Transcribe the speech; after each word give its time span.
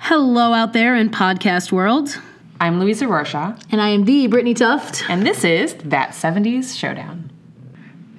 Hello 0.00 0.52
out 0.52 0.72
there 0.72 0.94
in 0.96 1.10
podcast 1.10 1.70
world. 1.72 2.18
I'm 2.60 2.80
Louisa 2.80 3.06
Rorschach, 3.06 3.58
And 3.70 3.80
I 3.80 3.88
am 3.90 4.04
the 4.04 4.26
Brittany 4.26 4.54
Tuft. 4.54 5.04
and 5.08 5.24
this 5.26 5.44
is 5.44 5.74
That 5.84 6.10
70s 6.10 6.76
Showdown. 6.76 7.30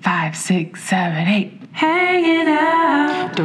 Five, 0.02 0.36
six, 0.36 0.84
seven, 0.84 1.28
eight. 1.28 1.60
Hanging 1.74 2.48
out 2.48 3.36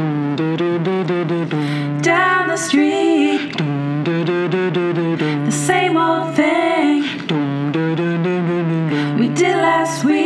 down 2.01 2.47
the 2.47 2.57
street. 2.57 3.53
The 3.57 5.51
same 5.51 5.97
old 5.97 6.35
thing 6.35 7.03
we 9.19 9.27
did 9.29 9.55
last 9.55 10.03
week. 10.03 10.16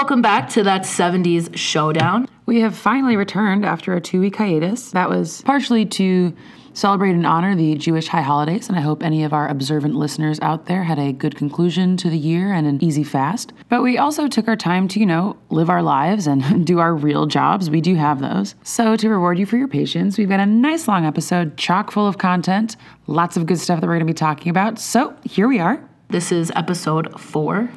Welcome 0.00 0.22
back 0.22 0.48
to 0.52 0.62
that 0.62 0.84
70s 0.84 1.54
showdown. 1.54 2.26
We 2.46 2.60
have 2.60 2.74
finally 2.74 3.16
returned 3.16 3.66
after 3.66 3.94
a 3.94 4.00
two 4.00 4.18
week 4.18 4.36
hiatus. 4.36 4.92
That 4.92 5.10
was 5.10 5.42
partially 5.42 5.84
to 5.84 6.34
celebrate 6.72 7.10
and 7.10 7.26
honor 7.26 7.54
the 7.54 7.74
Jewish 7.74 8.08
high 8.08 8.22
holidays, 8.22 8.70
and 8.70 8.78
I 8.78 8.80
hope 8.80 9.02
any 9.02 9.24
of 9.24 9.34
our 9.34 9.46
observant 9.46 9.94
listeners 9.94 10.40
out 10.40 10.64
there 10.64 10.84
had 10.84 10.98
a 10.98 11.12
good 11.12 11.36
conclusion 11.36 11.98
to 11.98 12.08
the 12.08 12.16
year 12.16 12.50
and 12.50 12.66
an 12.66 12.82
easy 12.82 13.04
fast. 13.04 13.52
But 13.68 13.82
we 13.82 13.98
also 13.98 14.26
took 14.26 14.48
our 14.48 14.56
time 14.56 14.88
to, 14.88 15.00
you 15.00 15.04
know, 15.04 15.36
live 15.50 15.68
our 15.68 15.82
lives 15.82 16.26
and 16.26 16.66
do 16.66 16.78
our 16.78 16.94
real 16.94 17.26
jobs. 17.26 17.68
We 17.68 17.82
do 17.82 17.94
have 17.96 18.20
those. 18.20 18.54
So, 18.62 18.96
to 18.96 19.10
reward 19.10 19.38
you 19.38 19.44
for 19.44 19.58
your 19.58 19.68
patience, 19.68 20.16
we've 20.16 20.30
got 20.30 20.40
a 20.40 20.46
nice 20.46 20.88
long 20.88 21.04
episode 21.04 21.58
chock 21.58 21.90
full 21.90 22.06
of 22.06 22.16
content, 22.16 22.74
lots 23.06 23.36
of 23.36 23.44
good 23.44 23.58
stuff 23.58 23.82
that 23.82 23.86
we're 23.86 23.98
going 23.98 24.06
to 24.06 24.10
be 24.10 24.14
talking 24.14 24.48
about. 24.48 24.78
So, 24.78 25.14
here 25.24 25.46
we 25.46 25.58
are. 25.58 25.86
This 26.08 26.32
is 26.32 26.50
episode 26.56 27.20
four. 27.20 27.70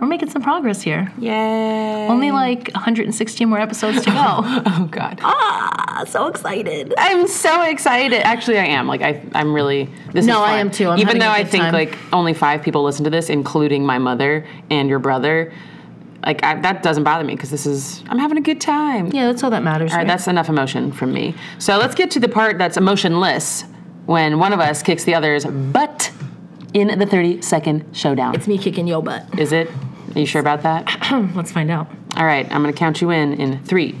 We're 0.00 0.06
making 0.06 0.30
some 0.30 0.42
progress 0.42 0.82
here. 0.82 1.12
Yay. 1.18 2.06
Only 2.08 2.30
like 2.30 2.70
160 2.72 3.44
more 3.44 3.58
episodes 3.58 4.02
to 4.02 4.10
go. 4.10 4.16
Oh, 4.78 4.88
God. 4.90 5.20
ah, 5.22 6.04
so 6.06 6.26
excited. 6.26 6.92
I'm 6.98 7.26
so 7.26 7.62
excited. 7.62 8.20
Actually, 8.22 8.58
I 8.58 8.66
am. 8.66 8.86
Like, 8.86 9.00
I, 9.02 9.22
I'm 9.34 9.54
really. 9.54 9.88
This 10.12 10.26
No, 10.26 10.42
is 10.44 10.50
I 10.50 10.58
am 10.58 10.70
too. 10.70 10.88
I'm 10.88 10.98
Even 10.98 11.18
though 11.18 11.30
I 11.30 11.44
think 11.44 11.64
time. 11.64 11.72
like 11.72 11.96
only 12.12 12.34
five 12.34 12.62
people 12.62 12.82
listen 12.84 13.04
to 13.04 13.10
this, 13.10 13.30
including 13.30 13.86
my 13.86 13.98
mother 13.98 14.46
and 14.70 14.88
your 14.88 14.98
brother. 14.98 15.52
Like 16.24 16.42
I, 16.44 16.60
that 16.60 16.82
doesn't 16.82 17.04
bother 17.04 17.22
me 17.24 17.34
because 17.34 17.50
this 17.50 17.66
is 17.66 18.02
I'm 18.08 18.18
having 18.18 18.36
a 18.36 18.40
good 18.40 18.60
time. 18.60 19.06
Yeah, 19.12 19.26
that's 19.26 19.44
all 19.44 19.50
that 19.50 19.62
matters. 19.62 19.92
All 19.92 19.98
right, 19.98 20.02
right? 20.02 20.08
that's 20.08 20.26
enough 20.26 20.48
emotion 20.48 20.90
from 20.92 21.12
me. 21.12 21.34
So 21.58 21.78
let's 21.78 21.94
get 21.94 22.10
to 22.12 22.20
the 22.20 22.28
part 22.28 22.58
that's 22.58 22.76
emotionless 22.76 23.62
when 24.06 24.38
one 24.40 24.52
of 24.52 24.58
us 24.60 24.82
kicks 24.82 25.04
the 25.04 25.14
other's 25.14 25.44
butt 25.44 26.10
in 26.76 26.98
the 26.98 27.06
30 27.06 27.40
second 27.40 27.96
showdown. 27.96 28.34
It's 28.34 28.46
me 28.46 28.58
kicking 28.58 28.86
your 28.86 29.02
butt. 29.02 29.38
is 29.38 29.52
it? 29.52 29.70
Are 30.14 30.20
you 30.20 30.26
sure 30.26 30.40
about 30.40 30.62
that? 30.62 30.86
Let's 31.34 31.50
find 31.50 31.70
out. 31.70 31.88
All 32.16 32.26
right, 32.26 32.44
I'm 32.52 32.62
gonna 32.62 32.72
count 32.72 33.00
you 33.00 33.10
in 33.10 33.34
in 33.40 33.62
three, 33.64 33.98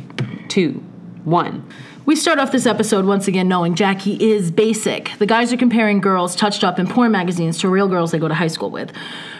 two, 0.48 0.82
one. 1.24 1.66
We 2.04 2.14
start 2.14 2.38
off 2.38 2.52
this 2.52 2.66
episode 2.66 3.04
once 3.04 3.26
again 3.26 3.48
knowing 3.48 3.74
Jackie 3.74 4.14
is 4.22 4.52
basic. 4.52 5.10
The 5.18 5.26
guys 5.26 5.52
are 5.52 5.56
comparing 5.56 6.00
girls 6.00 6.36
touched 6.36 6.62
up 6.62 6.78
in 6.78 6.86
porn 6.86 7.10
magazines 7.10 7.58
to 7.58 7.68
real 7.68 7.88
girls 7.88 8.12
they 8.12 8.18
go 8.20 8.28
to 8.28 8.34
high 8.34 8.46
school 8.46 8.70
with. 8.70 8.92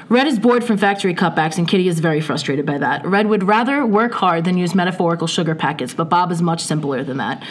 Red 0.08 0.26
is 0.26 0.38
bored 0.38 0.64
from 0.64 0.76
factory 0.76 1.14
cutbacks, 1.14 1.58
and 1.58 1.68
Kitty 1.68 1.86
is 1.86 2.00
very 2.00 2.20
frustrated 2.20 2.66
by 2.66 2.78
that. 2.78 3.04
Red 3.06 3.28
would 3.28 3.44
rather 3.44 3.86
work 3.86 4.12
hard 4.14 4.44
than 4.44 4.56
use 4.56 4.74
metaphorical 4.74 5.26
sugar 5.26 5.54
packets, 5.54 5.94
but 5.94 6.08
Bob 6.08 6.32
is 6.32 6.42
much 6.42 6.60
simpler 6.62 7.04
than 7.04 7.18
that. 7.18 7.42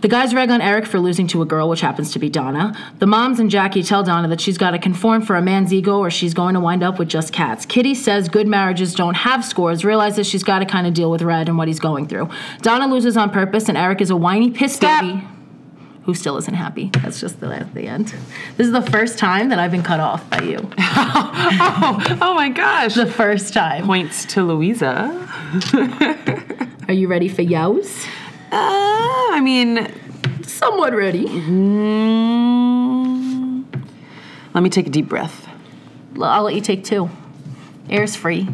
The 0.00 0.08
guys 0.08 0.34
rag 0.34 0.50
on 0.50 0.62
Eric 0.62 0.86
for 0.86 0.98
losing 0.98 1.26
to 1.28 1.42
a 1.42 1.44
girl, 1.44 1.68
which 1.68 1.82
happens 1.82 2.10
to 2.12 2.18
be 2.18 2.30
Donna. 2.30 2.74
The 3.00 3.06
moms 3.06 3.38
and 3.38 3.50
Jackie 3.50 3.82
tell 3.82 4.02
Donna 4.02 4.28
that 4.28 4.40
she's 4.40 4.56
got 4.56 4.70
to 4.70 4.78
conform 4.78 5.20
for 5.20 5.36
a 5.36 5.42
man's 5.42 5.74
ego 5.74 5.98
or 5.98 6.10
she's 6.10 6.32
going 6.32 6.54
to 6.54 6.60
wind 6.60 6.82
up 6.82 6.98
with 6.98 7.08
just 7.08 7.34
cats. 7.34 7.66
Kitty 7.66 7.94
says 7.94 8.28
good 8.28 8.46
marriages 8.46 8.94
don't 8.94 9.14
have 9.14 9.44
scores, 9.44 9.84
realizes 9.84 10.26
she's 10.26 10.42
got 10.42 10.60
to 10.60 10.64
kind 10.64 10.86
of 10.86 10.94
deal 10.94 11.10
with 11.10 11.20
Red 11.20 11.48
and 11.50 11.58
what 11.58 11.68
he's 11.68 11.80
going 11.80 12.08
through. 12.08 12.30
Donna 12.62 12.86
loses 12.86 13.16
on 13.18 13.28
purpose, 13.30 13.68
and 13.68 13.76
Eric 13.76 14.00
is 14.00 14.08
a 14.08 14.16
whiny 14.16 14.50
piss 14.50 14.76
Stop. 14.76 15.02
baby 15.02 15.22
who 16.04 16.14
still 16.14 16.38
isn't 16.38 16.54
happy. 16.54 16.90
That's 17.02 17.20
just 17.20 17.40
the, 17.40 17.68
the 17.74 17.82
end. 17.82 18.14
This 18.56 18.66
is 18.66 18.72
the 18.72 18.82
first 18.82 19.18
time 19.18 19.50
that 19.50 19.58
I've 19.58 19.70
been 19.70 19.82
cut 19.82 20.00
off 20.00 20.28
by 20.30 20.40
you. 20.42 20.70
Oh, 21.82 22.18
oh 22.20 22.34
my 22.34 22.48
gosh. 22.48 22.94
The 22.94 23.06
first 23.06 23.54
time. 23.54 23.86
Points 23.86 24.24
to 24.26 24.42
Louisa. 24.42 25.28
Are 26.88 26.92
you 26.92 27.08
ready 27.08 27.28
for 27.28 27.42
yows? 27.42 28.06
Uh, 28.52 29.28
I 29.32 29.40
mean, 29.42 29.88
Somewhat 30.42 30.94
ready. 30.94 31.24
mm, 32.40 33.64
let 34.54 34.62
me 34.62 34.70
take 34.70 34.86
a 34.86 34.90
deep 34.90 35.08
breath. 35.08 35.48
I'll 36.20 36.42
let 36.42 36.54
you 36.54 36.60
take 36.60 36.84
two. 36.84 37.08
Air's 37.88 38.14
free. 38.16 38.48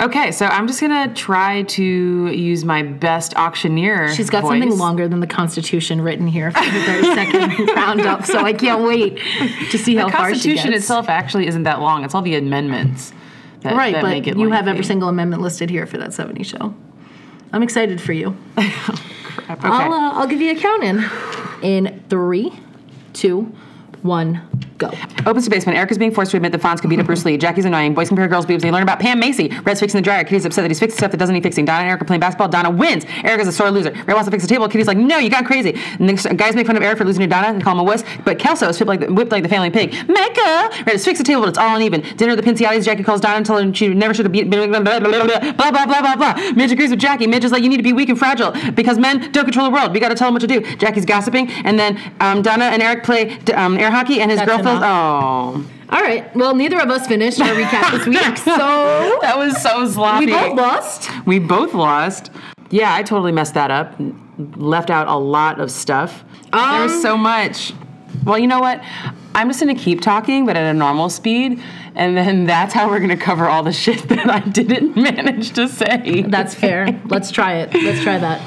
Okay, 0.00 0.32
so 0.32 0.46
I'm 0.46 0.66
just 0.66 0.80
gonna 0.80 1.12
try 1.12 1.62
to 1.62 1.84
use 1.84 2.64
my 2.64 2.82
best 2.82 3.36
auctioneer. 3.36 4.08
She's 4.14 4.30
got 4.30 4.40
voice. 4.42 4.58
something 4.60 4.78
longer 4.78 5.06
than 5.06 5.20
the 5.20 5.26
Constitution 5.26 6.00
written 6.00 6.26
here 6.26 6.50
for 6.50 6.64
the 6.64 6.82
30 6.84 7.14
second 7.14 7.68
roundup, 7.76 8.24
so 8.24 8.38
I 8.38 8.54
can't 8.54 8.84
wait 8.84 9.18
to 9.70 9.78
see 9.78 9.94
how 9.94 10.06
The 10.06 10.12
far 10.12 10.28
she 10.28 10.32
Constitution 10.32 10.72
itself 10.72 11.10
actually 11.10 11.46
isn't 11.46 11.64
that 11.64 11.80
long. 11.80 12.04
It's 12.04 12.14
all 12.14 12.22
the 12.22 12.36
amendments. 12.36 13.12
That, 13.60 13.76
right, 13.76 13.92
that 13.92 14.02
make 14.02 14.24
but 14.24 14.38
you 14.38 14.50
have 14.50 14.66
every 14.66 14.82
single 14.82 15.08
amendment 15.08 15.42
listed 15.42 15.68
here 15.70 15.86
for 15.86 15.98
that 15.98 16.14
70 16.14 16.42
show. 16.42 16.74
I'm 17.52 17.62
excited 17.62 18.00
for 18.00 18.12
you. 18.12 18.36
Crap, 18.54 19.58
Okay. 19.58 19.68
I'll, 19.68 19.92
uh, 19.92 20.12
I'll 20.14 20.26
give 20.26 20.40
you 20.40 20.52
a 20.52 20.56
count 20.60 20.82
in. 20.82 21.04
In 21.62 22.02
three, 22.08 22.52
two, 23.12 23.52
one, 24.02 24.40
Go. 24.82 24.90
Opens 25.26 25.44
to 25.44 25.50
basement. 25.50 25.78
Eric 25.78 25.92
is 25.92 25.98
being 25.98 26.10
forced 26.10 26.32
to 26.32 26.36
admit 26.36 26.50
that 26.50 26.60
Fonz 26.60 26.80
could 26.80 26.90
beat 26.90 26.98
up 26.98 27.06
Bruce 27.06 27.24
Lee. 27.24 27.36
Jackie's 27.36 27.64
annoying. 27.64 27.94
Boys 27.94 28.08
compare 28.08 28.26
girls' 28.26 28.46
boobs. 28.46 28.64
They 28.64 28.72
learn 28.72 28.82
about 28.82 28.98
Pam 28.98 29.20
Macy. 29.20 29.48
Red's 29.62 29.78
fixing 29.78 29.98
the 29.98 30.02
dryer. 30.02 30.24
Kitty's 30.24 30.44
upset 30.44 30.64
that 30.64 30.70
he's 30.72 30.80
fixing 30.80 30.98
stuff 30.98 31.12
that 31.12 31.18
doesn't 31.18 31.34
need 31.34 31.44
fixing. 31.44 31.64
Donna 31.64 31.82
and 31.82 31.88
Eric 31.88 32.02
are 32.02 32.04
playing 32.04 32.18
basketball. 32.18 32.48
Donna 32.48 32.68
wins. 32.68 33.04
Eric 33.22 33.42
is 33.42 33.46
a 33.46 33.52
sore 33.52 33.70
loser. 33.70 33.92
Red 33.92 34.08
wants 34.08 34.24
to 34.24 34.32
fix 34.32 34.42
the 34.42 34.48
table. 34.48 34.68
Kitty's 34.68 34.88
like, 34.88 34.98
no, 34.98 35.18
you 35.18 35.30
got 35.30 35.44
crazy. 35.46 35.80
And 36.00 36.08
the 36.08 36.34
guys 36.34 36.56
make 36.56 36.66
fun 36.66 36.76
of 36.76 36.82
Eric 36.82 36.98
for 36.98 37.04
losing 37.04 37.20
to 37.20 37.28
Donna 37.28 37.48
and 37.48 37.62
call 37.62 37.74
him 37.74 37.78
a 37.78 37.84
wuss. 37.84 38.02
But 38.24 38.40
Kelso 38.40 38.68
is 38.68 38.80
whipped 38.80 38.88
like 38.88 39.00
the, 39.00 39.12
whipped 39.12 39.30
like 39.30 39.44
the 39.44 39.48
family 39.48 39.70
pig. 39.70 39.92
Mecca! 40.08 40.70
Red 40.84 40.96
is 40.96 41.04
fixing 41.04 41.22
the 41.22 41.28
table, 41.28 41.42
but 41.42 41.50
it's 41.50 41.58
all 41.58 41.76
uneven. 41.76 42.00
Dinner 42.16 42.32
at 42.32 42.36
the 42.36 42.42
Pinciotti's. 42.42 42.84
Jackie 42.84 43.04
calls 43.04 43.20
Donna 43.20 43.36
and 43.36 43.46
tells 43.46 43.62
her 43.62 43.72
she 43.72 43.88
never 43.88 44.12
should 44.12 44.24
have 44.24 44.32
beat. 44.32 44.50
Blah, 44.50 44.66
blah, 44.66 44.80
blah, 44.80 44.98
blah, 44.98 45.70
blah, 45.70 45.86
blah, 45.86 46.16
blah. 46.16 46.34
Midge 46.56 46.72
agrees 46.72 46.90
with 46.90 46.98
Jackie. 46.98 47.28
Midge 47.28 47.44
is 47.44 47.52
like, 47.52 47.62
you 47.62 47.68
need 47.68 47.76
to 47.76 47.84
be 47.84 47.92
weak 47.92 48.08
and 48.08 48.18
fragile 48.18 48.52
because 48.74 48.98
men 48.98 49.30
don't 49.30 49.44
control 49.44 49.66
the 49.66 49.72
world. 49.72 49.92
We 49.92 50.00
got 50.00 50.08
to 50.08 50.16
tell 50.16 50.26
them 50.26 50.34
what 50.34 50.40
to 50.40 50.48
do. 50.48 50.60
Jackie's 50.76 51.04
gossiping. 51.04 51.48
And 51.64 51.78
then 51.78 52.00
um, 52.18 52.42
Donna 52.42 52.64
and 52.64 52.82
Eric 52.82 53.04
play 53.04 53.38
um, 53.54 53.76
air 53.78 53.90
hockey, 53.90 54.20
and 54.20 54.30
his 54.30 54.40
girlfriend 54.40 54.71
oh. 54.80 55.64
All 55.90 56.00
right. 56.00 56.34
Well, 56.34 56.54
neither 56.54 56.80
of 56.80 56.88
us 56.88 57.06
finished 57.06 57.40
our 57.40 57.48
recap 57.54 57.90
this 57.92 58.06
week, 58.06 58.36
so 58.38 59.18
That 59.22 59.36
was 59.36 59.60
so 59.60 59.86
sloppy. 59.86 60.26
we 60.26 60.32
both 60.32 60.56
lost. 60.56 61.10
We 61.26 61.38
both 61.38 61.74
lost. 61.74 62.30
Yeah, 62.70 62.94
I 62.94 63.02
totally 63.02 63.32
messed 63.32 63.54
that 63.54 63.70
up. 63.70 63.94
Left 64.56 64.88
out 64.90 65.08
a 65.08 65.16
lot 65.16 65.60
of 65.60 65.70
stuff. 65.70 66.24
there 66.52 66.60
Um, 66.62 66.82
was 66.84 67.02
so 67.02 67.16
much. 67.16 67.74
Well, 68.24 68.38
you 68.38 68.46
know 68.46 68.60
what? 68.60 68.80
I'm 69.34 69.48
just 69.48 69.60
gonna 69.60 69.74
keep 69.74 70.00
talking, 70.00 70.46
but 70.46 70.56
at 70.56 70.64
a 70.64 70.74
normal 70.74 71.08
speed, 71.10 71.62
and 71.94 72.16
then 72.16 72.44
that's 72.46 72.72
how 72.72 72.88
we're 72.88 73.00
gonna 73.00 73.16
cover 73.16 73.46
all 73.48 73.62
the 73.62 73.72
shit 73.72 74.02
that 74.08 74.30
I 74.30 74.40
didn't 74.40 74.96
manage 74.96 75.52
to 75.52 75.68
say. 75.68 76.22
That's 76.26 76.54
fair. 76.54 77.00
Let's 77.06 77.30
try 77.30 77.54
it. 77.56 77.74
Let's 77.74 78.02
try 78.02 78.16
that. 78.18 78.40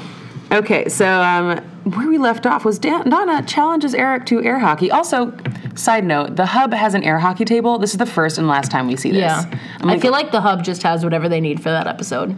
Okay, 0.52 0.88
so 0.88 1.20
um, 1.22 1.58
where 1.84 2.08
we 2.08 2.18
left 2.18 2.46
off 2.46 2.64
was 2.64 2.78
Dan- 2.78 3.08
Donna 3.10 3.42
challenges 3.46 3.94
Eric 3.94 4.26
to 4.26 4.42
air 4.44 4.58
hockey. 4.60 4.90
Also, 4.92 5.32
side 5.76 6.04
note, 6.04 6.36
the 6.36 6.46
hub 6.46 6.72
has 6.72 6.94
an 6.94 7.02
air 7.02 7.18
hockey 7.18 7.44
table. 7.44 7.78
This 7.78 7.92
is 7.92 7.98
the 7.98 8.06
first 8.06 8.38
and 8.38 8.48
last 8.48 8.70
time 8.70 8.86
we 8.86 8.96
see 8.96 9.10
this. 9.10 9.20
Yeah. 9.20 9.58
I'm 9.80 9.90
I 9.90 9.98
feel 9.98 10.12
like 10.12 10.32
the 10.32 10.40
hub 10.40 10.64
just 10.64 10.82
has 10.82 11.04
whatever 11.04 11.28
they 11.28 11.40
need 11.40 11.62
for 11.62 11.70
that 11.70 11.86
episode. 11.86 12.36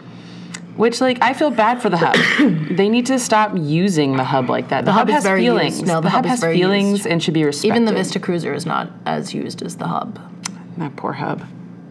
Which, 0.76 1.00
like, 1.00 1.18
I 1.20 1.34
feel 1.34 1.50
bad 1.50 1.82
for 1.82 1.90
the 1.90 1.96
hub. 1.96 2.14
they 2.76 2.88
need 2.88 3.06
to 3.06 3.18
stop 3.18 3.50
using 3.56 4.16
the 4.16 4.22
hub 4.22 4.48
like 4.48 4.68
that. 4.68 4.84
The, 4.84 4.92
hub 4.92 5.08
hub, 5.08 5.18
is 5.18 5.24
has 5.24 5.38
feelings. 5.38 5.80
used. 5.80 5.88
No, 5.88 5.96
the 5.96 6.02
the 6.02 6.10
hub 6.10 6.24
hub 6.24 6.30
has 6.30 6.40
feelings 6.40 6.90
used. 6.90 7.06
and 7.08 7.20
should 7.20 7.34
be 7.34 7.42
respected. 7.42 7.68
Even 7.68 7.84
the 7.84 7.92
Vista 7.92 8.20
Cruiser 8.20 8.54
is 8.54 8.64
not 8.64 8.92
as 9.04 9.34
used 9.34 9.62
as 9.62 9.76
the 9.76 9.88
hub. 9.88 10.20
That 10.76 10.94
poor 10.94 11.12
hub. 11.14 11.44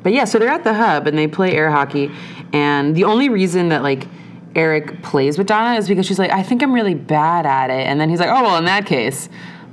But 0.03 0.13
yeah, 0.13 0.23
so 0.23 0.39
they're 0.39 0.47
at 0.47 0.63
the 0.63 0.73
hub 0.73 1.05
and 1.05 1.17
they 1.17 1.27
play 1.27 1.51
air 1.51 1.69
hockey. 1.69 2.09
And 2.53 2.95
the 2.95 3.03
only 3.03 3.27
reason 3.27 3.69
that, 3.69 3.83
like, 3.83 4.07
Eric 4.55 5.03
plays 5.03 5.37
with 5.37 5.47
Donna 5.47 5.77
is 5.77 5.89
because 5.89 6.05
she's 6.05 6.17
like, 6.17 6.31
I 6.31 6.41
think 6.41 6.63
I'm 6.63 6.73
really 6.73 6.95
bad 6.95 7.45
at 7.45 7.69
it. 7.69 7.85
And 7.85 7.99
then 7.99 8.09
he's 8.09 8.21
like, 8.21 8.29
oh, 8.29 8.41
well, 8.41 8.57
in 8.57 8.65
that 8.65 8.85
case, 8.85 9.27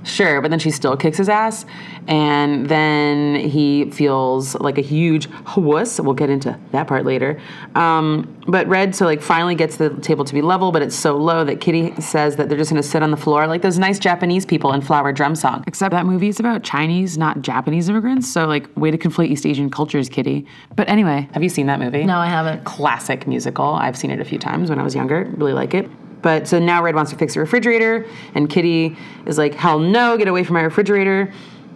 sure. 0.04 0.40
But 0.40 0.50
then 0.50 0.58
she 0.58 0.70
still 0.70 0.96
kicks 0.96 1.18
his 1.18 1.28
ass. 1.28 1.66
And 2.06 2.68
then 2.68 3.36
he 3.36 3.90
feels 3.90 4.54
like 4.56 4.78
a 4.78 4.82
huge 4.82 5.28
wuss. 5.56 5.98
We'll 6.00 6.14
get 6.14 6.30
into 6.30 6.58
that 6.72 6.86
part 6.86 7.04
later. 7.04 7.40
Um, 7.74 8.30
but 8.46 8.66
Red, 8.68 8.94
so 8.94 9.06
like, 9.06 9.22
finally 9.22 9.54
gets 9.54 9.78
the 9.78 9.90
table 10.00 10.24
to 10.24 10.34
be 10.34 10.42
level, 10.42 10.70
but 10.70 10.82
it's 10.82 10.94
so 10.94 11.16
low 11.16 11.44
that 11.44 11.60
Kitty 11.60 11.98
says 12.00 12.36
that 12.36 12.48
they're 12.48 12.58
just 12.58 12.70
gonna 12.70 12.82
sit 12.82 13.02
on 13.02 13.10
the 13.10 13.16
floor 13.16 13.46
like 13.46 13.62
those 13.62 13.78
nice 13.78 13.98
Japanese 13.98 14.44
people 14.44 14.72
in 14.72 14.82
Flower 14.82 15.12
Drum 15.12 15.34
Song. 15.34 15.64
Except 15.66 15.92
that 15.92 16.04
movie 16.06 16.28
is 16.28 16.38
about 16.38 16.62
Chinese, 16.62 17.16
not 17.16 17.40
Japanese 17.42 17.88
immigrants. 17.88 18.30
So, 18.30 18.46
like, 18.46 18.68
way 18.76 18.90
to 18.90 18.98
conflate 18.98 19.28
East 19.28 19.46
Asian 19.46 19.70
cultures, 19.70 20.08
Kitty. 20.08 20.46
But 20.76 20.88
anyway, 20.88 21.28
have 21.32 21.42
you 21.42 21.48
seen 21.48 21.66
that 21.66 21.80
movie? 21.80 22.04
No, 22.04 22.18
I 22.18 22.26
haven't. 22.26 22.64
classic 22.64 23.26
musical. 23.26 23.64
I've 23.64 23.96
seen 23.96 24.10
it 24.10 24.20
a 24.20 24.24
few 24.24 24.38
times 24.38 24.68
when 24.68 24.78
I 24.78 24.82
was 24.82 24.94
younger. 24.94 25.32
Really 25.36 25.52
like 25.52 25.74
it. 25.74 25.88
But 26.24 26.48
so 26.48 26.58
now 26.58 26.82
Red 26.82 26.94
wants 26.94 27.10
to 27.12 27.18
fix 27.18 27.34
the 27.34 27.40
refrigerator, 27.40 28.06
and 28.34 28.48
Kitty 28.48 28.96
is 29.26 29.36
like, 29.36 29.54
hell 29.54 29.78
no, 29.78 30.16
get 30.16 30.26
away 30.26 30.42
from 30.42 30.54
my 30.54 30.62
refrigerator. 30.62 31.30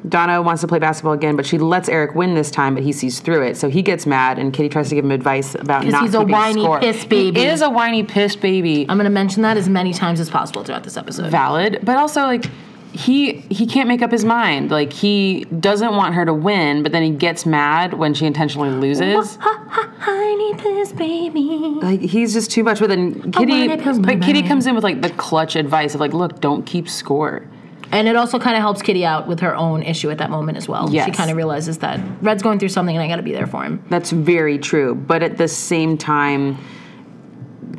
Donna 0.09 0.41
wants 0.41 0.63
to 0.63 0.69
play 0.69 0.79
basketball 0.79 1.13
again, 1.13 1.37
but 1.37 1.45
she 1.45 1.59
lets 1.59 1.87
Eric 1.89 2.15
win 2.15 2.35
this 2.35 2.51
time, 2.51 2.73
but 2.75 2.83
he 2.83 2.93
sees 2.93 3.21
through 3.21 3.43
it. 3.43 3.59
So 3.59 3.69
he 3.69 3.83
gets 3.83 4.07
mad, 4.07 4.39
and 4.39 4.53
Kitty 4.53 4.71
tries 4.71 4.89
to 4.89 4.95
give 4.95 5.05
him 5.05 5.11
advice 5.11 5.55
about 5.55 5.85
not 5.87 6.03
he's 6.03 6.15
a 6.15 6.21
keeping 6.21 6.33
whiny 6.33 6.63
score. 6.63 6.81
piss 6.81 7.05
baby. 7.05 7.41
He 7.41 7.47
is 7.47 7.61
a 7.61 7.69
whiny 7.69 8.03
piss 8.05 8.37
baby. 8.37 8.87
I'm 8.89 8.97
gonna 8.97 9.11
mention 9.11 9.43
that 9.43 9.59
as 9.59 9.69
many 9.69 9.93
times 9.93 10.19
as 10.19 10.31
possible 10.31 10.65
throughout 10.65 10.85
this 10.85 10.97
episode. 10.97 11.31
valid, 11.31 11.81
but 11.83 11.97
also 11.99 12.23
like 12.23 12.47
he 12.93 13.41
he 13.51 13.67
can't 13.67 13.89
make 13.89 14.03
up 14.03 14.11
his 14.11 14.25
mind. 14.25 14.71
Like 14.71 14.93
he 14.93 15.45
doesn't 15.45 15.95
want 15.95 16.15
her 16.15 16.25
to 16.25 16.35
win, 16.35 16.83
but 16.83 16.93
then 16.93 17.03
he 17.03 17.11
gets 17.11 17.47
mad 17.47 17.95
when 17.95 18.15
she 18.15 18.27
intentionally 18.27 18.71
loses. 18.71 19.39
I 19.43 20.35
need 20.39 20.63
this 20.63 20.93
baby. 20.93 21.41
Like 21.81 22.01
he's 22.01 22.33
just 22.33 22.51
too 22.51 22.65
much. 22.65 22.81
But 22.81 22.89
then 22.89 23.33
Kitty, 23.33 23.69
but 23.77 24.23
Kitty 24.23 24.43
comes 24.43 24.67
in 24.67 24.75
with 24.75 24.85
like 24.85 25.03
the 25.03 25.11
clutch 25.11 25.57
advice 25.57 25.95
of 25.95 26.01
like, 26.01 26.13
look, 26.13 26.41
don't 26.41 26.65
keep 26.65 26.89
score. 26.89 27.47
And 27.91 28.07
it 28.07 28.17
also 28.17 28.39
kind 28.39 28.55
of 28.55 28.61
helps 28.61 28.83
Kitty 28.83 29.05
out 29.05 29.27
with 29.27 29.41
her 29.41 29.55
own 29.55 29.83
issue 29.83 30.11
at 30.11 30.19
that 30.19 30.31
moment 30.31 30.59
as 30.59 30.69
well. 30.69 30.91
She 30.91 31.11
kind 31.11 31.31
of 31.31 31.37
realizes 31.37 31.79
that 31.79 32.01
Red's 32.21 32.43
going 32.43 32.59
through 32.59 32.69
something 32.69 32.95
and 32.95 33.03
I 33.03 33.09
gotta 33.09 33.23
be 33.23 33.33
there 33.33 33.47
for 33.47 33.65
him. 33.65 33.83
That's 33.89 34.11
very 34.11 34.59
true. 34.59 34.95
But 34.95 35.23
at 35.23 35.39
the 35.39 35.49
same 35.49 35.97
time, 35.97 36.59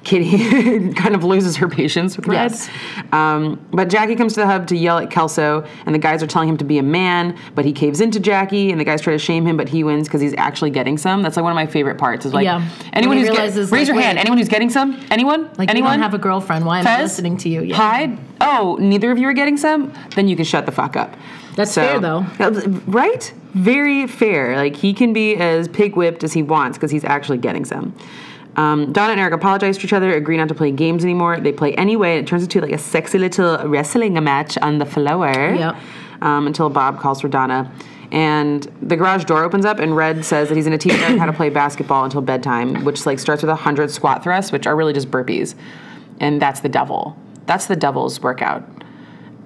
Kitty 0.03 0.93
kind 0.93 1.15
of 1.15 1.23
loses 1.23 1.57
her 1.57 1.67
patience 1.67 2.15
with 2.15 2.27
Red. 2.27 2.51
Yes. 2.51 2.69
Um, 3.11 3.65
but 3.71 3.89
Jackie 3.89 4.15
comes 4.15 4.33
to 4.33 4.39
the 4.41 4.45
hub 4.47 4.67
to 4.67 4.75
yell 4.75 4.97
at 4.97 5.11
Kelso, 5.11 5.65
and 5.85 5.93
the 5.93 5.99
guys 5.99 6.23
are 6.23 6.27
telling 6.27 6.47
him 6.49 6.57
to 6.57 6.63
be 6.65 6.77
a 6.77 6.83
man, 6.83 7.37
but 7.55 7.65
he 7.65 7.73
caves 7.73 8.01
into 8.01 8.19
Jackie, 8.19 8.71
and 8.71 8.79
the 8.79 8.83
guys 8.85 9.01
try 9.01 9.13
to 9.13 9.19
shame 9.19 9.45
him, 9.45 9.57
but 9.57 9.69
he 9.69 9.83
wins 9.83 10.07
because 10.07 10.21
he's 10.21 10.33
actually 10.37 10.69
getting 10.69 10.97
some. 10.97 11.21
That's 11.21 11.35
like 11.35 11.43
one 11.43 11.51
of 11.51 11.55
my 11.55 11.67
favorite 11.67 11.97
parts. 11.97 12.25
Is 12.25 12.33
like 12.33 12.45
Yeah. 12.45 12.67
anyone 12.93 13.17
who's 13.17 13.27
get, 13.27 13.33
realizes, 13.37 13.71
raise 13.71 13.87
like, 13.89 13.95
your 13.95 14.03
hand. 14.03 14.17
Anyone 14.17 14.37
who's 14.37 14.49
getting 14.49 14.69
some? 14.69 14.99
Anyone? 15.11 15.49
Like 15.57 15.69
anyone? 15.69 15.91
you 15.91 15.97
don't 15.97 16.03
have 16.03 16.13
a 16.13 16.17
girlfriend. 16.17 16.65
Why 16.65 16.79
am 16.79 16.87
I 16.87 16.97
Fez? 16.97 17.03
listening 17.11 17.37
to 17.37 17.49
you? 17.49 17.63
Yeah. 17.63 17.75
Hide. 17.75 18.17
Oh, 18.41 18.77
neither 18.79 19.11
of 19.11 19.17
you 19.17 19.27
are 19.27 19.33
getting 19.33 19.57
some. 19.57 19.93
Then 20.15 20.27
you 20.27 20.35
can 20.35 20.45
shut 20.45 20.65
the 20.65 20.71
fuck 20.71 20.95
up. 20.95 21.15
That's 21.55 21.75
fair, 21.75 21.99
though. 21.99 22.21
Right? 22.87 23.33
Very 23.53 24.07
fair. 24.07 24.55
Like 24.55 24.75
he 24.77 24.93
can 24.93 25.11
be 25.11 25.35
as 25.35 25.67
pig 25.67 25.95
whipped 25.95 26.23
as 26.23 26.31
he 26.31 26.41
wants 26.43 26.77
because 26.77 26.91
he's 26.91 27.03
actually 27.03 27.39
getting 27.39 27.65
some. 27.65 27.93
Um, 28.59 28.91
Donna 28.91 29.13
and 29.13 29.21
Eric 29.21 29.33
apologize 29.33 29.77
to 29.77 29.85
each 29.85 29.93
other, 29.93 30.11
agree 30.13 30.35
not 30.35 30.49
to 30.49 30.53
play 30.53 30.71
games 30.71 31.05
anymore. 31.05 31.39
They 31.39 31.53
play 31.53 31.73
anyway, 31.75 32.17
and 32.17 32.27
it 32.27 32.29
turns 32.29 32.43
into 32.43 32.59
like 32.59 32.73
a 32.73 32.77
sexy 32.77 33.17
little 33.17 33.57
wrestling 33.65 34.21
match 34.21 34.57
on 34.57 34.79
the 34.79 34.85
floor. 34.85 35.31
Yep. 35.31 35.75
Um, 36.21 36.45
until 36.47 36.69
Bob 36.69 36.99
calls 36.99 37.21
for 37.21 37.29
Donna. 37.29 37.71
And 38.11 38.63
the 38.81 38.97
garage 38.97 39.23
door 39.23 39.45
opens 39.45 39.63
up, 39.63 39.79
and 39.79 39.95
Red 39.95 40.25
says 40.25 40.49
that 40.49 40.55
he's 40.55 40.65
going 40.65 40.77
to 40.77 40.89
teach 40.89 40.99
Eric 40.99 41.17
how 41.19 41.25
to 41.27 41.31
play 41.31 41.49
basketball 41.49 42.03
until 42.03 42.19
bedtime, 42.19 42.83
which 42.83 43.05
like 43.05 43.19
starts 43.19 43.41
with 43.43 43.49
a 43.49 43.55
hundred 43.55 43.91
squat 43.91 44.23
thrusts, 44.23 44.51
which 44.51 44.67
are 44.67 44.75
really 44.75 44.91
just 44.91 45.09
burpees, 45.09 45.55
and 46.19 46.41
that's 46.41 46.59
the 46.59 46.67
devil. 46.67 47.15
That's 47.45 47.67
the 47.67 47.77
devil's 47.77 48.21
workout. 48.21 48.67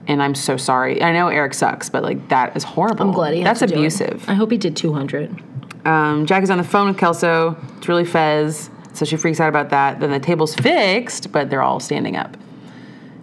And 0.08 0.24
I'm 0.24 0.34
so 0.34 0.58
sorry. 0.58 1.04
I 1.04 1.14
know 1.14 1.28
Eric 1.28 1.54
sucks, 1.54 1.88
but 1.88 2.02
like 2.02 2.30
that 2.30 2.58
is 2.58 2.64
horrible. 2.64 3.06
I'm 3.06 3.12
glad 3.14 3.36
he 3.36 3.44
That's 3.44 3.60
to 3.60 3.68
do 3.68 3.76
it. 3.76 3.78
abusive. 3.78 4.28
I 4.28 4.34
hope 4.34 4.50
he 4.50 4.58
did 4.58 4.76
200. 4.76 5.44
Um, 5.86 6.26
Jackie's 6.26 6.50
on 6.50 6.58
the 6.58 6.64
phone 6.64 6.88
with 6.88 6.98
Kelso. 6.98 7.56
It's 7.78 7.88
really 7.88 8.06
Fez, 8.06 8.70
so 8.94 9.06
she 9.06 9.18
freaks 9.18 9.40
out 9.40 9.50
about 9.50 9.70
that. 9.70 10.00
Then 10.00 10.12
the 10.12 10.20
table's 10.20 10.56
fixed, 10.56 11.32
but 11.32 11.50
they're 11.50 11.62
all 11.62 11.80
standing 11.80 12.16
up. 12.16 12.38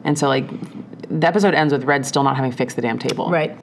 And 0.04 0.18
so 0.18 0.28
like 0.28 0.48
the 1.08 1.26
episode 1.26 1.54
ends 1.54 1.72
with 1.72 1.84
Red 1.84 2.04
still 2.06 2.22
not 2.22 2.36
having 2.36 2.52
fixed 2.52 2.76
the 2.76 2.82
damn 2.82 2.98
table. 2.98 3.30
Right. 3.30 3.58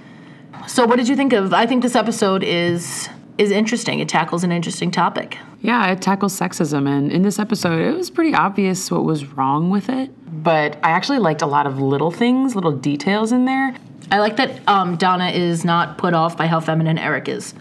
So 0.67 0.85
what 0.85 0.97
did 0.97 1.07
you 1.07 1.15
think 1.15 1.33
of? 1.33 1.53
I 1.53 1.65
think 1.65 1.83
this 1.83 1.95
episode 1.95 2.43
is 2.43 3.09
is 3.37 3.51
interesting. 3.51 3.99
It 3.99 4.09
tackles 4.09 4.43
an 4.43 4.51
interesting 4.51 4.89
topic. 4.89 5.37
Yeah, 5.61 5.91
it 5.91 6.01
tackles 6.01 6.37
sexism, 6.37 6.87
and 6.87 7.11
in 7.11 7.21
this 7.21 7.37
episode, 7.37 7.79
it 7.79 7.95
was 7.95 8.09
pretty 8.09 8.33
obvious 8.33 8.89
what 8.89 9.03
was 9.03 9.25
wrong 9.25 9.69
with 9.69 9.89
it. 9.89 10.09
But 10.43 10.77
I 10.83 10.89
actually 10.89 11.19
liked 11.19 11.41
a 11.41 11.45
lot 11.45 11.67
of 11.67 11.79
little 11.79 12.09
things, 12.09 12.55
little 12.55 12.71
details 12.71 13.31
in 13.31 13.45
there. 13.45 13.75
I 14.11 14.19
like 14.19 14.37
that 14.37 14.67
um, 14.67 14.95
Donna 14.95 15.29
is 15.29 15.63
not 15.63 15.97
put 15.97 16.13
off 16.13 16.35
by 16.35 16.47
how 16.47 16.59
feminine 16.59 16.97
Eric 16.97 17.27
is. 17.27 17.53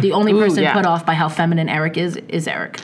The 0.00 0.12
only 0.12 0.32
Ooh, 0.32 0.40
person 0.40 0.62
yeah. 0.64 0.72
put 0.72 0.86
off 0.86 1.06
by 1.06 1.14
how 1.14 1.28
feminine 1.28 1.68
Eric 1.68 1.96
is 1.96 2.16
is 2.28 2.48
Eric 2.48 2.80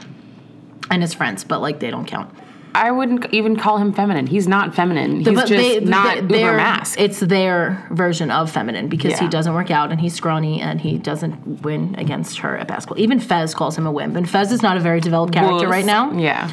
and 0.91 1.03
his 1.03 1.15
friends, 1.15 1.45
but 1.45 1.61
like 1.61 1.81
they 1.81 1.91
don't 1.91 2.07
count. 2.07 2.35
I 2.77 2.91
wouldn't 2.91 3.33
even 3.33 3.55
call 3.55 3.79
him 3.79 3.93
feminine. 3.93 4.27
He's 4.27 4.49
not 4.49 4.75
feminine. 4.75 5.19
He's 5.21 5.27
But 5.29 5.47
just 5.47 5.51
they- 5.51 5.79
not 5.79 6.27
they- 6.27 6.41
uber 6.41 6.57
mask. 6.57 7.01
It's 7.01 7.21
their 7.21 7.87
version 7.93 8.33
of 8.33 8.51
feminine 8.51 8.89
because 8.89 9.17
he 9.21 9.29
doesn't 9.29 9.55
work 9.55 9.71
out 9.71 9.93
and 9.93 10.01
he's 10.01 10.13
scrawny 10.13 10.61
and 10.61 10.81
he 10.81 10.99
doesn't 10.99 11.63
win 11.63 11.95
against 11.99 12.39
her 12.39 12.57
at 12.57 12.67
basketball. 12.67 12.99
Even 13.01 13.21
Fez 13.21 13.55
calls 13.55 13.79
him 13.79 13.87
a 13.87 13.93
wimp, 13.93 14.17
and 14.17 14.29
Fez 14.29 14.51
is 14.51 14.61
not 14.61 14.77
a 14.77 14.81
very 14.81 14.99
developed 15.01 15.33
character 15.33 15.69
right 15.69 15.85
now. 15.85 16.13
Yeah. 16.15 16.51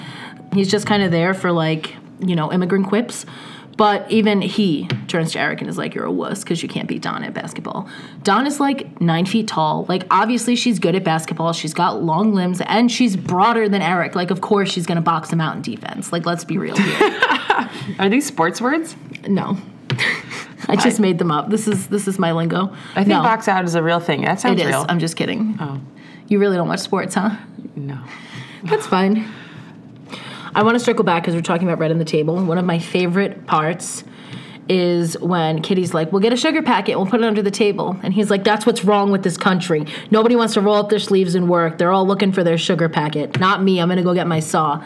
He's 0.53 0.69
just 0.69 0.85
kind 0.85 1.01
of 1.01 1.09
there 1.11 1.33
for 1.33 1.51
like 1.51 1.95
you 2.19 2.35
know 2.35 2.51
immigrant 2.53 2.85
quips. 2.87 3.25
But 3.81 4.11
even 4.11 4.41
he 4.41 4.87
turns 5.07 5.31
to 5.31 5.39
Eric 5.39 5.59
and 5.59 5.67
is 5.67 5.75
like, 5.75 5.95
"You're 5.95 6.05
a 6.05 6.11
wuss 6.11 6.43
because 6.43 6.61
you 6.61 6.69
can't 6.69 6.87
beat 6.87 7.01
Donna 7.01 7.25
at 7.25 7.33
basketball." 7.33 7.89
Donna's 8.21 8.59
like 8.59 9.01
nine 9.01 9.25
feet 9.25 9.47
tall. 9.47 9.87
Like 9.89 10.03
obviously 10.11 10.55
she's 10.55 10.77
good 10.77 10.93
at 10.93 11.03
basketball. 11.03 11.51
She's 11.51 11.73
got 11.73 12.03
long 12.03 12.35
limbs 12.35 12.61
and 12.61 12.91
she's 12.91 13.15
broader 13.15 13.67
than 13.67 13.81
Eric. 13.81 14.13
Like 14.13 14.29
of 14.29 14.39
course 14.39 14.71
she's 14.71 14.85
gonna 14.85 15.01
box 15.01 15.33
him 15.33 15.41
out 15.41 15.55
in 15.55 15.63
defense. 15.63 16.11
Like 16.11 16.27
let's 16.27 16.45
be 16.45 16.59
real 16.59 16.77
here. 16.77 17.19
Are 17.97 18.07
these 18.07 18.27
sports 18.27 18.61
words? 18.61 18.95
no, 19.27 19.57
I 20.67 20.75
just 20.75 20.99
made 20.99 21.17
them 21.17 21.31
up. 21.31 21.49
This 21.49 21.67
is 21.67 21.87
this 21.87 22.07
is 22.07 22.19
my 22.19 22.33
lingo. 22.33 22.75
I 22.91 22.97
think 22.97 23.07
no, 23.07 23.23
box 23.23 23.47
out 23.47 23.65
is 23.65 23.73
a 23.73 23.81
real 23.81 23.99
thing. 23.99 24.21
That 24.21 24.39
sounds 24.39 24.61
is. 24.61 24.67
real. 24.67 24.85
I'm 24.89 24.99
just 24.99 25.15
kidding. 25.15 25.57
Oh, 25.59 25.81
you 26.27 26.37
really 26.37 26.55
don't 26.55 26.67
watch 26.67 26.81
sports, 26.81 27.15
huh? 27.15 27.35
no. 27.75 27.97
That's 28.63 28.85
fine. 28.85 29.27
I 30.53 30.63
want 30.63 30.77
to 30.77 30.83
circle 30.83 31.03
back 31.05 31.23
because 31.23 31.33
we're 31.33 31.41
talking 31.41 31.67
about 31.67 31.79
red 31.79 31.91
on 31.91 31.97
the 31.97 32.05
table. 32.05 32.35
One 32.43 32.57
of 32.57 32.65
my 32.65 32.79
favorite 32.79 33.47
parts 33.47 34.03
is 34.67 35.17
when 35.19 35.61
Kitty's 35.61 35.93
like, 35.93 36.11
"We'll 36.11 36.21
get 36.21 36.33
a 36.33 36.37
sugar 36.37 36.61
packet. 36.61 36.97
We'll 36.97 37.07
put 37.07 37.21
it 37.21 37.25
under 37.25 37.41
the 37.41 37.51
table," 37.51 37.97
and 38.03 38.13
he's 38.13 38.29
like, 38.29 38.43
"That's 38.43 38.65
what's 38.65 38.83
wrong 38.83 39.11
with 39.11 39.23
this 39.23 39.37
country. 39.37 39.85
Nobody 40.11 40.35
wants 40.35 40.53
to 40.55 40.61
roll 40.61 40.75
up 40.75 40.89
their 40.89 40.99
sleeves 40.99 41.35
and 41.35 41.47
work. 41.49 41.77
They're 41.77 41.91
all 41.91 42.05
looking 42.05 42.31
for 42.31 42.43
their 42.43 42.57
sugar 42.57 42.89
packet. 42.89 43.39
Not 43.39 43.63
me. 43.63 43.79
I'm 43.79 43.89
gonna 43.89 44.03
go 44.03 44.13
get 44.13 44.27
my 44.27 44.39
saw." 44.39 44.81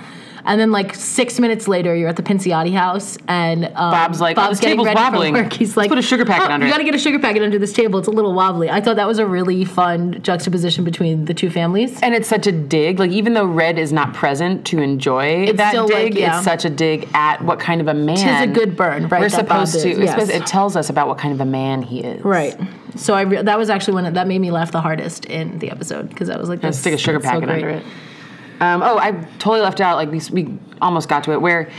And 0.45 0.61
then, 0.61 0.71
like 0.71 0.93
six 0.93 1.39
minutes 1.39 1.67
later, 1.67 1.95
you're 1.95 2.07
at 2.09 2.17
the 2.17 2.23
Pinciotti 2.23 2.73
house, 2.73 3.17
and 3.27 3.65
um, 3.65 3.71
Bob's 3.73 4.21
like, 4.21 4.37
"Oh, 4.37 4.49
this 4.49 4.59
getting 4.59 4.77
table's 4.77 4.85
ready 4.87 4.99
for 4.99 5.03
wobbling. 5.03 5.33
work. 5.33 5.53
He's 5.53 5.69
Let's 5.69 5.77
like, 5.77 5.89
put 5.89 5.97
a 5.97 6.03
sugar 6.03 6.23
packet 6.23 6.49
"Oh, 6.49 6.53
under 6.53 6.65
You 6.67 6.71
it." 6.71 6.73
got 6.73 6.77
to 6.77 6.83
get 6.83 6.93
a 6.93 6.99
sugar 6.99 7.17
packet 7.19 7.41
under 7.41 7.57
this 7.57 7.73
table. 7.73 7.97
It's 7.97 8.07
a 8.07 8.11
little 8.11 8.33
wobbly." 8.33 8.69
I 8.69 8.79
thought 8.79 8.95
that 8.97 9.07
was 9.07 9.17
a 9.17 9.25
really 9.25 9.65
fun 9.65 10.21
juxtaposition 10.21 10.83
between 10.83 11.25
the 11.25 11.33
two 11.33 11.49
families. 11.49 11.99
And 12.01 12.13
it's 12.13 12.27
such 12.27 12.45
a 12.45 12.51
dig. 12.51 12.99
Like 12.99 13.11
even 13.11 13.33
though 13.33 13.45
Red 13.45 13.79
is 13.79 13.91
not 13.91 14.13
present 14.13 14.65
to 14.67 14.79
enjoy 14.79 15.51
that 15.53 15.69
still, 15.71 15.85
like, 15.85 16.13
dig, 16.13 16.15
yeah. 16.17 16.37
it's 16.37 16.45
such 16.45 16.63
a 16.63 16.69
dig 16.69 17.09
at 17.13 17.43
what 17.43 17.59
kind 17.59 17.81
of 17.81 17.87
a 17.87 17.93
man. 17.93 18.49
a 18.49 18.53
good 18.53 18.77
burn, 18.77 19.07
right, 19.07 19.21
We're 19.21 19.29
Bob 19.29 19.67
supposed 19.67 19.81
to. 19.81 19.99
yes. 19.99 20.29
It 20.29 20.45
tells 20.45 20.75
us 20.75 20.89
about 20.89 21.07
what 21.07 21.17
kind 21.17 21.33
of 21.33 21.41
a 21.41 21.45
man 21.45 21.81
he 21.81 22.01
is. 22.01 22.23
Right. 22.23 22.55
So 22.95 23.13
I 23.13 23.21
re- 23.21 23.41
that 23.41 23.57
was 23.57 23.69
actually 23.69 23.95
when 23.95 24.05
it, 24.05 24.13
that 24.13 24.27
made 24.27 24.39
me 24.39 24.51
laugh 24.51 24.71
the 24.71 24.81
hardest 24.81 25.25
in 25.25 25.59
the 25.59 25.71
episode 25.71 26.09
because 26.09 26.29
I 26.29 26.37
was 26.37 26.49
like, 26.49 26.61
Let's 26.61 26.77
that's, 26.77 26.81
stick 26.81 26.93
a 26.93 26.97
sugar 26.97 27.19
that's 27.19 27.25
so 27.33 27.39
packet 27.41 27.49
under 27.49 27.69
it. 27.69 27.85
Um, 28.61 28.81
oh, 28.83 28.97
I 28.97 29.11
totally 29.39 29.61
left 29.61 29.81
out. 29.81 29.95
Like 29.97 30.11
we, 30.11 30.21
we 30.31 30.57
almost 30.81 31.09
got 31.09 31.23
to 31.25 31.31
it 31.33 31.41
where 31.41 31.69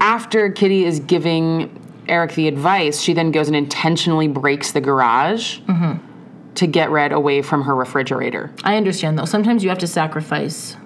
after 0.00 0.50
Kitty 0.50 0.84
is 0.84 1.00
giving 1.00 1.74
Eric 2.08 2.34
the 2.34 2.48
advice, 2.48 3.00
she 3.00 3.12
then 3.12 3.30
goes 3.32 3.48
and 3.48 3.56
intentionally 3.56 4.28
breaks 4.28 4.72
the 4.72 4.80
garage 4.80 5.58
Mm-hmm. 5.60 6.04
to 6.54 6.66
get 6.66 6.90
Red 6.90 7.12
away 7.12 7.42
from 7.42 7.62
her 7.62 7.74
refrigerator. 7.74 8.52
I 8.64 8.76
understand 8.76 9.18
though. 9.18 9.24
Sometimes 9.24 9.62
you 9.62 9.68
have 9.70 9.78
to 9.78 9.86
sacrifice 9.86 10.76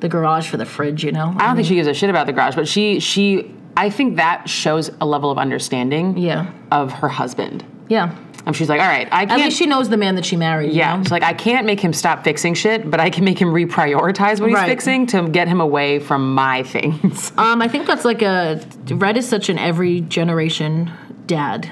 the 0.00 0.08
garage 0.08 0.48
for 0.48 0.56
the 0.56 0.66
fridge. 0.66 1.04
You 1.04 1.12
know. 1.12 1.34
I 1.36 1.46
don't 1.46 1.56
think 1.56 1.68
she 1.68 1.74
gives 1.74 1.88
a 1.88 1.94
shit 1.94 2.10
about 2.10 2.26
the 2.26 2.32
garage, 2.32 2.54
but 2.54 2.66
she 2.68 3.00
she 3.00 3.54
I 3.76 3.88
think 3.90 4.16
that 4.16 4.48
shows 4.48 4.90
a 5.00 5.06
level 5.06 5.30
of 5.30 5.38
understanding 5.38 6.18
Yeah. 6.18 6.50
of 6.72 6.92
her 6.92 7.08
husband. 7.08 7.64
Yeah. 7.88 8.14
And 8.46 8.56
she's 8.56 8.68
like, 8.70 8.80
all 8.80 8.86
right, 8.88 9.06
I 9.12 9.26
can't. 9.26 9.32
At 9.40 9.44
least 9.44 9.58
she 9.58 9.66
knows 9.66 9.90
the 9.90 9.96
man 9.98 10.14
that 10.14 10.24
she 10.24 10.34
married. 10.36 10.72
you 10.72 10.78
yeah, 10.78 10.96
know? 10.96 11.02
she's 11.02 11.12
like, 11.12 11.22
I 11.22 11.34
can't 11.34 11.66
make 11.66 11.78
him 11.78 11.92
stop 11.92 12.24
fixing 12.24 12.54
shit, 12.54 12.90
but 12.90 12.98
I 12.98 13.10
can 13.10 13.24
make 13.24 13.38
him 13.38 13.48
reprioritize 13.48 14.40
what 14.40 14.48
he's 14.48 14.54
Right. 14.56 14.68
fixing 14.68 15.06
to 15.08 15.28
get 15.28 15.46
him 15.46 15.60
away 15.60 15.98
from 15.98 16.34
my 16.34 16.62
things. 16.74 17.32
Um, 17.36 17.60
I 17.60 17.68
think 17.68 17.86
that's 17.86 18.04
like 18.04 18.22
a 18.22 18.64
Red 18.90 19.16
is 19.18 19.28
such 19.28 19.48
an 19.50 19.58
every 19.58 20.00
generation 20.00 20.90
dad. 21.26 21.70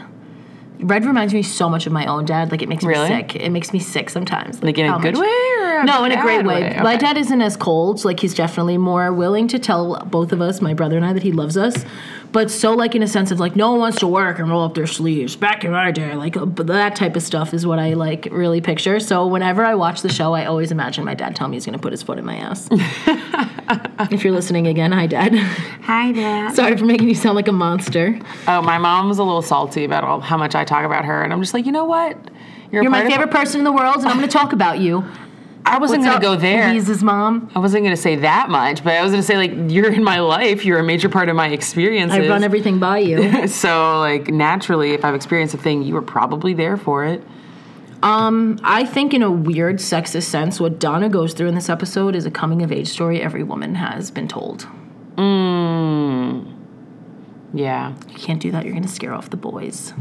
Red 0.80 1.04
reminds 1.04 1.34
me 1.34 1.42
so 1.42 1.68
much 1.68 1.86
of 1.86 1.92
my 1.92 2.06
own 2.06 2.24
dad. 2.24 2.52
Like 2.52 2.62
it 2.62 2.68
makes 2.68 2.84
Really? 2.84 3.08
me 3.10 3.16
sick. 3.16 3.34
It 3.34 3.50
makes 3.50 3.72
me 3.72 3.80
sick 3.80 4.10
sometimes. 4.10 4.62
like 4.62 4.78
in 4.78 4.86
a 4.92 4.98
good 5.00 5.14
much- 5.14 5.22
way 5.22 5.64
or 5.78 5.82
No, 5.84 6.04
in 6.04 6.12
a 6.12 6.22
great 6.22 6.44
bad 6.44 6.46
way. 6.46 6.80
My 6.82 6.96
dad 6.96 7.16
isn't 7.16 7.42
as 7.42 7.56
cold. 7.56 8.04
Like 8.04 8.20
he's 8.20 8.32
definitely 8.34 8.78
more 8.78 9.12
willing 9.12 9.48
to 9.48 9.58
tell 9.58 9.98
both 10.04 10.30
of 10.32 10.40
us, 10.40 10.60
my 10.60 10.74
brother 10.74 10.96
and 10.96 11.04
I, 11.04 11.12
that 11.14 11.24
he 11.24 11.32
loves 11.32 11.56
us. 11.56 11.84
But 12.30 12.50
so 12.50 12.72
like 12.74 12.94
in 12.94 13.02
a 13.02 13.08
sense 13.08 13.30
of 13.30 13.40
like 13.40 13.56
no 13.56 13.70
one 13.70 13.80
wants 13.80 13.98
to 14.00 14.06
work 14.06 14.38
and 14.38 14.48
roll 14.48 14.64
up 14.64 14.74
their 14.74 14.86
sleeves. 14.86 15.36
Back 15.36 15.64
in 15.64 15.70
my 15.70 15.90
day, 15.90 16.14
like 16.14 16.34
that 16.34 16.96
type 16.96 17.16
of 17.16 17.22
stuff 17.22 17.54
is 17.54 17.66
what 17.66 17.78
I 17.78 17.94
like 17.94 18.28
really 18.30 18.60
picture. 18.60 19.00
So 19.00 19.26
whenever 19.26 19.64
I 19.64 19.74
watch 19.74 20.02
the 20.02 20.08
show, 20.08 20.34
I 20.34 20.44
always 20.44 20.70
imagine 20.70 21.04
my 21.04 21.14
dad 21.14 21.36
telling 21.36 21.52
me 21.52 21.56
he's 21.56 21.66
going 21.66 21.78
to 21.78 21.82
put 21.82 21.92
his 21.92 22.02
foot 22.02 22.18
in 22.18 22.24
my 22.24 22.36
ass. 22.36 22.68
if 24.10 24.24
you're 24.24 24.34
listening 24.34 24.66
again, 24.66 24.92
hi 24.92 25.06
dad. 25.06 25.34
Hi, 25.88 26.12
Dad. 26.12 26.54
Sorry 26.54 26.76
for 26.76 26.84
making 26.84 27.08
you 27.08 27.14
sound 27.14 27.34
like 27.34 27.48
a 27.48 27.52
monster. 27.52 28.20
Oh, 28.46 28.60
my 28.60 28.76
mom 28.76 29.08
was 29.08 29.18
a 29.18 29.24
little 29.24 29.40
salty 29.40 29.86
about 29.86 30.04
all, 30.04 30.20
how 30.20 30.36
much 30.36 30.54
I 30.54 30.62
talk 30.62 30.84
about 30.84 31.06
her, 31.06 31.22
and 31.22 31.32
I'm 31.32 31.40
just 31.40 31.54
like, 31.54 31.64
you 31.64 31.72
know 31.72 31.86
what? 31.86 32.14
You're 32.70 32.86
a 32.86 32.90
my 32.90 33.08
favorite 33.08 33.30
person 33.30 33.60
in 33.60 33.64
the 33.64 33.72
world, 33.72 33.96
and 33.96 34.06
I'm 34.06 34.18
going 34.18 34.28
to 34.28 34.32
talk 34.32 34.52
about 34.52 34.80
you. 34.80 35.02
I 35.74 35.78
wasn't 35.78 36.04
gonna 36.04 36.20
go 36.20 36.36
there. 36.36 36.72
Lisa's 36.72 37.02
mom. 37.02 37.50
I 37.54 37.58
wasn't 37.58 37.84
gonna 37.84 37.96
say 37.96 38.16
that 38.16 38.50
much, 38.50 38.82
but 38.82 38.94
I 38.94 39.02
was 39.02 39.12
gonna 39.12 39.22
say 39.22 39.36
like 39.36 39.52
you're 39.70 39.92
in 39.92 40.04
my 40.04 40.20
life. 40.20 40.64
You're 40.64 40.78
a 40.78 40.84
major 40.84 41.08
part 41.08 41.28
of 41.28 41.36
my 41.36 41.48
experiences. 41.48 42.18
I 42.18 42.28
run 42.28 42.44
everything 42.44 42.78
by 42.78 42.98
you. 42.98 43.46
so 43.48 44.00
like 44.00 44.28
naturally, 44.28 44.92
if 44.92 45.04
I've 45.04 45.14
experienced 45.14 45.54
a 45.54 45.58
thing, 45.58 45.82
you 45.82 45.94
were 45.94 46.02
probably 46.02 46.54
there 46.54 46.76
for 46.76 47.04
it. 47.04 47.22
Um, 48.02 48.60
I 48.62 48.84
think, 48.84 49.12
in 49.12 49.22
a 49.22 49.30
weird 49.30 49.76
sexist 49.76 50.24
sense, 50.24 50.60
what 50.60 50.78
Donna 50.78 51.08
goes 51.08 51.34
through 51.34 51.48
in 51.48 51.56
this 51.56 51.68
episode 51.68 52.14
is 52.14 52.26
a 52.26 52.30
coming 52.30 52.62
of 52.62 52.70
age 52.70 52.88
story 52.88 53.20
every 53.20 53.42
woman 53.42 53.74
has 53.74 54.12
been 54.12 54.28
told. 54.28 54.68
Yeah. 57.52 57.94
You 58.08 58.14
can't 58.14 58.40
do 58.40 58.52
that. 58.52 58.64
You're 58.64 58.72
going 58.72 58.84
to 58.84 58.88
scare 58.88 59.12
off 59.14 59.30
the 59.30 59.36
boys. 59.36 59.94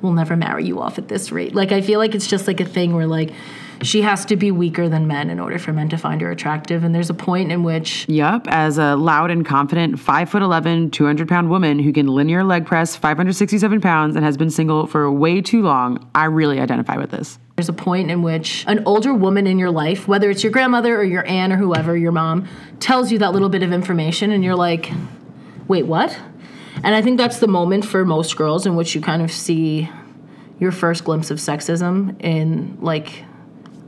We'll 0.00 0.12
never 0.12 0.36
marry 0.36 0.64
you 0.64 0.80
off 0.80 0.96
at 0.96 1.08
this 1.08 1.30
rate. 1.30 1.54
Like, 1.54 1.72
I 1.72 1.82
feel 1.82 1.98
like 1.98 2.14
it's 2.14 2.26
just 2.26 2.46
like 2.46 2.60
a 2.60 2.64
thing 2.64 2.94
where, 2.94 3.06
like, 3.06 3.32
she 3.82 4.02
has 4.02 4.24
to 4.26 4.36
be 4.36 4.50
weaker 4.50 4.88
than 4.88 5.06
men 5.06 5.30
in 5.30 5.38
order 5.38 5.58
for 5.58 5.72
men 5.72 5.88
to 5.90 5.96
find 5.96 6.20
her 6.20 6.30
attractive. 6.30 6.84
And 6.84 6.94
there's 6.94 7.10
a 7.10 7.14
point 7.14 7.52
in 7.52 7.62
which 7.62 8.08
Yup, 8.08 8.46
as 8.48 8.78
a 8.78 8.96
loud 8.96 9.30
and 9.30 9.44
confident 9.44 9.98
5 9.98 10.30
foot 10.30 10.42
11, 10.42 10.90
200 10.90 11.28
pound 11.28 11.50
woman 11.50 11.78
who 11.78 11.92
can 11.92 12.06
linear 12.06 12.44
leg 12.44 12.66
press 12.66 12.96
567 12.96 13.80
pounds 13.80 14.16
and 14.16 14.24
has 14.24 14.36
been 14.36 14.50
single 14.50 14.86
for 14.86 15.10
way 15.10 15.40
too 15.40 15.62
long, 15.62 16.08
I 16.14 16.24
really 16.24 16.60
identify 16.60 16.96
with 16.96 17.10
this. 17.10 17.38
there's 17.56 17.68
a 17.68 17.72
point 17.72 18.10
in 18.10 18.22
which 18.22 18.64
an 18.66 18.82
older 18.86 19.14
woman 19.14 19.46
in 19.46 19.58
your 19.58 19.70
life, 19.70 20.06
whether 20.08 20.30
it's 20.30 20.42
your 20.42 20.52
grandmother 20.52 20.96
or 20.96 21.04
your 21.04 21.26
aunt 21.26 21.52
or 21.52 21.56
whoever, 21.56 21.96
your 21.96 22.12
mom, 22.12 22.48
tells 22.80 23.10
you 23.10 23.18
that 23.18 23.32
little 23.32 23.48
bit 23.48 23.62
of 23.62 23.72
information, 23.72 24.30
and 24.32 24.44
you're 24.44 24.54
like, 24.54 24.92
wait, 25.66 25.86
what? 25.86 26.16
And 26.84 26.94
I 26.94 27.02
think 27.02 27.18
that's 27.18 27.40
the 27.40 27.48
moment 27.48 27.84
for 27.84 28.04
most 28.04 28.36
girls 28.36 28.66
in 28.66 28.76
which 28.76 28.94
you 28.94 29.00
kind 29.00 29.22
of 29.22 29.32
see 29.32 29.90
your 30.60 30.72
first 30.72 31.04
glimpse 31.04 31.30
of 31.30 31.38
sexism 31.38 32.20
in 32.20 32.78
like 32.80 33.24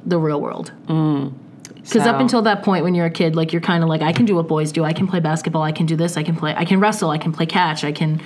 the 0.04 0.19
real 0.19 0.40
world. 0.40 0.73
Because 0.87 2.07
up 2.07 2.16
So- 2.16 2.21
until 2.21 2.42
that 2.42 2.62
point, 2.62 2.85
when 2.85 2.95
you're 2.95 3.07
a 3.07 3.11
kid, 3.11 3.37
like 3.37 3.52
you're 3.52 3.62
kind 3.62 3.83
of 3.83 3.88
like, 3.88 4.02
I 4.02 4.12
can 4.12 4.26
do 4.26 4.35
what 4.37 4.49
boys 4.49 4.71
do. 4.73 4.85
I 4.85 4.92
can 4.92 5.07
play 5.07 5.21
basketball. 5.21 5.62
I 5.62 5.73
can 5.73 5.87
do 5.87 5.97
this. 5.97 6.16
I 6.16 6.23
can 6.23 6.37
play. 6.37 6.54
I 6.57 6.64
can 6.64 6.78
wrestle. 6.80 7.11
I 7.11 7.19
can 7.19 7.33
play 7.33 7.47
catch. 7.47 7.85
I 7.85 7.92
can. 7.92 8.21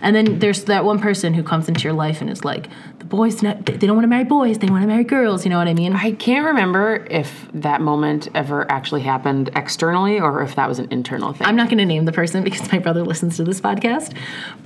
And 0.00 0.14
then 0.14 0.38
there's 0.38 0.64
that 0.66 0.84
one 0.84 1.00
person 1.00 1.34
who 1.34 1.42
comes 1.42 1.68
into 1.68 1.82
your 1.82 1.92
life 1.92 2.20
and 2.20 2.30
is 2.30 2.44
like, 2.44 2.68
the 3.00 3.04
boys, 3.04 3.40
they 3.40 3.50
don't 3.50 3.96
want 3.96 4.04
to 4.04 4.08
marry 4.08 4.22
boys. 4.22 4.58
They 4.58 4.68
want 4.68 4.82
to 4.82 4.86
marry 4.86 5.02
girls. 5.02 5.44
You 5.44 5.50
know 5.50 5.58
what 5.58 5.66
I 5.66 5.74
mean? 5.74 5.92
I 5.94 6.12
can't 6.12 6.46
remember 6.46 7.04
if 7.10 7.48
that 7.54 7.80
moment 7.80 8.28
ever 8.32 8.70
actually 8.70 9.00
happened 9.00 9.50
externally 9.56 10.20
or 10.20 10.40
if 10.42 10.54
that 10.54 10.68
was 10.68 10.78
an 10.78 10.86
internal 10.92 11.32
thing. 11.32 11.48
I'm 11.48 11.56
not 11.56 11.66
going 11.68 11.78
to 11.78 11.84
name 11.84 12.04
the 12.04 12.12
person 12.12 12.44
because 12.44 12.70
my 12.70 12.78
brother 12.78 13.02
listens 13.02 13.38
to 13.38 13.44
this 13.44 13.60
podcast. 13.60 14.14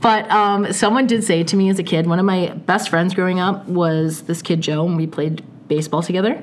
But 0.02 0.31
um, 0.31 0.71
someone 0.75 1.07
did 1.07 1.25
say 1.25 1.45
to 1.45 1.57
me 1.57 1.71
as 1.71 1.78
a 1.78 1.83
kid, 1.85 2.07
one 2.07 2.19
of 2.19 2.26
my 2.26 2.49
best 2.66 2.90
friends 2.90 3.14
growing 3.14 3.40
up 3.40 3.66
was 3.69 4.23
this 4.25 4.42
kid 4.42 4.61
Joe, 4.61 4.85
and 4.87 4.99
we 4.99 5.07
played 5.07 5.42
baseball 5.75 6.02
together. 6.02 6.35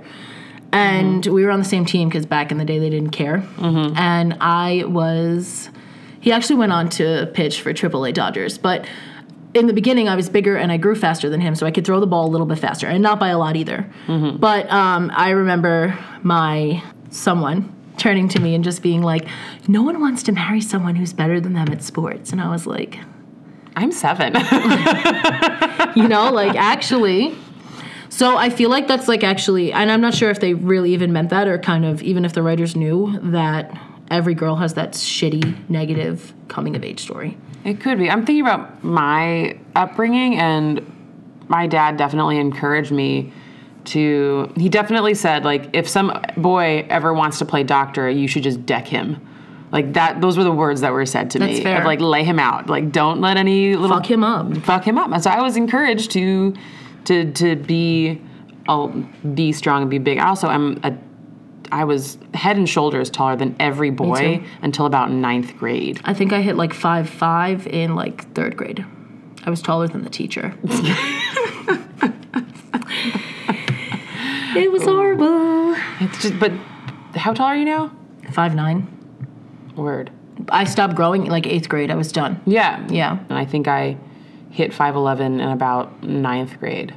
And 0.72 1.26
we 1.26 1.44
were 1.46 1.52
on 1.52 1.60
the 1.60 1.66
same 1.76 1.86
team 1.86 2.10
because 2.10 2.26
back 2.26 2.52
in 2.52 2.58
the 2.58 2.66
day 2.66 2.78
they 2.80 2.90
didn't 2.90 3.10
care. 3.12 3.38
And 3.98 4.38
I 4.40 4.84
was, 4.86 5.70
he 6.20 6.32
actually 6.32 6.58
went 6.58 6.72
on 6.72 6.90
to 6.92 7.30
pitch 7.34 7.62
for 7.62 7.74
AAA 7.74 8.14
Dodgers, 8.14 8.58
but 8.58 8.86
in 9.54 9.66
the 9.66 9.74
beginning 9.74 10.08
I 10.08 10.16
was 10.16 10.30
bigger 10.30 10.56
and 10.58 10.72
I 10.72 10.78
grew 10.78 10.96
faster 10.96 11.28
than 11.30 11.42
him, 11.42 11.56
so 11.56 11.66
I 11.66 11.72
could 11.72 11.86
throw 11.86 12.00
the 12.00 12.08
ball 12.08 12.28
a 12.28 12.32
little 12.32 12.46
bit 12.46 12.60
faster, 12.60 12.88
and 12.88 13.02
not 13.02 13.20
by 13.20 13.30
a 13.30 13.38
lot 13.38 13.56
either. 13.56 13.90
But 14.38 14.70
um, 14.72 15.12
I 15.16 15.30
remember 15.32 15.98
my 16.22 16.84
someone 17.10 17.74
turning 17.98 18.30
to 18.30 18.40
me 18.40 18.54
and 18.56 18.64
just 18.64 18.84
being 18.84 19.02
like, 19.02 19.28
"No 19.68 19.82
one 19.82 20.00
wants 20.00 20.22
to 20.24 20.32
marry 20.32 20.62
someone 20.62 20.96
who's 20.96 21.14
better 21.14 21.42
than 21.42 21.54
them 21.54 21.70
at 21.72 21.82
sports," 21.82 22.32
and 22.32 22.40
I 22.40 22.50
was 22.50 22.68
like, 22.68 23.00
I'm 23.76 23.92
seven. 23.92 24.34
you 25.96 26.08
know, 26.08 26.32
like 26.32 26.56
actually. 26.56 27.36
So 28.10 28.36
I 28.38 28.50
feel 28.50 28.70
like 28.70 28.88
that's 28.88 29.08
like 29.08 29.24
actually, 29.24 29.72
and 29.72 29.92
I'm 29.92 30.02
not 30.02 30.14
sure 30.14 30.30
if 30.30 30.40
they 30.40 30.54
really 30.54 30.94
even 30.94 31.14
meant 31.14 31.30
that 31.30 31.48
or 31.48 31.58
kind 31.60 31.86
of 31.86 32.02
even 32.02 32.26
if 32.26 32.34
the 32.34 32.42
writers 32.42 32.76
knew 32.76 33.20
that 33.32 33.72
every 34.10 34.34
girl 34.34 34.56
has 34.56 34.74
that 34.74 34.94
shitty 34.94 35.70
negative 35.70 36.34
coming 36.48 36.76
of 36.76 36.84
age 36.84 37.00
story. 37.02 37.38
It 37.64 37.80
could 37.80 38.00
be. 38.00 38.10
I'm 38.10 38.26
thinking 38.26 38.42
about 38.42 38.84
my 38.84 39.58
upbringing, 39.76 40.40
and 40.40 40.82
my 41.48 41.68
dad 41.68 41.98
definitely 41.98 42.40
encouraged 42.40 42.92
me 42.92 43.32
to. 43.86 44.52
He 44.56 44.70
definitely 44.70 45.14
said, 45.14 45.46
like, 45.46 45.70
if 45.74 45.88
some 45.88 46.20
boy 46.38 46.88
ever 46.90 47.14
wants 47.14 47.40
to 47.40 47.46
play 47.46 47.64
doctor, 47.64 48.10
you 48.10 48.28
should 48.28 48.44
just 48.44 48.66
deck 48.66 48.88
him. 48.88 49.26
Like 49.72 49.94
that. 49.94 50.20
Those 50.20 50.36
were 50.36 50.44
the 50.44 50.52
words 50.52 50.82
that 50.82 50.92
were 50.94 51.06
said 51.06 51.30
to 51.32 51.40
That's 51.40 51.58
me. 51.60 51.62
fair. 51.64 51.80
Of 51.80 51.86
like, 51.86 52.00
lay 52.00 52.24
him 52.24 52.40
out. 52.40 52.68
Like, 52.70 52.92
don't 52.92 53.22
let 53.22 53.38
any 53.38 53.76
little 53.76 53.98
Fuck 53.98 54.10
him 54.10 54.24
up. 54.24 54.58
fuck 54.64 54.84
him 54.88 54.98
up. 54.98 55.12
And 55.12 55.22
so 55.22 55.30
I 55.30 55.42
was 55.44 55.58
encouraged 55.58 56.10
to 56.12 56.56
to 57.06 57.32
to 57.34 57.56
be 57.56 58.22
I'll 58.68 58.90
be 59.34 59.52
strong 59.52 59.82
and 59.82 59.92
be 59.92 59.98
big. 59.98 60.20
I 60.20 60.28
also 60.28 60.50
am 60.50 60.80
a 60.84 60.96
I 61.72 61.84
was 61.84 62.18
head 62.34 62.58
and 62.58 62.68
shoulders 62.68 63.10
taller 63.10 63.36
than 63.36 63.56
every 63.60 63.92
boy 63.92 64.44
until 64.62 64.86
about 64.86 65.12
ninth 65.12 65.56
grade. 65.58 66.02
I 66.04 66.14
think 66.14 66.34
I 66.34 66.42
hit 66.42 66.56
like 66.56 66.74
five 66.74 67.10
five 67.10 67.68
in 67.68 67.96
like 67.96 68.34
third 68.34 68.58
grade. 68.58 68.86
I 69.46 69.50
was 69.50 69.62
taller 69.62 69.88
than 69.88 70.04
the 70.04 70.10
teacher. 70.10 70.54
it 74.56 74.72
was 74.72 74.84
horrible. 74.84 75.76
It's 76.02 76.22
just, 76.22 76.40
but 76.40 76.52
how 77.16 77.34
tall 77.34 77.48
are 77.48 77.56
you 77.56 77.66
now? 77.66 77.92
Five 78.32 78.56
nine. 78.56 78.88
Word. 79.76 80.12
I 80.50 80.64
stopped 80.66 80.96
growing 80.96 81.26
like 81.26 81.48
eighth 81.48 81.70
grade. 81.70 81.92
I 81.92 81.96
was 81.96 82.12
done. 82.12 82.42
Yeah. 82.46 82.86
Yeah. 82.90 83.18
And 83.30 83.38
I 83.38 83.46
think 83.46 83.68
I 83.68 83.98
hit 84.52 84.72
5'11 84.72 85.20
in 85.20 85.42
about 85.42 86.04
ninth 86.04 86.60
grade. 86.60 86.94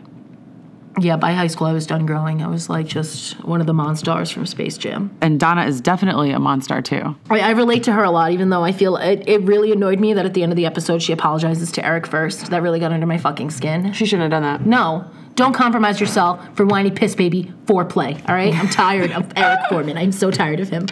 Yeah, 1.00 1.16
by 1.16 1.32
high 1.32 1.47
school 1.47 1.66
I 1.66 1.73
was 1.73 1.87
done 1.87 2.04
growing. 2.04 2.42
I 2.42 2.49
was 2.49 2.68
like 2.68 2.87
just 2.87 3.42
one 3.44 3.62
of 3.62 3.66
the 3.66 3.73
monsters 3.73 4.30
from 4.30 4.44
Space 4.44 4.76
Jam. 4.76 5.16
And 5.23 5.40
Donna 5.40 5.64
is 5.64 5.80
definitely 5.80 6.32
a 6.32 6.38
monster 6.38 6.82
too. 6.82 7.16
I, 7.30 7.40
I 7.40 7.50
relate 7.52 7.85
to 7.85 7.92
her 7.92 8.04
a 8.04 8.11
lot, 8.11 8.32
even 8.32 8.50
though 8.50 8.62
I 8.62 8.73
feel 8.73 8.97
it, 8.97 9.26
it 9.26 9.40
really 9.42 9.73
annoyed 9.73 10.00
me 10.00 10.12
that 10.12 10.26
at 10.26 10.35
the 10.35 10.42
end 10.42 10.52
of 10.52 10.56
the 10.56 10.66
episode 10.66 11.00
she 11.00 11.12
apologizes 11.12 11.73
to 11.73 11.85
Eric 11.85 12.06
first. 12.06 12.50
That 12.50 12.61
really 12.61 12.78
got 12.78 12.92
under 12.92 13.06
my 13.06 13.16
fucking 13.16 13.50
skin. 13.50 13.92
She 13.94 14.04
shouldn't 14.04 14.30
have 14.30 14.42
done 14.42 14.42
that. 14.42 14.66
No, 14.66 15.11
don't 15.35 15.54
compromise 15.54 15.99
yourself 15.99 16.54
for 16.54 16.66
whiny 16.66 16.90
piss 16.90 17.14
baby 17.14 17.52
foreplay. 17.64 18.16
All 18.28 18.35
right, 18.35 18.54
I'm 18.54 18.68
tired 18.68 19.12
of 19.12 19.32
Eric 19.37 19.61
Forman. 19.71 19.97
I'm 19.97 20.12
so 20.12 20.30
tired 20.30 20.61
of 20.61 20.68
him. 20.68 20.87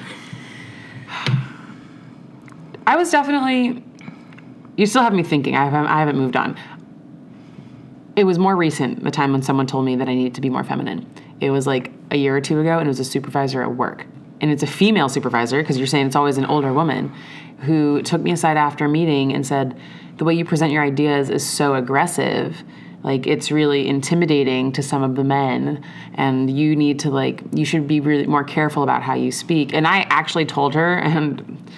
I 2.86 2.96
was 2.96 3.10
definitely. 3.10 3.84
You 4.76 4.86
still 4.86 5.02
have 5.02 5.12
me 5.12 5.22
thinking. 5.22 5.56
I 5.56 5.64
haven't, 5.64 5.86
I 5.86 5.98
haven't 6.00 6.16
moved 6.16 6.36
on. 6.36 6.56
It 8.16 8.24
was 8.24 8.38
more 8.38 8.56
recent, 8.56 9.02
the 9.04 9.10
time 9.10 9.32
when 9.32 9.42
someone 9.42 9.66
told 9.66 9.84
me 9.84 9.96
that 9.96 10.08
I 10.08 10.14
needed 10.14 10.34
to 10.34 10.40
be 10.40 10.50
more 10.50 10.64
feminine. 10.64 11.06
It 11.40 11.50
was 11.50 11.66
like 11.66 11.90
a 12.10 12.16
year 12.16 12.36
or 12.36 12.40
two 12.40 12.60
ago, 12.60 12.78
and 12.78 12.86
it 12.86 12.88
was 12.88 13.00
a 13.00 13.04
supervisor 13.04 13.62
at 13.62 13.74
work. 13.74 14.06
And 14.40 14.50
it's 14.50 14.62
a 14.62 14.66
female 14.66 15.08
supervisor, 15.08 15.62
because 15.62 15.78
you're 15.78 15.86
saying 15.86 16.06
it's 16.06 16.16
always 16.16 16.38
an 16.38 16.44
older 16.46 16.72
woman, 16.72 17.12
who 17.60 18.02
took 18.02 18.20
me 18.20 18.32
aside 18.32 18.56
after 18.56 18.86
a 18.86 18.88
meeting 18.88 19.32
and 19.32 19.46
said, 19.46 19.78
The 20.16 20.24
way 20.24 20.34
you 20.34 20.44
present 20.44 20.72
your 20.72 20.82
ideas 20.82 21.30
is 21.30 21.46
so 21.46 21.74
aggressive. 21.74 22.62
Like, 23.02 23.26
it's 23.26 23.50
really 23.50 23.88
intimidating 23.88 24.72
to 24.72 24.82
some 24.82 25.02
of 25.02 25.14
the 25.14 25.24
men, 25.24 25.82
and 26.14 26.50
you 26.50 26.76
need 26.76 27.00
to, 27.00 27.10
like, 27.10 27.42
you 27.54 27.64
should 27.64 27.86
be 27.86 28.00
really 28.00 28.26
more 28.26 28.44
careful 28.44 28.82
about 28.82 29.02
how 29.02 29.14
you 29.14 29.32
speak. 29.32 29.72
And 29.72 29.86
I 29.86 30.00
actually 30.10 30.44
told 30.44 30.74
her, 30.74 30.98
and 30.98 31.70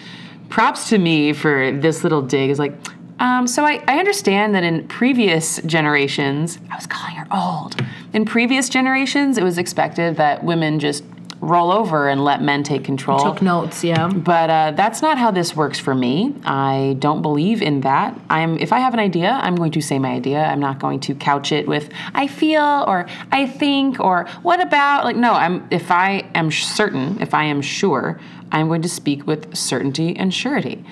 props 0.52 0.90
to 0.90 0.98
me 0.98 1.32
for 1.32 1.72
this 1.72 2.04
little 2.04 2.20
dig 2.20 2.50
is 2.50 2.58
like 2.58 2.74
um, 3.20 3.46
so 3.46 3.64
I, 3.64 3.82
I 3.88 3.98
understand 3.98 4.54
that 4.54 4.62
in 4.62 4.86
previous 4.86 5.62
generations 5.62 6.58
i 6.70 6.76
was 6.76 6.86
calling 6.86 7.16
her 7.16 7.26
old. 7.34 7.74
In 8.12 8.26
previous 8.26 8.68
generations 8.68 9.38
it 9.38 9.44
was 9.44 9.56
expected 9.56 10.16
that 10.16 10.44
women 10.44 10.78
just 10.78 11.04
roll 11.42 11.72
over 11.72 12.08
and 12.08 12.24
let 12.24 12.40
men 12.40 12.62
take 12.62 12.84
control 12.84 13.18
Took 13.18 13.42
notes, 13.42 13.82
yeah. 13.82 14.06
but 14.06 14.48
uh, 14.48 14.70
that's 14.70 15.02
not 15.02 15.18
how 15.18 15.32
this 15.32 15.56
works 15.56 15.76
for 15.76 15.92
me. 15.92 16.32
I 16.44 16.94
don't 17.00 17.20
believe 17.20 17.60
in 17.60 17.80
that. 17.80 18.18
I'm 18.30 18.56
if 18.58 18.72
I 18.72 18.78
have 18.78 18.94
an 18.94 19.00
idea, 19.00 19.32
I'm 19.42 19.56
going 19.56 19.72
to 19.72 19.82
say 19.82 19.98
my 19.98 20.12
idea. 20.12 20.44
I'm 20.44 20.60
not 20.60 20.78
going 20.78 21.00
to 21.00 21.16
couch 21.16 21.50
it 21.50 21.66
with 21.66 21.90
I 22.14 22.28
feel 22.28 22.84
or 22.86 23.06
I 23.32 23.46
think 23.48 23.98
or 23.98 24.28
what 24.42 24.60
about 24.60 25.04
like 25.04 25.16
no, 25.16 25.32
I'm 25.32 25.66
if 25.72 25.90
I 25.90 26.30
am 26.36 26.52
certain, 26.52 27.20
if 27.20 27.34
I 27.34 27.44
am 27.44 27.60
sure, 27.60 28.20
I'm 28.52 28.68
going 28.68 28.82
to 28.82 28.88
speak 28.88 29.26
with 29.26 29.56
certainty 29.56 30.16
and 30.16 30.32
surety. 30.32 30.84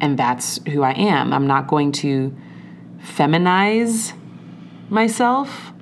And 0.00 0.18
that's 0.18 0.64
who 0.68 0.82
I 0.82 0.92
am. 0.92 1.34
I'm 1.34 1.46
not 1.46 1.68
going 1.68 1.92
to 1.92 2.34
feminize 3.02 4.14
myself 4.88 5.72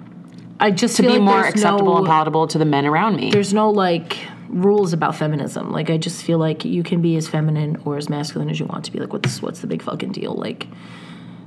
I 0.60 0.70
just 0.70 0.96
to 0.96 1.02
feel 1.02 1.12
be 1.12 1.18
like 1.18 1.24
more 1.24 1.44
acceptable 1.44 1.92
no, 1.92 1.98
and 1.98 2.06
palatable 2.06 2.48
to 2.48 2.58
the 2.58 2.64
men 2.64 2.86
around 2.86 3.16
me. 3.16 3.30
There's 3.30 3.54
no 3.54 3.70
like 3.70 4.18
rules 4.48 4.92
about 4.92 5.14
feminism. 5.14 5.70
Like 5.70 5.90
I 5.90 5.98
just 5.98 6.24
feel 6.24 6.38
like 6.38 6.64
you 6.64 6.82
can 6.82 7.00
be 7.00 7.16
as 7.16 7.28
feminine 7.28 7.80
or 7.84 7.96
as 7.96 8.08
masculine 8.08 8.50
as 8.50 8.58
you 8.58 8.66
want 8.66 8.84
to 8.86 8.92
be. 8.92 8.98
Like 8.98 9.12
what's 9.12 9.40
what's 9.40 9.60
the 9.60 9.66
big 9.66 9.82
fucking 9.82 10.12
deal? 10.12 10.34
Like 10.34 10.66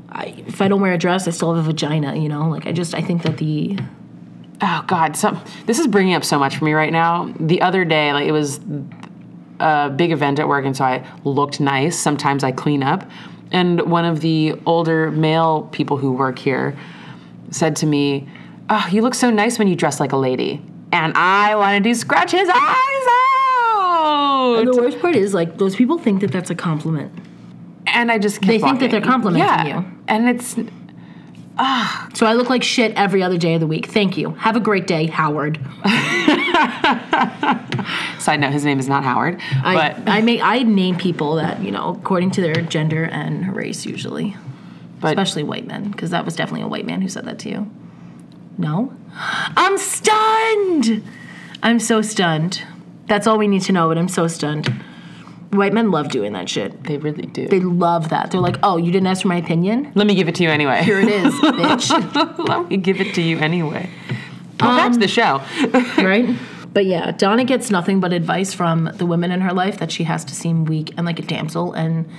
I, 0.10 0.44
if 0.48 0.62
I 0.62 0.68
don't 0.68 0.82
wear 0.82 0.94
a 0.94 0.98
dress, 0.98 1.28
I 1.28 1.32
still 1.32 1.54
have 1.54 1.66
a 1.66 1.68
vagina. 1.68 2.16
You 2.16 2.30
know, 2.30 2.50
like 2.50 2.68
I 2.68 2.72
just 2.72 2.96
I 2.96 3.02
think 3.02 3.24
that 3.24 3.38
the 3.38 3.78
oh 4.62 4.84
god 4.88 5.16
some 5.16 5.42
this 5.66 5.80
is 5.80 5.88
bringing 5.88 6.14
up 6.14 6.24
so 6.24 6.38
much 6.38 6.58
for 6.58 6.66
me 6.66 6.74
right 6.74 6.92
now 6.92 7.34
the 7.40 7.62
other 7.62 7.84
day 7.84 8.14
like 8.14 8.28
it 8.28 8.32
was 8.32 8.60
a 9.60 9.90
big 9.90 10.12
event 10.12 10.40
at 10.40 10.48
work 10.48 10.66
and 10.66 10.78
so 10.78 10.86
i 10.86 11.06
looked 11.24 11.60
nice 11.60 11.98
sometimes 11.98 12.44
i 12.44 12.52
clean 12.52 12.84
up 12.84 13.10
and 13.52 13.82
one 13.82 14.06
of 14.06 14.22
the 14.22 14.54
older 14.66 15.12
male 15.12 15.68
people 15.72 15.98
who 15.98 16.12
work 16.12 16.38
here 16.38 16.78
said 17.50 17.76
to 17.76 17.86
me 17.86 18.28
oh 18.72 18.88
you 18.92 19.04
look 19.04 19.14
so 19.14 19.30
nice 19.30 19.60
when 19.60 19.68
you 19.68 19.76
dress 19.76 20.00
like 20.00 20.12
a 20.12 20.18
lady 20.18 20.62
and 20.92 21.14
I 21.16 21.56
wanted 21.56 21.84
to 21.86 21.96
scratch 21.96 22.32
his 22.32 22.50
eyes 22.50 23.08
out. 23.10 24.58
And 24.60 24.68
the 24.68 24.82
worst 24.82 25.00
part 25.00 25.16
is, 25.16 25.34
like, 25.34 25.58
those 25.58 25.76
people 25.76 25.98
think 25.98 26.22
that 26.22 26.32
that's 26.32 26.50
a 26.50 26.56
compliment. 26.56 27.14
And 27.88 28.12
I 28.12 28.18
just 28.18 28.42
kept 28.42 28.48
They 28.48 28.60
think 28.60 28.80
that 28.80 28.92
they're 28.92 29.02
complimenting 29.02 29.68
yeah. 29.68 29.80
you. 29.80 29.86
And 30.08 30.30
it's 30.30 30.56
ah. 31.58 32.10
So 32.14 32.26
I 32.26 32.34
look 32.34 32.50
like 32.50 32.64
shit 32.64 32.94
every 32.96 33.24
other 33.24 33.38
day 33.38 33.56
of 33.56 33.60
the 33.60 33.68
week. 33.68 33.88
Thank 33.88 34.18
you. 34.18 34.32
Have 34.32 34.56
a 34.56 34.60
great 34.60 34.88
day, 34.88 35.08
Howard. 35.08 35.60
side 38.20 38.40
note, 38.40 38.54
his 38.54 38.64
name 38.64 38.80
is 38.80 38.88
not 38.88 39.04
Howard. 39.04 39.42
I, 39.64 39.74
but 39.74 40.10
I 40.10 40.22
make 40.22 40.42
I 40.42 40.64
name 40.64 40.96
people 40.98 41.36
that 41.36 41.62
you 41.62 41.72
know 41.72 41.98
according 42.00 42.32
to 42.32 42.42
their 42.42 42.56
gender 42.56 43.04
and 43.04 43.54
race 43.56 43.86
usually, 43.86 44.38
but 45.00 45.10
especially 45.10 45.44
white 45.44 45.68
men, 45.68 45.92
because 45.92 46.12
that 46.12 46.24
was 46.24 46.36
definitely 46.36 46.62
a 46.62 46.68
white 46.68 46.86
man 46.86 47.02
who 47.02 47.10
said 47.10 47.26
that 47.26 47.40
to 47.40 47.50
you. 47.50 47.72
No, 48.58 48.94
I'm 49.16 49.78
stunned. 49.78 51.04
I'm 51.64 51.80
so 51.80 52.02
stunned. 52.02 52.64
That's 53.08 53.28
all 53.28 53.38
we 53.38 53.48
need 53.48 53.62
to 53.64 53.72
know. 53.72 53.88
But 53.88 53.98
I'm 53.98 54.08
so 54.08 54.28
stunned. 54.28 54.68
White 55.52 55.74
men 55.74 55.92
love 55.92 56.10
doing 56.10 56.32
that 56.34 56.48
shit. 56.48 56.86
they 56.86 56.98
really 56.98 57.26
do. 57.26 57.48
They 57.48 57.60
love 57.60 58.10
that. 58.10 58.32
They're 58.32 58.40
like, 58.40 58.56
oh, 58.64 58.78
you 58.78 58.90
didn't 58.90 59.08
ask 59.08 59.24
for 59.24 59.28
my 59.28 59.36
opinion. 59.36 59.92
Let 59.96 60.08
me 60.08 60.16
give 60.16 60.30
it 60.30 60.36
to 60.36 60.44
you 60.44 60.50
anyway. 60.50 60.82
Here 60.82 61.00
it 61.02 61.10
is, 61.10 61.34
bitch. 61.42 62.48
Let 62.48 62.70
me 62.70 62.78
give 62.78 63.02
it 63.02 63.14
to 63.16 63.22
you 63.22 63.38
anyway. 63.38 63.90
Well, 64.62 64.70
um, 64.72 64.78
that's 64.78 64.98
the 64.98 65.10
show. 65.10 65.42
right? 66.02 66.38
But 66.74 66.86
yeah, 66.86 67.12
Donna 67.12 67.44
gets 67.44 67.70
nothing 67.70 68.00
but 68.00 68.14
advice 68.14 68.54
from 68.54 68.92
the 68.96 69.06
women 69.06 69.32
in 69.32 69.42
her 69.42 69.52
life 69.54 69.78
that 69.80 69.92
she 69.92 70.06
has 70.06 70.24
to 70.26 70.34
seem 70.36 70.64
weak 70.64 70.94
and 70.96 71.06
like 71.06 71.20
a 71.20 71.24
damsel, 71.24 71.74
and 71.74 72.10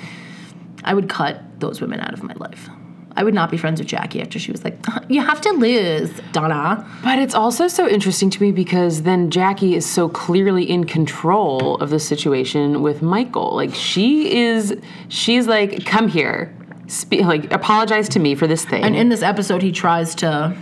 I 0.84 0.92
would 0.92 1.08
cut 1.08 1.40
those 1.58 1.80
women 1.80 2.00
out 2.00 2.12
of 2.12 2.22
my 2.22 2.34
life. 2.34 2.68
I 3.16 3.24
would 3.24 3.34
not 3.34 3.50
be 3.50 3.56
friends 3.56 3.78
with 3.80 3.88
Jackie 3.88 4.20
after 4.22 4.38
she 4.38 4.50
was 4.52 4.64
like, 4.64 4.78
"You 5.08 5.20
have 5.20 5.40
to 5.42 5.50
lose, 5.50 6.10
Donna." 6.32 6.86
But 7.04 7.18
it's 7.18 7.34
also 7.34 7.68
so 7.68 7.88
interesting 7.88 8.30
to 8.30 8.42
me 8.42 8.52
because 8.52 9.02
then 9.02 9.30
Jackie 9.30 9.74
is 9.74 9.84
so 9.86 10.08
clearly 10.08 10.68
in 10.68 10.84
control 10.84 11.76
of 11.76 11.90
the 11.90 11.98
situation 12.00 12.82
with 12.82 13.02
Michael. 13.02 13.54
Like 13.54 13.74
she 13.74 14.38
is, 14.40 14.76
she's 15.08 15.46
like, 15.46 15.84
"Come 15.84 16.08
here, 16.08 16.54
Spe- 16.86 17.20
like 17.22 17.52
apologize 17.52 18.08
to 18.10 18.18
me 18.18 18.34
for 18.34 18.46
this 18.46 18.64
thing." 18.64 18.82
And 18.82 18.96
in 18.96 19.08
this 19.08 19.22
episode, 19.22 19.62
he 19.62 19.72
tries 19.72 20.14
to 20.16 20.56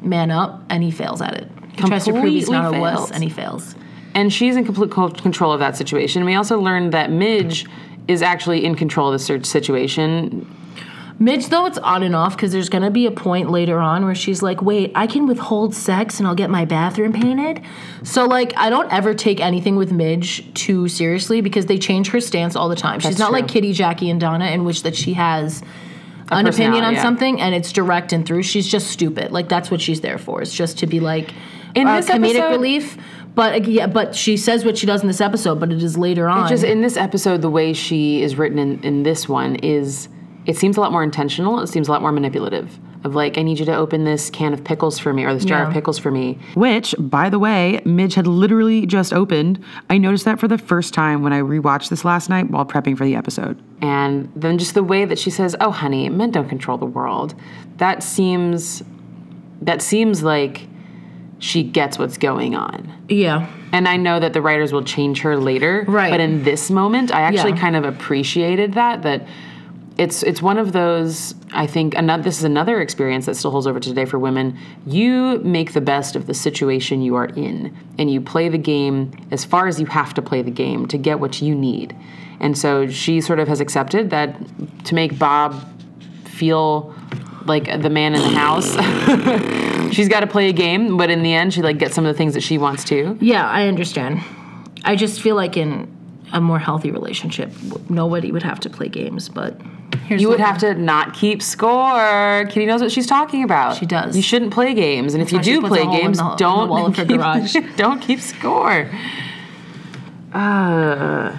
man 0.00 0.30
up, 0.30 0.62
and 0.70 0.82
he 0.82 0.90
fails 0.90 1.20
at 1.20 1.34
it. 1.34 1.48
He 1.72 1.82
tries 1.82 2.04
to 2.06 2.12
prove 2.12 2.24
he's 2.24 2.48
not 2.50 2.60
a 2.64 2.68
Completely 2.68 2.80
wuss, 2.80 2.98
fails. 2.98 3.10
and 3.12 3.22
he 3.22 3.30
fails. 3.30 3.74
And 4.14 4.32
she's 4.32 4.56
in 4.56 4.64
complete 4.64 4.90
control 4.90 5.52
of 5.52 5.60
that 5.60 5.76
situation. 5.76 6.24
We 6.24 6.34
also 6.34 6.58
learned 6.60 6.92
that 6.92 7.10
Midge 7.10 7.66
is 8.08 8.20
actually 8.20 8.64
in 8.64 8.74
control 8.74 9.08
of 9.08 9.12
the 9.14 9.18
search 9.18 9.46
situation. 9.46 10.46
Midge, 11.18 11.48
though, 11.48 11.66
it's 11.66 11.78
on 11.78 12.02
and 12.02 12.16
off 12.16 12.36
because 12.36 12.52
there's 12.52 12.68
going 12.68 12.82
to 12.82 12.90
be 12.90 13.06
a 13.06 13.10
point 13.10 13.50
later 13.50 13.78
on 13.78 14.04
where 14.04 14.14
she's 14.14 14.42
like, 14.42 14.62
wait, 14.62 14.92
I 14.94 15.06
can 15.06 15.26
withhold 15.26 15.74
sex 15.74 16.18
and 16.18 16.26
I'll 16.26 16.34
get 16.34 16.50
my 16.50 16.64
bathroom 16.64 17.12
painted. 17.12 17.62
So, 18.02 18.26
like, 18.26 18.52
I 18.56 18.70
don't 18.70 18.92
ever 18.92 19.14
take 19.14 19.40
anything 19.40 19.76
with 19.76 19.92
Midge 19.92 20.52
too 20.54 20.88
seriously 20.88 21.40
because 21.40 21.66
they 21.66 21.78
change 21.78 22.08
her 22.10 22.20
stance 22.20 22.56
all 22.56 22.68
the 22.68 22.76
time. 22.76 23.00
she's 23.00 23.18
not 23.18 23.28
true. 23.28 23.38
like 23.40 23.48
Kitty, 23.48 23.72
Jackie, 23.72 24.10
and 24.10 24.20
Donna, 24.20 24.46
in 24.46 24.64
which 24.64 24.82
that 24.82 24.96
she 24.96 25.12
has 25.14 25.62
an 26.30 26.46
opinion 26.46 26.82
on 26.82 26.94
yeah. 26.94 27.02
something 27.02 27.40
and 27.40 27.54
it's 27.54 27.72
direct 27.72 28.12
and 28.12 28.26
through. 28.26 28.42
She's 28.42 28.66
just 28.66 28.88
stupid. 28.88 29.32
Like, 29.32 29.48
that's 29.48 29.70
what 29.70 29.80
she's 29.80 30.00
there 30.00 30.18
for. 30.18 30.42
It's 30.42 30.54
just 30.54 30.78
to 30.78 30.86
be 30.86 30.98
like 30.98 31.32
In 31.74 31.86
uh, 31.86 31.96
this 31.96 32.08
comedic 32.08 32.36
episode- 32.36 32.50
relief. 32.50 32.98
But 33.34 33.66
yeah, 33.66 33.86
but 33.86 34.14
she 34.14 34.36
says 34.36 34.62
what 34.62 34.76
she 34.76 34.86
does 34.86 35.00
in 35.00 35.08
this 35.08 35.20
episode, 35.22 35.58
but 35.58 35.72
it 35.72 35.82
is 35.82 35.96
later 35.96 36.28
on. 36.28 36.50
Just 36.50 36.64
in 36.64 36.82
this 36.82 36.98
episode, 36.98 37.40
the 37.40 37.48
way 37.48 37.72
she 37.72 38.20
is 38.22 38.36
written 38.36 38.58
in, 38.58 38.84
in 38.84 39.02
this 39.04 39.26
one 39.26 39.56
is 39.56 40.08
it 40.46 40.56
seems 40.56 40.76
a 40.76 40.80
lot 40.80 40.92
more 40.92 41.02
intentional. 41.02 41.60
It 41.60 41.68
seems 41.68 41.88
a 41.88 41.92
lot 41.92 42.00
more 42.02 42.12
manipulative. 42.12 42.78
Of 43.04 43.16
like, 43.16 43.36
I 43.36 43.42
need 43.42 43.58
you 43.58 43.64
to 43.64 43.74
open 43.74 44.04
this 44.04 44.30
can 44.30 44.52
of 44.52 44.62
pickles 44.62 44.96
for 45.00 45.12
me 45.12 45.24
or 45.24 45.34
this 45.34 45.44
jar 45.44 45.66
of 45.66 45.72
pickles 45.72 45.98
for 45.98 46.12
me. 46.12 46.38
Which, 46.54 46.94
by 47.00 47.30
the 47.30 47.38
way, 47.40 47.80
Midge 47.84 48.14
had 48.14 48.28
literally 48.28 48.86
just 48.86 49.12
opened. 49.12 49.58
I 49.90 49.98
noticed 49.98 50.24
that 50.24 50.38
for 50.38 50.46
the 50.46 50.56
first 50.58 50.94
time 50.94 51.20
when 51.22 51.32
I 51.32 51.40
rewatched 51.40 51.88
this 51.88 52.04
last 52.04 52.28
night 52.30 52.48
while 52.50 52.64
prepping 52.64 52.96
for 52.96 53.04
the 53.04 53.16
episode. 53.16 53.60
And 53.82 54.30
then 54.36 54.56
just 54.56 54.74
the 54.74 54.84
way 54.84 55.04
that 55.04 55.18
she 55.18 55.30
says, 55.30 55.56
"Oh, 55.60 55.72
honey, 55.72 56.08
men 56.10 56.30
don't 56.30 56.48
control 56.48 56.78
the 56.78 56.86
world." 56.86 57.34
That 57.78 58.04
seems 58.04 58.84
that 59.62 59.82
seems 59.82 60.22
like 60.22 60.68
she 61.40 61.64
gets 61.64 61.98
what's 61.98 62.18
going 62.18 62.54
on. 62.54 62.92
yeah. 63.08 63.48
And 63.72 63.88
I 63.88 63.96
know 63.96 64.20
that 64.20 64.32
the 64.34 64.42
writers 64.42 64.72
will 64.72 64.84
change 64.84 65.22
her 65.22 65.36
later. 65.36 65.84
Right. 65.88 66.10
But 66.10 66.20
in 66.20 66.44
this 66.44 66.70
moment, 66.70 67.10
I 67.12 67.22
actually 67.22 67.52
Yeah. 67.52 67.58
kind 67.60 67.74
of 67.74 67.84
appreciated 67.84 68.74
that. 68.74 69.02
That 69.02 69.26
it's 70.02 70.24
it's 70.24 70.42
one 70.42 70.58
of 70.58 70.72
those. 70.72 71.34
I 71.52 71.66
think 71.66 71.94
another. 71.94 72.24
This 72.24 72.38
is 72.38 72.44
another 72.44 72.80
experience 72.80 73.26
that 73.26 73.36
still 73.36 73.52
holds 73.52 73.68
over 73.68 73.78
today 73.78 74.04
for 74.04 74.18
women. 74.18 74.58
You 74.84 75.38
make 75.38 75.74
the 75.74 75.80
best 75.80 76.16
of 76.16 76.26
the 76.26 76.34
situation 76.34 77.02
you 77.02 77.14
are 77.14 77.26
in, 77.26 77.76
and 77.98 78.10
you 78.10 78.20
play 78.20 78.48
the 78.48 78.58
game 78.58 79.12
as 79.30 79.44
far 79.44 79.68
as 79.68 79.78
you 79.78 79.86
have 79.86 80.12
to 80.14 80.22
play 80.22 80.42
the 80.42 80.50
game 80.50 80.88
to 80.88 80.98
get 80.98 81.20
what 81.20 81.40
you 81.40 81.54
need. 81.54 81.96
And 82.40 82.58
so 82.58 82.88
she 82.88 83.20
sort 83.20 83.38
of 83.38 83.46
has 83.46 83.60
accepted 83.60 84.10
that 84.10 84.36
to 84.86 84.94
make 84.96 85.16
Bob 85.20 85.54
feel 86.24 86.92
like 87.44 87.66
the 87.82 87.90
man 87.90 88.16
in 88.16 88.22
the 88.22 88.28
house. 88.28 88.72
She's 89.94 90.08
got 90.08 90.20
to 90.20 90.26
play 90.26 90.48
a 90.48 90.52
game, 90.52 90.96
but 90.96 91.10
in 91.10 91.22
the 91.22 91.32
end, 91.32 91.54
she 91.54 91.62
like 91.62 91.78
gets 91.78 91.94
some 91.94 92.04
of 92.04 92.12
the 92.12 92.18
things 92.18 92.34
that 92.34 92.42
she 92.42 92.58
wants 92.58 92.82
to. 92.84 93.16
Yeah, 93.20 93.48
I 93.48 93.68
understand. 93.68 94.20
I 94.84 94.96
just 94.96 95.20
feel 95.20 95.36
like 95.36 95.56
in 95.56 95.88
a 96.32 96.40
more 96.40 96.58
healthy 96.58 96.90
relationship, 96.90 97.52
nobody 97.88 98.32
would 98.32 98.42
have 98.42 98.58
to 98.60 98.70
play 98.70 98.88
games. 98.88 99.28
But 99.28 99.60
here's 100.06 100.20
You 100.22 100.28
would 100.28 100.38
the- 100.38 100.44
have 100.44 100.58
to 100.58 100.74
not 100.74 101.14
keep 101.14 101.42
score. 101.42 102.46
Kitty 102.50 102.66
knows 102.66 102.80
what 102.82 102.90
she's 102.92 103.06
talking 103.06 103.42
about. 103.44 103.76
She 103.76 103.86
does. 103.86 104.16
You 104.16 104.22
shouldn't 104.22 104.52
play 104.52 104.74
games, 104.74 105.14
and 105.14 105.22
if 105.22 105.32
you 105.32 105.40
do 105.40 105.60
play 105.62 105.84
games, 105.86 106.18
the- 106.18 106.34
don't 106.36 106.68
wall 106.68 106.86
of 106.86 106.96
her 106.96 107.04
keep, 107.04 107.16
garage. 107.18 107.56
don't 107.76 108.00
keep 108.00 108.20
score. 108.20 108.90
Uh, 110.32 111.36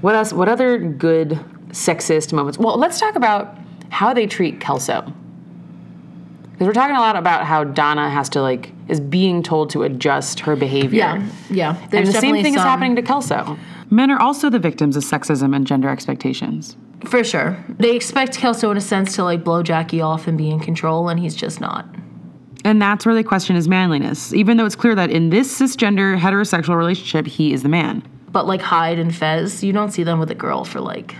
what 0.00 0.14
else? 0.14 0.32
What 0.32 0.48
other 0.48 0.78
good 0.78 1.38
sexist 1.70 2.32
moments? 2.32 2.58
Well, 2.58 2.78
let's 2.78 2.98
talk 2.98 3.14
about 3.16 3.56
how 3.90 4.14
they 4.14 4.26
treat 4.26 4.60
Kelso. 4.60 5.12
Because 6.52 6.66
we're 6.68 6.72
talking 6.72 6.96
a 6.96 7.00
lot 7.00 7.16
about 7.16 7.44
how 7.46 7.64
Donna 7.64 8.08
has 8.08 8.28
to 8.30 8.40
like 8.42 8.70
is 8.88 9.00
being 9.00 9.42
told 9.42 9.70
to 9.70 9.82
adjust 9.82 10.40
her 10.40 10.54
behavior. 10.56 10.98
Yeah, 10.98 11.28
yeah. 11.50 11.76
And 11.90 11.90
the 11.90 12.12
same 12.12 12.12
definitely 12.12 12.42
thing 12.42 12.54
is 12.54 12.60
happening 12.62 12.96
to 12.96 13.02
Kelso. 13.02 13.58
Men 13.90 14.10
are 14.10 14.20
also 14.20 14.48
the 14.50 14.58
victims 14.58 14.96
of 14.96 15.02
sexism 15.04 15.54
and 15.54 15.66
gender 15.66 15.88
expectations. 15.88 16.76
For 17.04 17.24
sure. 17.24 17.62
They 17.68 17.94
expect 17.94 18.38
Kelso, 18.38 18.70
in 18.70 18.76
a 18.76 18.80
sense, 18.80 19.14
to 19.16 19.24
like 19.24 19.44
blow 19.44 19.62
Jackie 19.62 20.00
off 20.00 20.26
and 20.26 20.36
be 20.36 20.50
in 20.50 20.60
control, 20.60 21.08
and 21.08 21.18
he's 21.18 21.34
just 21.34 21.60
not. 21.60 21.86
And 22.64 22.80
that's 22.80 23.04
where 23.04 23.14
they 23.14 23.22
question 23.22 23.56
his 23.56 23.68
manliness, 23.68 24.32
even 24.32 24.56
though 24.56 24.64
it's 24.64 24.76
clear 24.76 24.94
that 24.94 25.10
in 25.10 25.30
this 25.30 25.60
cisgender 25.60 26.18
heterosexual 26.18 26.76
relationship, 26.76 27.26
he 27.26 27.52
is 27.52 27.62
the 27.62 27.68
man. 27.68 28.02
But 28.30 28.46
like 28.46 28.62
Hyde 28.62 28.98
and 28.98 29.14
Fez, 29.14 29.62
you 29.62 29.72
don't 29.72 29.90
see 29.90 30.02
them 30.02 30.18
with 30.18 30.30
a 30.30 30.34
girl 30.34 30.64
for 30.64 30.80
like. 30.80 31.14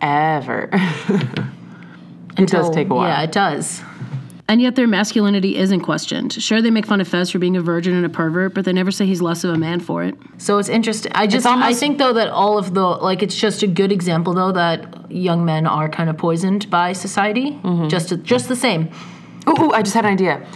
Ever. 0.00 0.68
it 2.38 2.48
does 2.48 2.70
take 2.70 2.88
a 2.88 2.94
while. 2.94 3.08
Yeah, 3.08 3.22
it 3.22 3.32
does. 3.32 3.82
And 4.50 4.62
yet 4.62 4.76
their 4.76 4.86
masculinity 4.86 5.58
isn't 5.58 5.80
questioned. 5.80 6.32
Sure, 6.32 6.62
they 6.62 6.70
make 6.70 6.86
fun 6.86 7.02
of 7.02 7.08
Fez 7.08 7.30
for 7.30 7.38
being 7.38 7.54
a 7.54 7.60
virgin 7.60 7.94
and 7.94 8.06
a 8.06 8.08
pervert, 8.08 8.54
but 8.54 8.64
they 8.64 8.72
never 8.72 8.90
say 8.90 9.04
he's 9.04 9.20
less 9.20 9.44
of 9.44 9.52
a 9.52 9.58
man 9.58 9.78
for 9.78 10.02
it. 10.02 10.14
So 10.38 10.56
it's 10.56 10.70
interesting. 10.70 11.12
I 11.14 11.26
just 11.26 11.44
I 11.46 11.74
think 11.74 11.98
though 11.98 12.14
that 12.14 12.28
all 12.28 12.56
of 12.56 12.72
the 12.72 12.82
like 12.82 13.22
it's 13.22 13.36
just 13.36 13.62
a 13.62 13.66
good 13.66 13.92
example 13.92 14.32
though 14.32 14.52
that 14.52 15.10
young 15.10 15.44
men 15.44 15.66
are 15.66 15.90
kind 15.90 16.08
of 16.08 16.16
poisoned 16.16 16.70
by 16.70 16.94
society. 16.94 17.52
Mm-hmm. 17.62 17.88
Just 17.88 18.22
just 18.22 18.48
the 18.48 18.56
same. 18.56 18.88
Ooh, 19.46 19.64
ooh, 19.64 19.72
I 19.72 19.82
just 19.82 19.94
had 19.94 20.06
an 20.06 20.12
idea. 20.12 20.46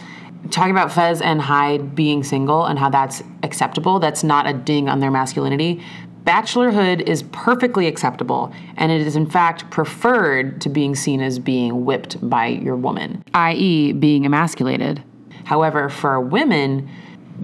Talking 0.51 0.73
about 0.73 0.91
Fez 0.91 1.21
and 1.21 1.41
Hyde 1.41 1.95
being 1.95 2.25
single 2.25 2.65
and 2.65 2.79
how 2.79 2.89
that's 2.89 3.23
acceptable, 3.43 3.99
that's 3.99 4.25
not 4.25 4.47
a 4.47 4.55
ding 4.55 4.89
on 4.89 5.01
their 5.01 5.11
masculinity. 5.11 5.83
Bachelorhood 6.25 7.01
is 7.03 7.25
perfectly 7.25 7.87
acceptable, 7.89 8.53
and 8.77 8.93
it 8.93 9.01
is 9.01 9.17
in 9.17 9.27
fact 9.27 9.69
preferred 9.71 10.61
to 10.61 10.69
being 10.69 10.95
seen 10.95 11.21
as 11.21 11.39
being 11.39 11.85
whipped 11.85 12.29
by 12.29 12.47
your 12.47 12.77
woman. 12.77 13.25
i.e., 13.35 13.93
being 13.93 14.25
emasculated. 14.25 15.03
However, 15.45 15.89
for 15.89 16.21
women, 16.21 16.89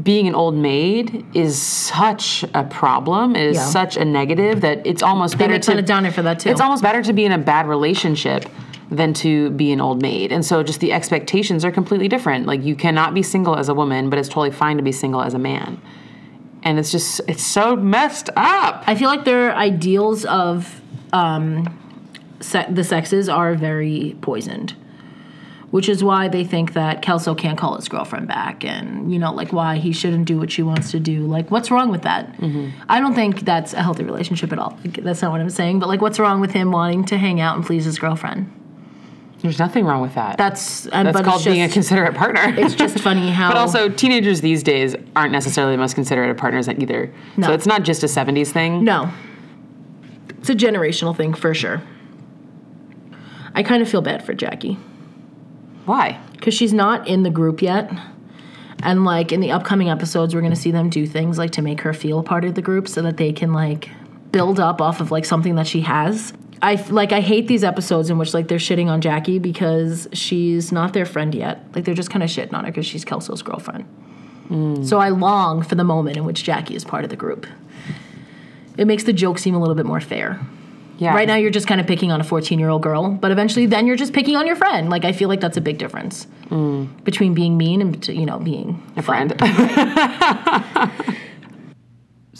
being 0.00 0.28
an 0.28 0.34
old 0.36 0.54
maid 0.54 1.26
is 1.34 1.60
such 1.60 2.44
a 2.54 2.62
problem. 2.62 3.34
It 3.34 3.48
is 3.48 3.56
Yeah. 3.56 3.64
such 3.64 3.96
a 3.96 4.04
negative 4.04 4.60
that 4.60 4.86
it's 4.86 5.02
almost 5.02 5.34
They 5.34 5.44
better 5.44 5.54
make 5.54 5.62
to 5.62 5.70
fun 5.72 5.78
of 5.80 5.84
Donna 5.86 6.12
for 6.12 6.22
that 6.22 6.38
too. 6.38 6.50
It's 6.50 6.60
almost 6.60 6.82
better 6.84 7.02
to 7.02 7.12
be 7.12 7.24
in 7.24 7.32
a 7.32 7.38
bad 7.38 7.66
relationship 7.66 8.44
than 8.90 9.12
to 9.14 9.50
be 9.50 9.72
an 9.72 9.80
old 9.80 10.00
maid. 10.00 10.30
And 10.30 10.44
so 10.46 10.62
just 10.62 10.78
the 10.78 10.92
expectations 10.92 11.64
are 11.64 11.72
completely 11.72 12.06
different. 12.06 12.46
Like 12.46 12.64
you 12.64 12.76
cannot 12.76 13.12
be 13.12 13.22
single 13.22 13.56
as 13.56 13.68
a 13.68 13.74
woman, 13.74 14.08
but 14.08 14.18
it's 14.20 14.28
totally 14.28 14.52
fine 14.52 14.76
to 14.76 14.82
be 14.84 14.92
single 14.92 15.20
as 15.20 15.34
a 15.34 15.38
man. 15.38 15.80
And 16.68 16.78
it's 16.78 16.92
just 16.92 17.22
it's 17.26 17.42
so 17.42 17.76
messed 17.76 18.28
up. 18.36 18.84
I 18.86 18.94
feel 18.94 19.08
like 19.08 19.24
their 19.24 19.54
ideals 19.56 20.26
of 20.26 20.82
um, 21.14 21.50
se- 22.40 22.66
the 22.68 22.84
sexes 22.84 23.26
are 23.30 23.54
very 23.54 24.16
poisoned, 24.20 24.74
which 25.70 25.88
is 25.88 26.04
why 26.04 26.28
they 26.28 26.44
think 26.44 26.74
that 26.74 27.00
Kelso 27.00 27.34
can't 27.34 27.56
call 27.56 27.76
his 27.76 27.88
girlfriend 27.88 28.28
back, 28.28 28.66
and 28.66 29.10
you 29.10 29.18
know, 29.18 29.32
like 29.32 29.50
why 29.50 29.76
he 29.78 29.92
shouldn't 29.92 30.26
do 30.26 30.36
what 30.36 30.50
she 30.52 30.62
wants 30.62 30.90
to 30.90 31.00
do. 31.00 31.26
Like, 31.26 31.50
what's 31.50 31.70
wrong 31.70 31.90
with 31.90 32.02
that? 32.02 32.34
I 32.86 33.00
don't 33.00 33.14
think 33.14 33.40
that's 33.46 33.72
a 33.72 33.82
healthy 33.82 34.04
relationship 34.04 34.52
at 34.52 34.58
all. 34.58 34.76
Like, 34.84 35.02
that's 35.02 35.22
not 35.22 35.30
what 35.32 35.40
I'm 35.40 35.48
saying. 35.48 35.78
But 35.78 35.88
like, 35.88 36.02
what's 36.02 36.18
wrong 36.18 36.38
with 36.42 36.50
him 36.50 36.70
wanting 36.70 37.06
to 37.06 37.16
hang 37.16 37.40
out 37.40 37.56
and 37.56 37.64
please 37.64 37.86
his 37.86 37.98
girlfriend? 37.98 38.52
There's 39.40 39.58
nothing 39.58 39.84
wrong 39.84 40.00
with 40.00 40.14
that. 40.14 40.36
That's 40.36 40.86
and 40.88 41.06
That's 41.06 41.20
called 41.20 41.44
being 41.44 41.62
a 41.62 41.68
considerate 41.68 42.14
partner. 42.14 42.42
it's 42.58 42.74
just 42.74 42.98
funny 42.98 43.30
how 43.38 43.48
But 43.48 43.56
also, 43.56 43.88
teenagers 43.88 44.40
these 44.40 44.62
days 44.62 44.96
aren't 45.14 45.32
necessarily 45.32 45.74
the 45.74 45.78
most 45.78 45.94
considerate 45.94 46.30
of 46.30 46.36
partners 46.36 46.68
either. 46.68 47.12
No. 47.36 47.48
So 47.48 47.52
it's 47.52 47.66
not 47.66 47.84
just 47.84 48.02
a 48.02 48.06
70s 48.06 48.48
thing. 48.48 48.84
no. 48.84 49.10
It's 50.38 50.50
a 50.50 50.54
generational 50.54 51.16
thing 51.16 51.34
for 51.34 51.52
sure. 51.52 51.82
I 53.54 53.62
kind 53.64 53.82
of 53.82 53.88
feel 53.88 54.02
bad 54.02 54.24
for 54.24 54.34
Jackie. 54.34 54.74
Why? 55.84 56.20
because 56.38 56.54
she's 56.54 56.72
not 56.72 57.06
in 57.08 57.24
the 57.24 57.30
group 57.30 57.60
yet. 57.60 57.90
And 58.82 59.04
like 59.04 59.32
in 59.32 59.40
the 59.40 59.50
upcoming 59.50 59.90
episodes, 59.90 60.34
we're 60.34 60.40
gonna 60.40 60.54
see 60.56 60.70
them 60.70 60.88
do 60.88 61.06
things 61.06 61.36
like 61.36 61.50
to 61.52 61.62
make 61.62 61.80
her 61.80 61.92
feel 61.92 62.22
part 62.22 62.44
of 62.44 62.54
the 62.54 62.62
group, 62.62 62.86
so 62.88 63.02
that 63.02 63.16
they 63.16 63.32
can 63.32 63.52
like 63.52 63.90
build 64.30 64.60
up 64.60 64.80
off 64.80 65.00
of 65.00 65.10
like 65.10 65.24
something 65.24 65.56
that 65.56 65.66
she 65.66 65.80
has. 65.80 66.32
I 66.60 66.74
like 66.90 67.12
I 67.12 67.20
hate 67.20 67.46
these 67.46 67.64
episodes 67.64 68.10
in 68.10 68.18
which 68.18 68.34
like 68.34 68.48
they're 68.48 68.58
shitting 68.58 68.88
on 68.88 69.00
Jackie 69.00 69.38
because 69.38 70.08
she's 70.12 70.72
not 70.72 70.92
their 70.92 71.06
friend 71.06 71.34
yet. 71.34 71.64
Like 71.74 71.84
they're 71.84 71.94
just 71.94 72.10
kind 72.10 72.22
of 72.22 72.30
shitting 72.30 72.52
on 72.54 72.64
her 72.64 72.70
because 72.70 72.86
she's 72.86 73.04
Kelso's 73.04 73.42
girlfriend. 73.42 73.86
So 74.86 74.98
I 74.98 75.10
long 75.10 75.62
for 75.62 75.74
the 75.74 75.84
moment 75.84 76.16
in 76.16 76.24
which 76.24 76.42
Jackie 76.42 76.74
is 76.74 76.82
part 76.84 77.04
of 77.04 77.10
the 77.10 77.16
group. 77.16 77.46
It 78.78 78.86
makes 78.86 79.04
the 79.04 79.12
joke 79.12 79.38
seem 79.38 79.54
a 79.54 79.58
little 79.58 79.74
bit 79.74 79.84
more 79.84 80.00
fair. 80.00 80.40
Yeah. 80.98 81.14
Right 81.14 81.28
now, 81.28 81.36
you're 81.36 81.50
just 81.50 81.68
kind 81.68 81.80
of 81.80 81.86
picking 81.86 82.10
on 82.10 82.20
a 82.20 82.24
14 82.24 82.58
year 82.58 82.68
old 82.70 82.82
girl, 82.82 83.10
but 83.10 83.30
eventually, 83.30 83.66
then 83.66 83.86
you're 83.86 83.96
just 83.96 84.12
picking 84.12 84.36
on 84.36 84.46
your 84.46 84.56
friend. 84.56 84.90
Like, 84.90 85.04
I 85.04 85.12
feel 85.12 85.28
like 85.28 85.40
that's 85.40 85.56
a 85.56 85.60
big 85.60 85.78
difference 85.78 86.26
mm. 86.46 86.88
between 87.04 87.34
being 87.34 87.56
mean 87.56 87.80
and, 87.80 88.08
you 88.08 88.26
know, 88.26 88.38
being 88.38 88.82
A 88.96 89.02
friend. 89.02 89.32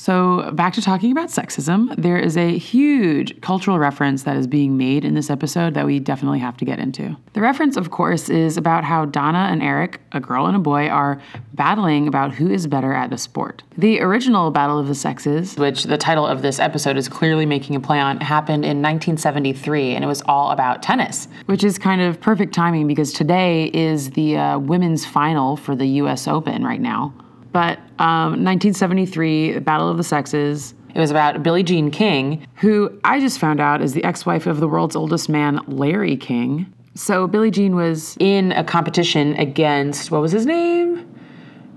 So, 0.09 0.51
back 0.55 0.73
to 0.73 0.81
talking 0.81 1.13
about 1.13 1.29
sexism, 1.29 1.95
there 1.99 2.17
is 2.17 2.39
a 2.39 2.57
huge 2.57 3.39
cultural 3.43 3.79
reference 3.79 4.23
that 4.23 4.39
is 4.39 4.47
being 4.47 4.79
made 4.79 5.05
in 5.05 5.13
this 5.13 5.29
episode 5.29 5.75
that 5.75 5.85
we 5.85 6.01
definitely 6.01 6.39
have 6.39 6.57
to 6.57 6.65
get 6.65 6.79
into. 6.79 7.15
The 7.35 7.43
reference, 7.43 7.77
of 7.77 7.91
course, 7.91 8.31
is 8.31 8.57
about 8.57 8.85
how 8.85 9.05
Donna 9.05 9.49
and 9.51 9.63
Eric, 9.63 10.01
a 10.13 10.19
girl 10.19 10.47
and 10.47 10.57
a 10.57 10.61
boy, 10.61 10.89
are 10.89 11.21
battling 11.53 12.09
about 12.09 12.33
who 12.33 12.51
is 12.51 12.67
better 12.67 12.95
at 12.95 13.13
a 13.13 13.19
sport. 13.19 13.63
The 13.77 14.01
original 14.01 14.51
Battle 14.51 14.79
of 14.79 14.89
the 14.89 14.95
Sexes, 14.95 15.57
which 15.57 15.85
the 15.85 15.99
title 15.99 16.27
of 16.27 16.41
this 16.41 16.59
episode 16.59 16.97
is 16.97 17.07
clearly 17.07 17.45
making 17.45 17.77
a 17.77 17.81
play 17.81 18.01
on, 18.01 18.19
happened 18.21 18.65
in 18.65 18.81
1973, 18.81 19.95
and 19.95 20.03
it 20.03 20.07
was 20.07 20.23
all 20.23 20.53
about 20.53 20.83
tennis. 20.83 21.29
which 21.45 21.63
is 21.63 21.79
kind 21.79 22.01
of 22.01 22.19
perfect 22.19 22.55
timing 22.55 22.87
because 22.87 23.13
today 23.13 23.71
is 23.75 24.13
the 24.13 24.39
uh, 24.39 24.59
women's 24.59 25.05
final 25.05 25.55
for 25.55 25.77
the 25.77 25.87
US 26.01 26.27
Open 26.27 26.65
right 26.65 26.81
now. 26.81 27.13
But 27.53 27.79
um, 27.99 28.45
1973, 28.45 29.53
the 29.53 29.61
Battle 29.61 29.89
of 29.91 29.97
the 29.97 30.05
Sexes, 30.05 30.75
It 30.95 31.01
was 31.01 31.11
about 31.11 31.43
Billie 31.43 31.63
Jean 31.63 31.91
King. 31.91 32.47
who 32.57 32.99
I 33.05 33.21
just 33.21 33.39
found 33.39 33.61
out 33.61 33.81
is 33.83 33.95
the 33.95 34.05
ex 34.05 34.27
wife 34.27 34.47
of 34.47 34.61
the 34.61 34.69
world's 34.69 34.97
oldest 34.97 35.29
man, 35.29 35.61
Larry 35.67 36.17
King. 36.17 36.73
So 36.95 37.27
Billie 37.27 37.51
Jean 37.51 37.75
was 37.77 38.17
in 38.19 38.53
a 38.53 38.65
competition 38.65 39.35
against 39.35 40.11
what 40.11 40.21
was 40.21 40.33
his 40.33 40.47
name? 40.47 41.07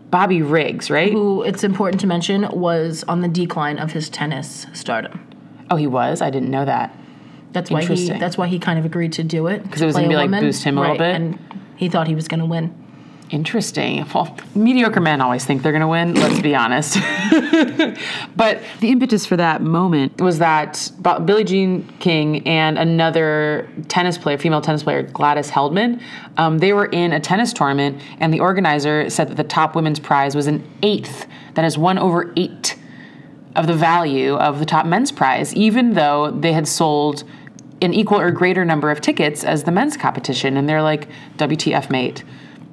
Bobby 0.09 0.41
Riggs, 0.41 0.89
right? 0.89 1.11
who 1.11 1.41
it's 1.43 1.63
important 1.63 2.01
to 2.01 2.07
mention 2.07 2.47
was 2.51 3.05
on 3.07 3.21
the 3.21 3.29
decline 3.29 3.77
of 3.79 3.93
his 3.93 4.09
tennis 4.09 4.65
stardom. 4.73 5.25
Oh, 5.69 5.77
he 5.77 5.87
was. 5.87 6.21
I 6.21 6.29
didn't 6.29 6.49
know 6.51 6.65
that. 6.65 6.93
That's 7.53 7.71
why 7.71 7.83
he. 7.83 8.09
That's 8.09 8.37
why 8.37 8.47
he 8.47 8.59
kind 8.59 8.77
of 8.77 8.83
agreed 8.85 9.13
to 9.13 9.23
do 9.23 9.47
it 9.47 9.63
because 9.63 9.81
it 9.81 9.85
was 9.85 9.95
gonna 9.95 10.09
be, 10.09 10.15
like, 10.15 10.29
boost 10.31 10.63
him 10.63 10.77
a 10.77 10.81
little 10.81 10.97
bit? 10.97 11.15
and 11.15 11.39
he 11.77 11.87
thought 11.87 12.07
he 12.07 12.15
was 12.15 12.27
going 12.27 12.39
to 12.41 12.45
win. 12.45 12.75
Interesting. 13.31 14.05
Well, 14.13 14.37
mediocre 14.55 14.99
men 14.99 15.21
always 15.21 15.45
think 15.45 15.63
they're 15.63 15.71
going 15.71 15.81
to 15.81 15.87
win. 15.87 16.15
Let's 16.15 16.41
be 16.41 16.53
honest. 16.53 16.95
but 18.35 18.61
the 18.81 18.89
impetus 18.91 19.25
for 19.25 19.37
that 19.37 19.61
moment. 19.61 20.19
was 20.19 20.39
that 20.39 20.91
Billie 21.01 21.45
Jean 21.45 21.87
King 21.99 22.45
and 22.45 22.77
another 22.77 23.69
tennis 23.87 24.17
player, 24.17 24.37
female 24.37 24.59
tennis 24.59 24.83
player, 24.83 25.03
Gladys 25.03 25.49
Heldman, 25.49 26.01
um, 26.35 26.57
they 26.57 26.73
were 26.73 26.87
in 26.87 27.13
a 27.13 27.21
tennis 27.21 27.53
tournament, 27.53 28.01
and 28.19 28.33
the 28.33 28.41
organizer 28.41 29.09
said 29.09 29.29
that 29.29 29.37
the 29.37 29.45
top 29.45 29.75
women's 29.75 29.99
prize 29.99 30.35
was 30.35 30.47
an 30.47 30.69
eighth. 30.83 31.25
That 31.53 31.63
is 31.63 31.77
one 31.77 31.97
over 31.97 32.33
eight 32.35 32.77
of 33.55 33.65
the 33.65 33.75
value 33.75 34.35
of 34.35 34.59
the 34.59 34.65
top 34.65 34.85
men's 34.85 35.11
prize, 35.11 35.55
even 35.55 35.93
though 35.93 36.31
they 36.31 36.51
had 36.51 36.67
sold 36.67 37.23
an 37.81 37.93
equal 37.93 38.19
or 38.19 38.31
greater 38.31 38.65
number 38.65 38.91
of 38.91 38.99
tickets 38.99 39.45
as 39.45 39.63
the 39.63 39.71
men's 39.71 39.95
competition. 39.95 40.57
And 40.57 40.67
they're 40.67 40.81
like, 40.81 41.07
WTF, 41.37 41.89
mate. 41.89 42.25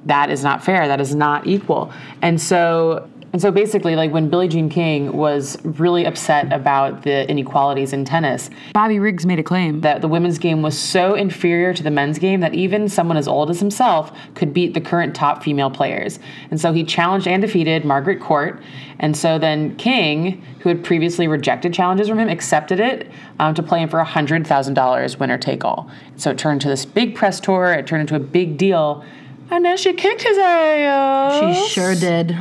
That 0.05 0.29
is 0.29 0.43
not 0.43 0.63
fair. 0.63 0.87
That 0.87 1.01
is 1.01 1.13
not 1.13 1.47
equal. 1.47 1.91
And 2.21 2.39
so 2.39 3.09
and 3.31 3.41
so 3.41 3.51
basically, 3.51 3.95
like 3.95 4.11
when 4.11 4.29
Billie 4.29 4.47
Jean 4.47 4.69
King 4.69 5.15
was 5.15 5.63
really 5.63 6.05
upset 6.05 6.51
about 6.51 7.03
the 7.03 7.29
inequalities 7.29 7.93
in 7.93 8.03
tennis, 8.03 8.49
Bobby 8.73 8.97
Riggs 8.97 9.25
made 9.25 9.37
a 9.37 9.43
claim 9.43 9.81
that 9.81 10.01
the 10.01 10.07
women's 10.07 10.39
game 10.39 10.63
was 10.63 10.77
so 10.77 11.13
inferior 11.13 11.73
to 11.73 11.83
the 11.83 11.91
men's 11.91 12.17
game 12.17 12.39
that 12.39 12.55
even 12.55 12.89
someone 12.89 13.17
as 13.17 13.27
old 13.27 13.51
as 13.51 13.59
himself 13.59 14.11
could 14.33 14.51
beat 14.51 14.73
the 14.73 14.81
current 14.81 15.15
top 15.15 15.43
female 15.43 15.69
players. 15.69 16.17
And 16.49 16.59
so 16.59 16.73
he 16.73 16.83
challenged 16.83 17.27
and 17.27 17.41
defeated 17.41 17.85
Margaret 17.85 18.19
Court. 18.19 18.61
And 18.97 19.15
so 19.15 19.37
then 19.37 19.75
King, 19.75 20.43
who 20.61 20.69
had 20.69 20.83
previously 20.83 21.27
rejected 21.27 21.71
challenges 21.73 22.09
from 22.09 22.17
him, 22.17 22.29
accepted 22.29 22.79
it 22.79 23.11
um, 23.39 23.53
to 23.53 23.61
play 23.61 23.81
him 23.81 23.89
for 23.89 24.03
$100,000 24.03 25.19
winner 25.19 25.37
take 25.37 25.63
all. 25.63 25.89
So 26.15 26.31
it 26.31 26.39
turned 26.39 26.55
into 26.55 26.67
this 26.67 26.83
big 26.83 27.15
press 27.15 27.39
tour, 27.39 27.71
it 27.73 27.85
turned 27.85 28.01
into 28.01 28.15
a 28.15 28.19
big 28.19 28.57
deal. 28.57 29.05
And 29.51 29.65
then 29.65 29.77
she 29.77 29.93
kicked 29.93 30.21
his 30.21 30.37
ass. 30.37 31.39
She 31.67 31.69
sure 31.69 31.95
did. 31.95 32.35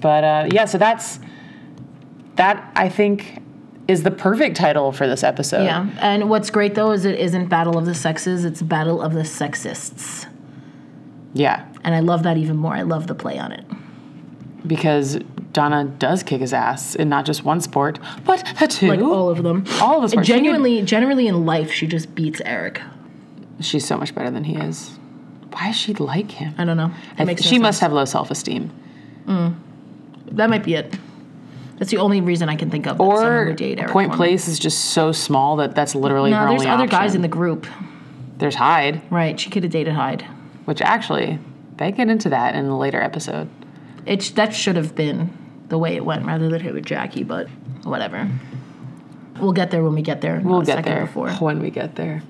But 0.00 0.24
uh, 0.24 0.48
yeah, 0.52 0.64
so 0.66 0.78
that's 0.78 1.18
that. 2.36 2.70
I 2.76 2.88
think 2.88 3.42
is 3.88 4.02
the 4.02 4.10
perfect 4.10 4.56
title 4.56 4.92
for 4.92 5.06
this 5.08 5.22
episode. 5.24 5.64
Yeah, 5.64 5.88
and 6.00 6.28
what's 6.28 6.50
great 6.50 6.74
though 6.74 6.92
is 6.92 7.04
it 7.04 7.18
isn't 7.18 7.46
Battle 7.48 7.78
of 7.78 7.86
the 7.86 7.94
Sexes; 7.94 8.44
it's 8.44 8.62
Battle 8.62 9.00
of 9.02 9.14
the 9.14 9.20
Sexists, 9.22 10.26
Yeah, 11.34 11.66
and 11.82 11.94
I 11.94 12.00
love 12.00 12.22
that 12.24 12.36
even 12.36 12.56
more. 12.56 12.74
I 12.74 12.82
love 12.82 13.06
the 13.06 13.14
play 13.14 13.38
on 13.38 13.52
it. 13.52 13.64
because 14.66 15.18
Donna 15.52 15.84
does 15.84 16.22
kick 16.22 16.40
his 16.40 16.52
ass 16.52 16.94
in 16.94 17.08
not 17.08 17.24
just 17.24 17.44
one 17.44 17.60
sport, 17.60 17.98
but 18.24 18.38
two. 18.68 18.88
Like 18.88 19.00
all 19.00 19.30
of 19.30 19.42
them. 19.42 19.64
All 19.80 19.96
of 19.96 20.02
the 20.02 20.08
sports. 20.10 20.26
She 20.26 20.32
could- 20.32 20.36
Genuinely, 20.36 20.82
generally 20.82 21.26
in 21.28 21.46
life, 21.46 21.72
she 21.72 21.86
just 21.86 22.14
beats 22.14 22.42
Eric. 22.44 22.80
she's 23.60 23.86
so 23.86 23.96
much 23.96 24.14
better 24.14 24.30
than 24.30 24.44
he 24.44 24.54
is. 24.56 24.98
Why 25.52 25.70
is 25.70 25.76
she 25.76 25.94
like 25.94 26.30
him? 26.30 26.54
I 26.58 26.64
don't 26.64 26.76
know. 26.76 26.90
It 27.18 27.28
I- 27.28 27.34
she 27.36 27.58
must 27.58 27.80
have 27.80 27.92
low 27.92 28.04
self 28.04 28.30
esteem. 28.30 28.70
Mm. 29.26 29.54
That 30.32 30.50
might 30.50 30.64
be 30.64 30.74
it. 30.74 30.96
That's 31.78 31.90
the 31.90 31.98
only 31.98 32.20
reason 32.20 32.48
I 32.48 32.56
can 32.56 32.70
think 32.70 32.86
of. 32.86 33.00
Or 33.00 33.52
date 33.52 33.78
Eric 33.78 33.90
Point 33.92 34.08
Forman. 34.10 34.16
Place 34.16 34.48
is 34.48 34.58
just 34.58 34.86
so 34.86 35.12
small 35.12 35.56
that 35.56 35.74
that's 35.74 35.94
literally 35.94 36.32
her 36.32 36.36
No, 36.44 36.48
there's 36.50 36.62
only 36.62 36.70
other 36.72 36.84
option. 36.84 36.98
guys 36.98 37.14
in 37.14 37.22
the 37.22 37.28
group. 37.28 37.66
There's 38.38 38.54
Hyde, 38.54 39.00
Right, 39.10 39.38
she 39.38 39.50
could 39.50 39.62
have 39.62 39.72
dated 39.72 39.94
Hyde. 39.94 40.22
which 40.66 40.80
actually 40.82 41.38
they 41.76 41.92
get 41.92 42.08
into 42.08 42.28
that 42.30 42.54
in 42.54 42.66
a 42.66 42.78
later 42.78 43.00
episode. 43.00 43.48
It 44.06 44.22
sh- 44.22 44.30
that 44.30 44.54
should 44.54 44.76
have 44.76 44.94
been 44.94 45.30
the 45.68 45.78
way 45.78 45.96
it 45.96 46.04
went 46.04 46.24
rather 46.26 46.48
than 46.48 46.60
hit 46.60 46.72
with 46.74 46.84
Jackie, 46.86 47.24
but 47.24 47.48
whatever. 47.84 48.28
We'll 49.40 49.52
get 49.52 49.70
there 49.70 49.82
when 49.82 49.94
we 49.94 50.02
get 50.02 50.20
there. 50.22 50.40
We'll 50.42 50.62
get 50.62 50.84
there 50.84 51.02
before. 51.06 51.30
when 51.32 51.60
we 51.60 51.70
get 51.70 51.94
there. 51.96 52.22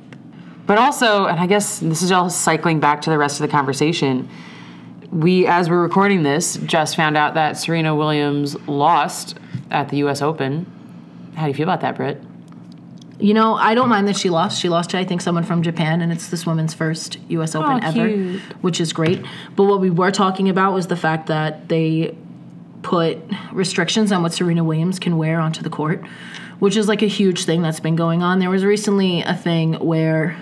But 0.67 0.79
also, 0.79 1.27
and 1.27 1.39
I 1.39 1.47
guess 1.47 1.79
this 1.79 2.03
is 2.03 2.11
all 2.11 2.29
cycling 2.29 2.81
back 2.81 3.03
to 3.03 3.11
the 3.11 3.19
rest 3.19 3.41
of 3.41 3.47
the 3.47 3.53
conversation. 3.53 4.29
We, 5.13 5.47
as 5.47 5.71
we're 5.71 5.81
recording 5.83 6.25
this, 6.25 6.57
just 6.57 6.97
found 6.97 7.17
out 7.17 7.35
that 7.35 7.57
Serena 7.57 7.95
Williams 7.95 8.57
lost 8.69 9.39
at 9.71 9.89
the 9.89 9.99
U.S. 9.99 10.23
Open. 10.23 10.67
How 11.37 11.43
do 11.45 11.49
you 11.49 11.55
feel 11.55 11.65
about 11.69 11.81
that, 11.83 11.97
Britt? 11.97 12.21
You 13.19 13.33
know, 13.33 13.55
I 13.55 13.75
don't 13.75 13.89
mind 13.89 14.09
that 14.09 14.17
she 14.17 14.29
lost. 14.29 14.61
She 14.61 14.69
lost 14.69 14.91
to 14.91 14.99
I 14.99 15.05
think 15.05 15.21
someone 15.23 15.45
from 15.45 15.63
Japan, 15.63 16.01
and 16.03 16.13
it's 16.13 16.29
this 16.29 16.45
woman's 16.45 16.75
first 16.75 17.19
U.S. 17.29 17.55
Oh, 17.55 17.63
Open 17.63 17.83
ever, 17.85 18.01
Oh, 18.01 18.07
cute. 18.09 18.41
which 18.63 18.81
is 18.81 18.93
great. 18.93 19.25
But 19.55 19.65
what 19.65 19.81
we 19.81 19.89
were 19.91 20.11
talking 20.11 20.49
about 20.49 20.75
was 20.75 20.89
the 20.89 20.97
fact 20.97 21.29
that 21.29 21.69
they 21.69 22.17
put 22.83 23.19
restrictions 23.53 24.13
on 24.13 24.23
what 24.23 24.33
Serena 24.35 24.65
Williams 24.65 24.99
can 24.99 25.17
wear 25.17 25.41
onto 25.41 25.63
the 25.63 25.71
court, 25.71 26.05
which 26.59 26.77
is 26.77 26.89
like 26.89 27.03
a 27.03 27.07
huge 27.09 27.45
thing 27.45 27.63
that's 27.63 27.81
been 27.81 27.97
going 27.97 28.23
on. 28.23 28.39
There 28.39 28.51
was 28.51 28.65
recently 28.65 29.23
a 29.23 29.35
thing 29.35 29.75
where 29.75 30.37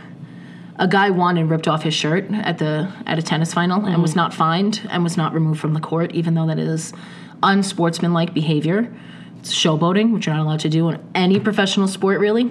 a 0.76 0.88
guy 0.88 1.10
won 1.10 1.36
and 1.36 1.50
ripped 1.50 1.68
off 1.68 1.82
his 1.82 1.94
shirt 1.94 2.24
at 2.32 2.58
the 2.58 2.90
at 3.06 3.18
a 3.18 3.22
tennis 3.22 3.54
final 3.54 3.84
and 3.86 4.02
was 4.02 4.16
not 4.16 4.34
fined 4.34 4.86
and 4.90 5.04
was 5.04 5.16
not 5.16 5.32
removed 5.32 5.60
from 5.60 5.74
the 5.74 5.80
court, 5.80 6.12
even 6.12 6.34
though 6.34 6.46
that 6.46 6.58
is 6.58 6.92
unsportsmanlike 7.42 8.34
behavior. 8.34 8.92
It's 9.38 9.54
showboating, 9.54 10.12
which 10.12 10.26
you're 10.26 10.34
not 10.34 10.44
allowed 10.46 10.60
to 10.60 10.68
do 10.68 10.88
in 10.88 11.00
any 11.14 11.38
professional 11.38 11.86
sport, 11.86 12.18
really. 12.18 12.50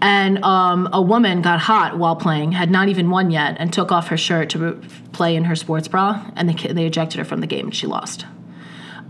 And 0.00 0.42
um, 0.44 0.88
a 0.92 1.00
woman 1.00 1.42
got 1.42 1.60
hot 1.60 1.98
while 1.98 2.16
playing, 2.16 2.52
had 2.52 2.70
not 2.70 2.88
even 2.88 3.10
won 3.10 3.30
yet, 3.30 3.56
and 3.58 3.72
took 3.72 3.92
off 3.92 4.08
her 4.08 4.16
shirt 4.16 4.50
to 4.50 4.80
play 5.12 5.36
in 5.36 5.44
her 5.44 5.54
sports 5.54 5.86
bra, 5.88 6.30
and 6.36 6.48
they, 6.48 6.72
they 6.72 6.86
ejected 6.86 7.18
her 7.18 7.24
from 7.24 7.40
the 7.40 7.46
game, 7.46 7.66
and 7.66 7.74
she 7.74 7.86
lost. 7.86 8.26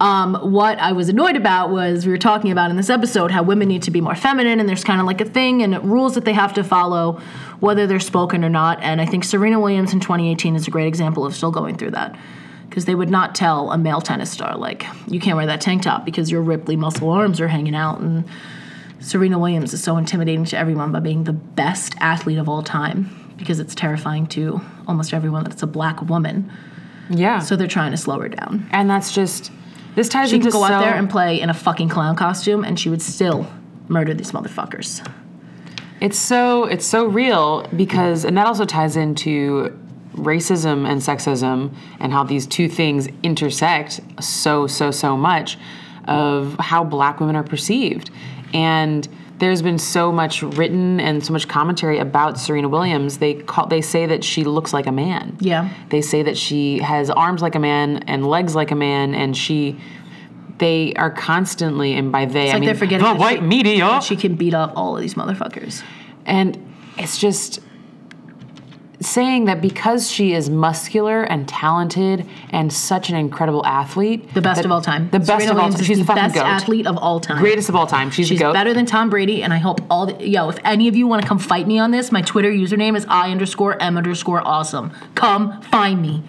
Um, 0.01 0.35
what 0.53 0.79
I 0.79 0.93
was 0.93 1.09
annoyed 1.09 1.37
about 1.37 1.71
was 1.71 2.05
we 2.05 2.13
were 2.13 2.19
talking 2.19 2.51
about 2.51 2.71
in 2.71 2.77
this 2.77 2.91
episode 2.91 3.31
how 3.31 3.43
women 3.43 3.69
need 3.69 3.83
to 3.85 3.91
be 3.91 4.01
more 4.01 4.15
feminine, 4.17 4.59
and 4.61 4.69
there's 4.69 4.85
kind 4.85 5.01
of 5.01 5.07
like 5.07 5.21
a 5.21 5.25
thing 5.25 5.63
and 5.63 5.83
rules 5.91 6.15
that 6.15 6.25
they 6.25 6.33
have 6.33 6.53
to 6.55 6.65
follow, 6.65 7.21
whether 7.61 7.87
they're 7.87 8.01
spoken 8.01 8.45
or 8.45 8.49
not. 8.49 8.83
And 8.83 9.01
I 9.01 9.07
think 9.07 9.25
Serena 9.25 9.61
Williams 9.61 9.93
in 9.93 10.01
2018 10.01 10.57
is 10.57 10.67
a 10.67 10.71
great 10.71 10.89
example 10.89 11.25
of 11.25 11.35
still 11.35 11.53
going 11.53 11.77
through 11.77 11.93
that. 11.93 12.17
Because 12.69 12.87
they 12.87 12.95
would 12.97 13.11
not 13.11 13.37
tell 13.37 13.71
a 13.71 13.79
male 13.79 14.01
tennis 14.01 14.33
star, 14.33 14.57
like, 14.57 14.85
you 15.07 15.21
can't 15.21 15.37
wear 15.37 15.47
that 15.47 15.61
tank 15.61 15.83
top 15.83 16.05
because 16.05 16.29
your 16.29 16.43
Ripley 16.43 16.75
muscle 16.75 17.09
arms 17.11 17.41
are 17.41 17.47
hanging 17.47 17.77
out. 17.77 18.01
And 18.01 18.25
Serena 18.99 19.39
Williams 19.39 19.73
is 19.73 19.85
so 19.85 19.97
intimidating 19.97 20.45
to 20.47 20.59
everyone 20.59 20.91
by 20.91 20.99
being 20.99 21.23
the 21.23 21.33
best 21.33 21.95
athlete 22.01 22.39
of 22.39 22.49
all 22.49 22.65
time 22.65 23.33
because 23.37 23.61
it's 23.61 23.77
terrifying 23.77 24.27
to 24.29 24.61
almost 24.89 25.15
everyone 25.15 25.45
that 25.45 25.53
it's 25.53 25.63
a 25.63 25.69
black 25.69 26.03
woman. 26.03 26.51
Yeah. 27.11 27.39
So 27.39 27.55
they're 27.55 27.69
trying 27.69 27.93
to 27.93 27.97
slow 27.97 28.19
her 28.19 28.29
down. 28.29 28.69
and 28.73 28.91
that's 28.91 29.13
just 29.13 29.53
this 29.95 30.09
ties 30.09 30.31
She 30.31 30.37
into 30.37 30.49
could 30.49 30.55
go 30.55 30.67
so, 30.67 30.73
out 30.73 30.81
there 30.81 30.95
and 30.95 31.09
play 31.09 31.41
in 31.41 31.51
a 31.51 31.55
fucking 31.55 31.89
clown 31.89 32.17
costume, 32.17 32.65
and 32.65 32.79
she 32.79 32.89
would 32.89 33.03
still 33.03 33.47
murder 33.89 34.15
these 34.15 34.33
motherfuckers. 34.33 35.07
It's 36.01 36.19
so 36.19 36.65
it's 36.65 36.85
so 36.85 37.07
real 37.07 37.67
because 37.77 38.25
and 38.25 38.37
that 38.37 38.47
also 38.47 38.65
ties 38.65 38.97
into 38.97 39.79
racism 40.17 40.87
and 40.89 41.01
sexism 41.01 41.75
and 41.99 42.13
how 42.13 42.25
these 42.25 42.47
two 42.47 42.69
things 42.69 43.09
intersect 43.23 44.01
so 44.21 44.67
so 44.67 44.91
so 44.91 45.17
much 45.17 45.59
of 46.07 46.57
how 46.59 46.85
black 46.85 47.21
women 47.21 47.37
are 47.37 47.45
perceived. 47.45 48.11
And 48.53 49.09
there's 49.39 49.63
been 49.63 49.79
so 49.79 50.13
much 50.13 50.43
written 50.43 51.01
and 51.01 51.25
so 51.25 51.33
much 51.33 51.49
commentary 51.49 51.99
about 51.99 52.39
Serena 52.39 52.69
Williams. 52.69 53.19
They 53.19 53.35
call 53.35 53.67
they 53.67 53.81
say 53.81 54.07
that 54.07 54.23
she 54.25 54.45
looks 54.45 54.73
like 54.73 54.87
a 54.87 54.93
man. 54.93 55.37
Yeah. 55.41 55.69
They 55.91 56.03
say 56.03 56.23
that 56.23 56.37
she 56.37 56.79
has 56.79 57.11
arms 57.11 57.43
like 57.43 57.55
a 57.55 57.59
man 57.61 58.05
and 58.07 58.27
legs 58.27 58.55
like 58.55 58.71
a 58.71 58.77
man 58.77 59.15
and 59.15 59.37
she 59.37 59.79
they 60.59 60.93
are 60.95 61.11
constantly 61.11 61.95
and 61.95 62.13
by 62.13 62.27
they 62.27 62.51
I 62.51 62.53
like 62.53 62.61
mean 62.61 62.67
they're 62.67 62.75
forgetting 62.77 63.07
the 63.07 63.15
white 63.15 63.39
she- 63.41 63.45
media 63.45 64.01
She 64.03 64.15
can 64.17 64.37
beat 64.37 64.55
up 64.55 64.73
all 64.77 64.95
of 64.97 65.03
these 65.03 65.15
motherfuckers. 65.15 65.83
and 66.25 66.57
it's 66.97 67.19
just 67.19 67.59
saying 69.01 69.47
that 69.47 69.61
because 69.61 70.11
she 70.11 70.33
is 70.33 70.49
muscular 70.49 71.23
and 71.25 71.49
talented 71.49 72.27
and 72.51 72.73
such 72.73 73.11
an 73.11 73.17
incredible 73.17 73.65
athlete, 73.67 74.33
The 74.35 74.41
best 74.41 74.65
of 74.65 74.71
all 74.71 74.81
time. 74.81 75.11
the 75.11 75.19
best 75.19 75.31
Serena 75.31 75.53
of 75.53 75.59
all 75.59 75.71
time. 75.71 75.83
She's 75.83 75.99
the 75.99 76.05
the 76.05 76.07
fucking 76.07 76.23
best 76.23 76.35
goat, 76.35 76.45
athlete 76.45 76.87
of 76.87 76.97
all 76.99 77.21
time. 77.21 77.39
greatest 77.39 77.69
of 77.69 77.75
all 77.77 77.87
time. 77.87 78.11
She's, 78.11 78.29
She's 78.29 78.41
better 78.41 78.73
than 78.73 78.87
Tom 78.87 79.11
Brady, 79.11 79.43
and 79.43 79.53
I 79.53 79.59
hope 79.59 79.81
all 79.91 80.07
the, 80.07 80.27
yo, 80.29 80.49
if 80.49 80.59
any 80.65 80.89
of 80.89 80.97
you 80.97 81.07
want 81.07 81.23
to 81.23 81.29
come 81.29 81.39
fight 81.39 81.67
me 81.67 81.79
on 81.79 81.91
this, 81.91 82.13
my 82.13 82.23
Twitter 82.23 82.51
username 82.51 82.97
is 82.97 83.05
I 83.09 83.31
underscore 83.31 83.81
M 83.83 83.97
underscore 83.97 84.47
awesome. 84.47 84.93
Come 85.15 85.61
find 85.63 86.01
me. 86.01 86.23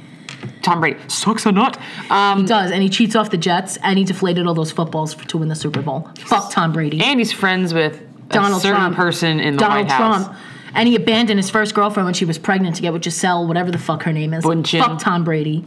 Tom 0.62 0.80
Brady 0.80 1.00
sucks 1.08 1.46
or 1.46 1.52
not. 1.52 1.78
Um, 2.10 2.42
He 2.42 2.46
does, 2.48 2.72
and 2.72 2.82
he 2.82 2.90
cheats 2.90 3.16
off 3.16 3.30
the 3.30 3.38
Jets, 3.38 3.78
and 3.84 3.98
he 4.00 4.04
deflated 4.04 4.48
all 4.48 4.54
those 4.54 4.72
footballs 4.72 5.14
for, 5.14 5.26
to 5.28 5.38
win 5.38 5.48
the 5.50 5.56
Super 5.56 5.82
Bowl. 5.82 6.10
Fuck 6.20 6.52
Tom 6.52 6.74
Brady. 6.74 7.00
and 7.02 7.20
he's 7.20 7.32
friends 7.32 7.74
with 7.74 8.02
Donald 8.30 8.60
a 8.60 8.62
certain 8.62 8.78
Trump. 8.82 8.96
person 8.96 9.40
in 9.40 9.54
the 9.56 9.60
Donald 9.60 9.86
White 9.86 9.92
House. 9.92 10.26
Trump. 10.26 10.38
And 10.76 10.88
he 10.90 10.96
abandoned 10.96 11.40
his 11.40 11.50
first 11.50 11.74
girlfriend 11.74 12.06
when 12.06 12.14
she 12.14 12.26
was 12.26 12.38
pregnant 12.38 12.76
to 12.76 12.82
get 12.82 12.94
with 12.94 13.02
Gisele, 13.02 13.48
whatever 13.48 13.72
the 13.72 13.78
fuck 13.78 14.04
her 14.04 14.14
name 14.14 14.34
is. 14.34 14.44
Bundchen. 14.44 14.80
Fuck 14.80 15.00
Tom 15.00 15.24
Brady. 15.24 15.66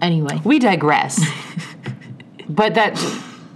Anyway. 0.00 0.40
We 0.44 0.58
digress. 0.58 1.22
but 2.48 2.74
that 2.74 2.96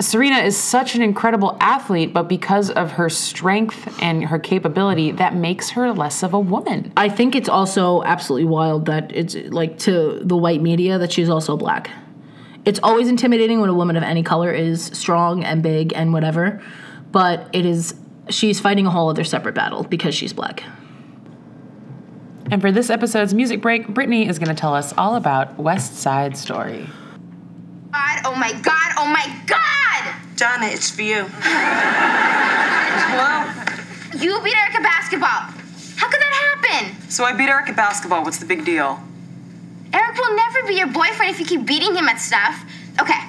Serena 0.00 0.38
is 0.38 0.56
such 0.56 0.94
an 0.94 1.02
incredible 1.02 1.56
athlete, 1.58 2.12
but 2.12 2.28
because 2.28 2.70
of 2.70 2.92
her 2.92 3.08
strength 3.08 4.00
and 4.00 4.24
her 4.26 4.38
capability, 4.38 5.10
that 5.12 5.34
makes 5.34 5.70
her 5.70 5.92
less 5.92 6.22
of 6.22 6.34
a 6.34 6.38
woman. 6.38 6.92
I 6.96 7.08
think 7.08 7.34
it's 7.34 7.48
also 7.48 8.02
absolutely 8.04 8.46
wild 8.46 8.86
that 8.86 9.10
it's 9.14 9.34
like 9.34 9.78
to 9.80 10.20
the 10.22 10.36
white 10.36 10.62
media 10.62 10.98
that 10.98 11.12
she's 11.12 11.28
also 11.28 11.56
black. 11.56 11.90
It's 12.64 12.78
always 12.82 13.08
intimidating 13.08 13.60
when 13.60 13.70
a 13.70 13.74
woman 13.74 13.96
of 13.96 14.02
any 14.02 14.22
color 14.22 14.52
is 14.52 14.84
strong 14.86 15.42
and 15.42 15.62
big 15.62 15.92
and 15.94 16.12
whatever, 16.12 16.62
but 17.10 17.48
it 17.52 17.64
is 17.64 17.94
she's 18.30 18.60
fighting 18.60 18.86
a 18.86 18.90
whole 18.90 19.08
other 19.08 19.24
separate 19.24 19.54
battle 19.54 19.84
because 19.84 20.14
she's 20.14 20.32
black. 20.32 20.62
And 22.50 22.62
for 22.62 22.72
this 22.72 22.88
episode's 22.88 23.34
music 23.34 23.60
break, 23.60 23.88
Brittany 23.88 24.26
is 24.26 24.38
going 24.38 24.48
to 24.48 24.54
tell 24.54 24.74
us 24.74 24.94
all 24.96 25.16
about 25.16 25.58
West 25.58 25.96
Side 25.96 26.36
Story. 26.36 26.88
God, 27.92 28.20
oh 28.24 28.34
my 28.34 28.52
God, 28.62 28.92
oh 28.96 29.06
my 29.06 29.42
God! 29.46 30.14
Donna, 30.36 30.66
it's 30.66 30.90
for 30.90 31.02
you. 31.02 31.26
Hello? 33.10 33.44
You 34.18 34.40
beat 34.42 34.56
Eric 34.56 34.76
at 34.76 34.82
basketball. 34.82 35.28
How 35.96 36.08
could 36.08 36.20
that 36.20 36.56
happen? 36.62 37.10
So 37.10 37.24
I 37.24 37.32
beat 37.32 37.48
Eric 37.48 37.68
at 37.68 37.76
basketball. 37.76 38.22
What's 38.22 38.38
the 38.38 38.46
big 38.46 38.64
deal? 38.64 38.98
Eric 39.92 40.16
will 40.16 40.36
never 40.36 40.66
be 40.66 40.74
your 40.74 40.86
boyfriend 40.86 41.32
if 41.32 41.40
you 41.40 41.46
keep 41.46 41.66
beating 41.66 41.94
him 41.94 42.08
at 42.08 42.20
stuff. 42.20 42.62
Okay, 43.00 43.20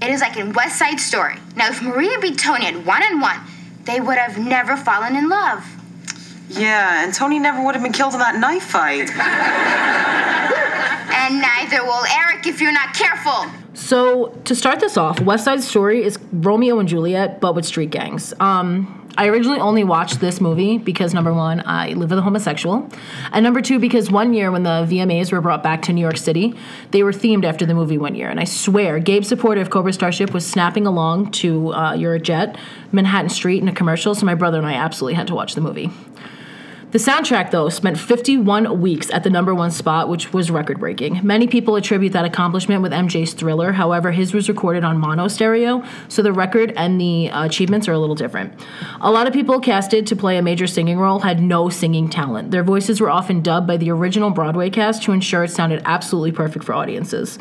it 0.00 0.10
is 0.10 0.20
like 0.20 0.36
in 0.36 0.52
West 0.52 0.78
Side 0.78 1.00
Story. 1.00 1.36
Now, 1.56 1.68
if 1.70 1.82
Maria 1.82 2.18
beat 2.20 2.38
Tony 2.38 2.66
at 2.66 2.86
one 2.86 3.02
on 3.02 3.20
one, 3.20 3.40
they 3.88 4.00
would 4.00 4.18
have 4.18 4.38
never 4.38 4.76
fallen 4.76 5.16
in 5.16 5.28
love. 5.28 5.64
Yeah, 6.50 7.04
and 7.04 7.12
Tony 7.12 7.38
never 7.38 7.64
would 7.64 7.74
have 7.74 7.82
been 7.82 7.92
killed 7.92 8.12
in 8.14 8.20
that 8.20 8.36
knife 8.36 8.62
fight. 8.64 9.10
And 11.10 11.40
neither 11.40 11.84
will 11.84 12.04
Eric 12.06 12.46
if 12.46 12.60
you're 12.60 12.72
not 12.72 12.94
careful. 12.94 13.46
So 13.74 14.28
to 14.44 14.54
start 14.54 14.80
this 14.80 14.96
off, 14.96 15.20
West 15.20 15.44
Side 15.44 15.62
Story 15.62 16.02
is 16.04 16.18
Romeo 16.32 16.78
and 16.78 16.88
Juliet, 16.88 17.40
but 17.40 17.54
with 17.54 17.64
street 17.64 17.90
gangs. 17.90 18.32
Um, 18.40 19.07
I 19.18 19.26
originally 19.26 19.58
only 19.58 19.82
watched 19.82 20.20
this 20.20 20.40
movie 20.40 20.78
because 20.78 21.12
number 21.12 21.34
one, 21.34 21.60
I 21.66 21.88
live 21.88 22.10
with 22.10 22.20
a 22.20 22.22
homosexual, 22.22 22.88
and 23.32 23.42
number 23.42 23.60
two, 23.60 23.80
because 23.80 24.12
one 24.12 24.32
year 24.32 24.52
when 24.52 24.62
the 24.62 24.86
VMAs 24.88 25.32
were 25.32 25.40
brought 25.40 25.60
back 25.60 25.82
to 25.82 25.92
New 25.92 26.00
York 26.00 26.16
City, 26.16 26.54
they 26.92 27.02
were 27.02 27.10
themed 27.10 27.44
after 27.44 27.66
the 27.66 27.74
movie 27.74 27.98
one 27.98 28.14
year, 28.14 28.30
and 28.30 28.38
I 28.38 28.44
swear, 28.44 29.00
Gabe 29.00 29.24
Saporta 29.24 29.60
of 29.60 29.70
Cobra 29.70 29.92
Starship 29.92 30.32
was 30.32 30.46
snapping 30.46 30.86
along 30.86 31.32
to 31.32 31.72
uh, 31.72 31.94
Eurojet, 31.94 32.56
Manhattan 32.92 33.28
Street 33.28 33.60
in 33.60 33.66
a 33.66 33.74
commercial, 33.74 34.14
so 34.14 34.24
my 34.24 34.36
brother 34.36 34.58
and 34.58 34.66
I 34.68 34.74
absolutely 34.74 35.14
had 35.14 35.26
to 35.26 35.34
watch 35.34 35.56
the 35.56 35.62
movie. 35.62 35.90
The 36.90 36.98
soundtrack, 36.98 37.50
though, 37.50 37.68
spent 37.68 37.98
51 37.98 38.80
weeks 38.80 39.10
at 39.10 39.22
the 39.22 39.28
number 39.28 39.54
one 39.54 39.70
spot, 39.70 40.08
which 40.08 40.32
was 40.32 40.50
record 40.50 40.80
breaking. 40.80 41.20
Many 41.22 41.46
people 41.46 41.76
attribute 41.76 42.14
that 42.14 42.24
accomplishment 42.24 42.80
with 42.80 42.92
MJ's 42.92 43.34
Thriller. 43.34 43.72
However, 43.72 44.10
his 44.10 44.32
was 44.32 44.48
recorded 44.48 44.84
on 44.84 44.96
mono 44.96 45.28
stereo, 45.28 45.84
so 46.08 46.22
the 46.22 46.32
record 46.32 46.72
and 46.76 46.98
the 46.98 47.28
uh, 47.30 47.44
achievements 47.44 47.88
are 47.88 47.92
a 47.92 47.98
little 47.98 48.14
different. 48.14 48.58
A 49.02 49.10
lot 49.10 49.26
of 49.26 49.34
people 49.34 49.60
casted 49.60 50.06
to 50.06 50.16
play 50.16 50.38
a 50.38 50.42
major 50.42 50.66
singing 50.66 50.98
role 50.98 51.18
had 51.18 51.42
no 51.42 51.68
singing 51.68 52.08
talent. 52.08 52.52
Their 52.52 52.64
voices 52.64 53.02
were 53.02 53.10
often 53.10 53.42
dubbed 53.42 53.66
by 53.66 53.76
the 53.76 53.90
original 53.90 54.30
Broadway 54.30 54.70
cast 54.70 55.02
to 55.02 55.12
ensure 55.12 55.44
it 55.44 55.50
sounded 55.50 55.82
absolutely 55.84 56.32
perfect 56.32 56.64
for 56.64 56.72
audiences. 56.72 57.38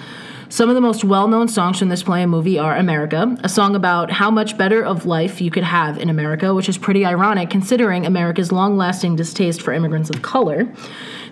Some 0.50 0.70
of 0.70 0.76
the 0.76 0.82
most 0.82 1.04
well 1.04 1.28
known 1.28 1.50
songs 1.50 1.78
from 1.78 1.90
this 1.90 2.04
play 2.04 2.22
and 2.22 2.32
movie 2.32 2.58
are 2.58 2.78
America, 2.78 3.36
a 3.44 3.50
song 3.50 3.76
about 3.76 4.10
how 4.10 4.32
much 4.32 4.58
better 4.58 4.82
of 4.82 5.06
life 5.06 5.42
you 5.42 5.52
could 5.52 5.66
have 5.66 5.98
in 5.98 6.10
America, 6.10 6.54
which 6.56 6.70
is 6.70 6.78
pretty 6.78 7.06
ironic 7.06 7.50
considering 7.50 8.06
America's 8.06 8.50
long 8.50 8.78
lasting 8.78 9.18
distaste 9.18 9.62
for 9.62 9.74
immigrants 9.74 10.10
of 10.10 10.22
color. 10.22 10.72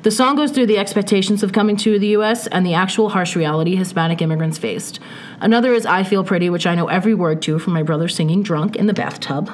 The 0.04 0.12
song 0.12 0.36
goes 0.36 0.52
through 0.52 0.66
the 0.66 0.78
expectations 0.78 1.44
of 1.44 1.54
coming 1.54 1.78
to 1.78 1.98
the 1.98 2.10
US 2.10 2.48
and 2.48 2.66
the 2.66 2.74
actual 2.74 3.08
harsh 3.10 3.38
reality 3.38 3.78
Hispanic 3.78 4.22
immigrants 4.22 4.58
faced. 4.58 5.00
Another 5.40 5.72
is 5.72 5.86
I 5.86 6.04
Feel 6.04 6.26
Pretty, 6.26 6.50
which 6.50 6.68
I 6.68 6.76
know 6.76 6.88
every 6.88 7.14
word 7.14 7.42
to 7.44 7.58
from 7.58 7.72
my 7.72 7.84
brother 7.84 8.10
singing 8.10 8.44
drunk 8.44 8.76
in 8.76 8.88
the 8.88 8.94
bathtub. 8.94 9.50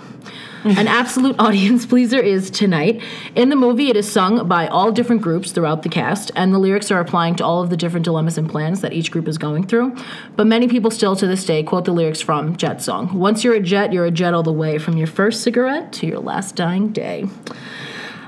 An 0.63 0.87
absolute 0.87 1.35
audience 1.39 1.85
pleaser 1.85 2.19
is 2.19 2.51
Tonight. 2.51 3.01
In 3.35 3.49
the 3.49 3.55
movie, 3.55 3.89
it 3.89 3.95
is 3.95 4.11
sung 4.11 4.47
by 4.47 4.67
all 4.67 4.91
different 4.91 5.21
groups 5.21 5.51
throughout 5.51 5.81
the 5.81 5.89
cast, 5.89 6.31
and 6.35 6.53
the 6.53 6.59
lyrics 6.59 6.91
are 6.91 6.99
applying 6.99 7.35
to 7.35 7.45
all 7.45 7.63
of 7.63 7.69
the 7.69 7.77
different 7.77 8.03
dilemmas 8.03 8.37
and 8.37 8.49
plans 8.49 8.81
that 8.81 8.93
each 8.93 9.11
group 9.11 9.27
is 9.27 9.37
going 9.37 9.65
through. 9.65 9.95
But 10.35 10.45
many 10.47 10.67
people 10.67 10.91
still 10.91 11.15
to 11.15 11.25
this 11.25 11.45
day 11.45 11.63
quote 11.63 11.85
the 11.85 11.91
lyrics 11.91 12.21
from 12.21 12.55
Jet 12.57 12.81
Song 12.81 13.17
Once 13.17 13.43
you're 13.43 13.55
a 13.55 13.59
jet, 13.59 13.91
you're 13.91 14.05
a 14.05 14.11
jet 14.11 14.33
all 14.33 14.43
the 14.43 14.53
way, 14.53 14.77
from 14.77 14.97
your 14.97 15.07
first 15.07 15.41
cigarette 15.41 15.91
to 15.93 16.05
your 16.05 16.19
last 16.19 16.55
dying 16.55 16.89
day. 16.89 17.27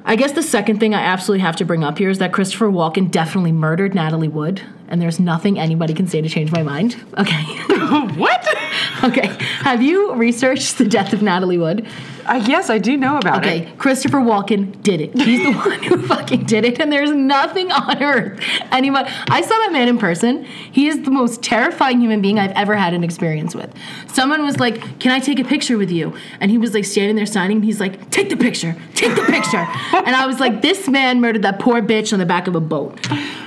I 0.06 0.15
guess 0.17 0.34
the 0.34 0.43
second 0.43 0.80
thing 0.80 0.93
I 0.93 1.02
absolutely 1.02 1.43
have 1.43 1.56
to 1.58 1.65
bring 1.65 1.84
up 1.84 1.98
here 1.98 2.10
is 2.10 2.17
that 2.17 2.34
Christopher 2.34 2.67
Walken 2.67 3.10
definitely 3.10 3.54
murdered 3.54 3.96
Natalie 3.96 4.28
Wood, 4.28 4.62
and 4.89 5.02
there's 5.02 5.19
nothing 5.19 5.58
anybody 5.58 5.93
can 5.93 6.08
say 6.08 6.19
to 6.19 6.28
change 6.28 6.52
my 6.52 6.62
mind. 6.62 7.02
Okay. 7.17 7.41
what? 8.17 8.46
okay. 9.04 9.28
Have 9.62 9.82
you 9.82 10.13
researched 10.15 10.78
the 10.78 10.86
death 10.86 11.13
of 11.13 11.22
Natalie 11.22 11.58
Wood? 11.58 11.88
Uh, 12.26 12.42
yes, 12.46 12.70
I 12.70 12.78
do 12.78 12.96
know 12.98 13.18
about 13.18 13.40
Okay, 13.40 13.60
it. 13.60 13.62
Okay, 13.68 13.76
Christopher 13.78 14.18
Walken 14.20 14.82
did 14.82 15.02
it. 15.02 15.14
He's 15.20 15.44
the 15.44 15.52
one 15.70 15.84
who 15.84 16.02
fucking 16.08 16.46
did 16.46 16.66
it, 16.66 16.80
and 16.80 16.92
there's 16.92 17.12
nothing 17.12 17.72
on 17.72 18.02
earth 18.02 18.40
anybody. 18.72 19.10
I 19.30 19.42
saw 19.42 19.50
that 19.50 19.72
man 19.72 19.88
in 19.88 19.98
person. 19.98 20.44
He 20.46 20.88
is 20.88 21.02
the 21.04 21.12
most 21.12 21.42
terrifying 21.44 22.00
human 22.00 22.22
being 22.22 22.40
I've 22.40 22.52
ever 22.52 22.76
had 22.76 22.94
an 22.94 23.04
experience 23.04 23.54
with. 23.56 23.74
Someone 24.08 24.44
was 24.44 24.60
like, 24.60 25.00
"Can 25.00 25.12
I 25.12 25.20
take 25.20 25.40
a 25.40 25.44
picture 25.44 25.78
with 25.78 25.92
you?" 25.92 26.14
And 26.40 26.50
he 26.52 26.58
was 26.58 26.74
like 26.74 26.86
standing 26.86 27.16
there 27.16 27.26
signing. 27.26 27.58
And 27.58 27.66
he's 27.66 27.80
like, 27.80 28.10
"Take 28.10 28.30
the 28.30 28.38
picture, 28.38 28.76
take 28.96 29.16
the 29.16 29.24
picture." 29.24 29.58
and 29.94 30.16
I 30.16 30.26
was 30.26 30.40
like, 30.40 30.62
"This 30.62 30.88
man 30.88 31.22
murdered 31.22 31.42
that 31.44 31.60
poor 31.60 31.82
bitch 31.82 32.14
on 32.14 32.20
the 32.20 32.26
back 32.26 32.48
of 32.48 32.56
a 32.56 32.62
boat." 32.62 33.00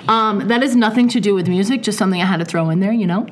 Um, 0.08 0.46
that 0.48 0.62
has 0.62 0.76
nothing 0.76 1.08
to 1.08 1.20
do 1.20 1.34
with 1.34 1.48
music. 1.48 1.82
Just 1.82 1.98
something 1.98 2.20
I 2.20 2.26
had 2.26 2.38
to 2.38 2.44
throw 2.44 2.70
in 2.70 2.80
there, 2.80 2.92
you 2.92 3.06
know. 3.06 3.26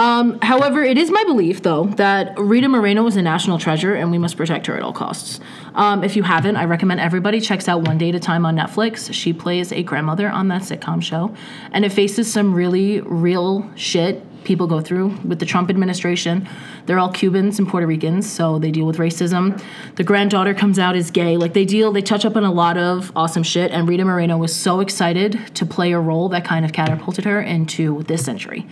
Um, 0.00 0.38
however, 0.40 0.82
it 0.82 0.96
is 0.96 1.10
my 1.10 1.22
belief, 1.24 1.62
though, 1.62 1.84
that 1.96 2.32
Rita 2.38 2.70
Moreno 2.70 3.06
is 3.06 3.16
a 3.16 3.22
national 3.22 3.58
treasure 3.58 3.94
and 3.94 4.10
we 4.10 4.16
must 4.16 4.34
protect 4.34 4.66
her 4.68 4.74
at 4.74 4.82
all 4.82 4.94
costs. 4.94 5.40
Um, 5.74 6.02
if 6.02 6.16
you 6.16 6.22
haven't, 6.22 6.56
I 6.56 6.64
recommend 6.64 7.00
everybody 7.00 7.38
checks 7.38 7.68
out 7.68 7.86
One 7.86 7.98
Day 7.98 8.08
at 8.08 8.14
a 8.14 8.18
Time 8.18 8.46
on 8.46 8.56
Netflix. 8.56 9.12
She 9.12 9.34
plays 9.34 9.72
a 9.72 9.82
grandmother 9.82 10.30
on 10.30 10.48
that 10.48 10.62
sitcom 10.62 11.02
show, 11.02 11.34
and 11.72 11.84
it 11.84 11.92
faces 11.92 12.32
some 12.32 12.54
really 12.54 13.02
real 13.02 13.70
shit 13.76 14.24
people 14.42 14.66
go 14.66 14.80
through 14.80 15.08
with 15.22 15.38
the 15.38 15.44
Trump 15.44 15.68
administration. 15.68 16.48
They're 16.86 16.98
all 16.98 17.12
Cubans 17.12 17.58
and 17.58 17.68
Puerto 17.68 17.86
Ricans, 17.86 18.26
so 18.26 18.58
they 18.58 18.70
deal 18.70 18.86
with 18.86 18.96
racism. 18.96 19.62
The 19.96 20.02
granddaughter 20.02 20.54
comes 20.54 20.78
out 20.78 20.96
as 20.96 21.10
gay. 21.10 21.36
Like 21.36 21.52
they 21.52 21.66
deal, 21.66 21.92
they 21.92 22.00
touch 22.00 22.24
up 22.24 22.36
on 22.36 22.44
a 22.44 22.52
lot 22.52 22.78
of 22.78 23.12
awesome 23.14 23.42
shit, 23.42 23.70
and 23.70 23.86
Rita 23.86 24.06
Moreno 24.06 24.38
was 24.38 24.56
so 24.56 24.80
excited 24.80 25.54
to 25.56 25.66
play 25.66 25.92
a 25.92 26.00
role 26.00 26.30
that 26.30 26.42
kind 26.46 26.64
of 26.64 26.72
catapulted 26.72 27.26
her 27.26 27.42
into 27.42 28.02
this 28.04 28.24
century 28.24 28.66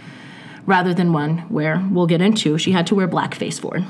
rather 0.68 0.92
than 0.92 1.12
one 1.12 1.38
where 1.48 1.84
we'll 1.90 2.06
get 2.06 2.20
into 2.20 2.58
she 2.58 2.72
had 2.72 2.86
to 2.86 2.94
wear 2.94 3.08
blackface 3.08 3.58
for. 3.58 3.82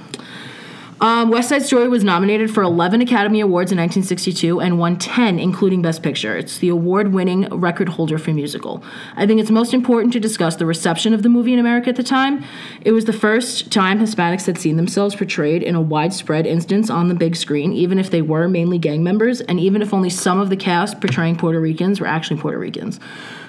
Um, 1.00 1.30
West 1.30 1.48
Side 1.48 1.62
Story 1.62 1.88
was 1.88 2.02
nominated 2.02 2.50
for 2.52 2.62
11 2.64 3.00
Academy 3.00 3.40
Awards 3.40 3.70
in 3.70 3.78
1962 3.78 4.60
and 4.60 4.80
won 4.80 4.98
10, 4.98 5.38
including 5.38 5.80
Best 5.80 6.02
Picture. 6.02 6.36
It's 6.36 6.58
the 6.58 6.70
award 6.70 7.12
winning 7.12 7.48
record 7.50 7.90
holder 7.90 8.18
for 8.18 8.32
musical. 8.32 8.82
I 9.14 9.24
think 9.24 9.40
it's 9.40 9.50
most 9.50 9.72
important 9.72 10.12
to 10.14 10.20
discuss 10.20 10.56
the 10.56 10.66
reception 10.66 11.14
of 11.14 11.22
the 11.22 11.28
movie 11.28 11.52
in 11.52 11.60
America 11.60 11.88
at 11.90 11.94
the 11.94 12.02
time. 12.02 12.42
It 12.80 12.90
was 12.90 13.04
the 13.04 13.12
first 13.12 13.70
time 13.70 14.00
Hispanics 14.00 14.46
had 14.46 14.58
seen 14.58 14.76
themselves 14.76 15.14
portrayed 15.14 15.62
in 15.62 15.76
a 15.76 15.80
widespread 15.80 16.46
instance 16.46 16.90
on 16.90 17.06
the 17.06 17.14
big 17.14 17.36
screen, 17.36 17.72
even 17.72 18.00
if 18.00 18.10
they 18.10 18.22
were 18.22 18.48
mainly 18.48 18.78
gang 18.78 19.04
members, 19.04 19.40
and 19.42 19.60
even 19.60 19.82
if 19.82 19.94
only 19.94 20.10
some 20.10 20.40
of 20.40 20.50
the 20.50 20.56
cast 20.56 21.00
portraying 21.00 21.36
Puerto 21.36 21.60
Ricans 21.60 22.00
were 22.00 22.08
actually 22.08 22.40
Puerto 22.40 22.58
Ricans. 22.58 22.98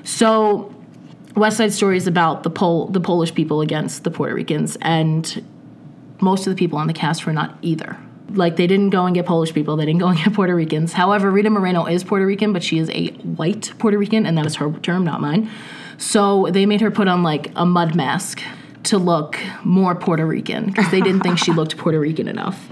So, 0.04 0.72
West 1.40 1.58
Side 1.58 1.74
Story 1.74 1.98
is 1.98 2.08
about 2.08 2.44
the 2.44 2.50
Pol- 2.50 2.88
the 2.88 3.00
Polish 3.00 3.34
people 3.34 3.62
against 3.62 4.04
the 4.04 4.12
Puerto 4.12 4.36
Ricans, 4.36 4.78
and 4.82 5.44
most 6.22 6.46
of 6.46 6.56
the 6.56 6.60
people 6.60 6.78
on 6.78 6.88
the 6.88 6.94
cast 6.94 7.26
were 7.26 7.34
not 7.34 7.58
either. 7.62 7.98
Like 8.32 8.58
they 8.58 8.68
didn't 8.68 8.92
go 8.92 9.06
and 9.06 9.16
get 9.16 9.26
Polish 9.26 9.54
people, 9.54 9.76
they 9.76 9.86
didn't 9.86 10.02
go 10.02 10.08
and 10.10 10.20
get 10.20 10.34
Puerto 10.34 10.56
Ricans. 10.56 10.94
However, 10.94 11.32
Rita 11.32 11.50
Moreno 11.50 11.86
is 11.86 12.04
Puerto 12.04 12.26
Rican, 12.26 12.54
but 12.54 12.62
she 12.64 12.78
is 12.78 12.90
a 12.92 13.08
white 13.24 13.74
Puerto 13.80 13.98
Rican, 13.98 14.26
and 14.26 14.38
that 14.38 14.46
is 14.46 14.56
her 14.58 14.72
term, 14.84 15.04
not 15.04 15.22
mine. 15.22 15.50
So 15.98 16.48
they 16.52 16.66
made 16.66 16.82
her 16.82 16.92
put 16.92 17.08
on 17.08 17.24
like 17.24 17.52
a 17.56 17.66
mud 17.66 17.96
mask 17.96 18.42
to 18.84 18.98
look 18.98 19.40
more 19.64 19.96
Puerto 19.96 20.26
Rican 20.26 20.68
because 20.68 20.90
they 20.92 21.02
didn't 21.02 21.22
think 21.22 21.38
she 21.38 21.52
looked 21.52 21.78
Puerto 21.78 22.00
Rican 22.00 22.28
enough. 22.28 22.70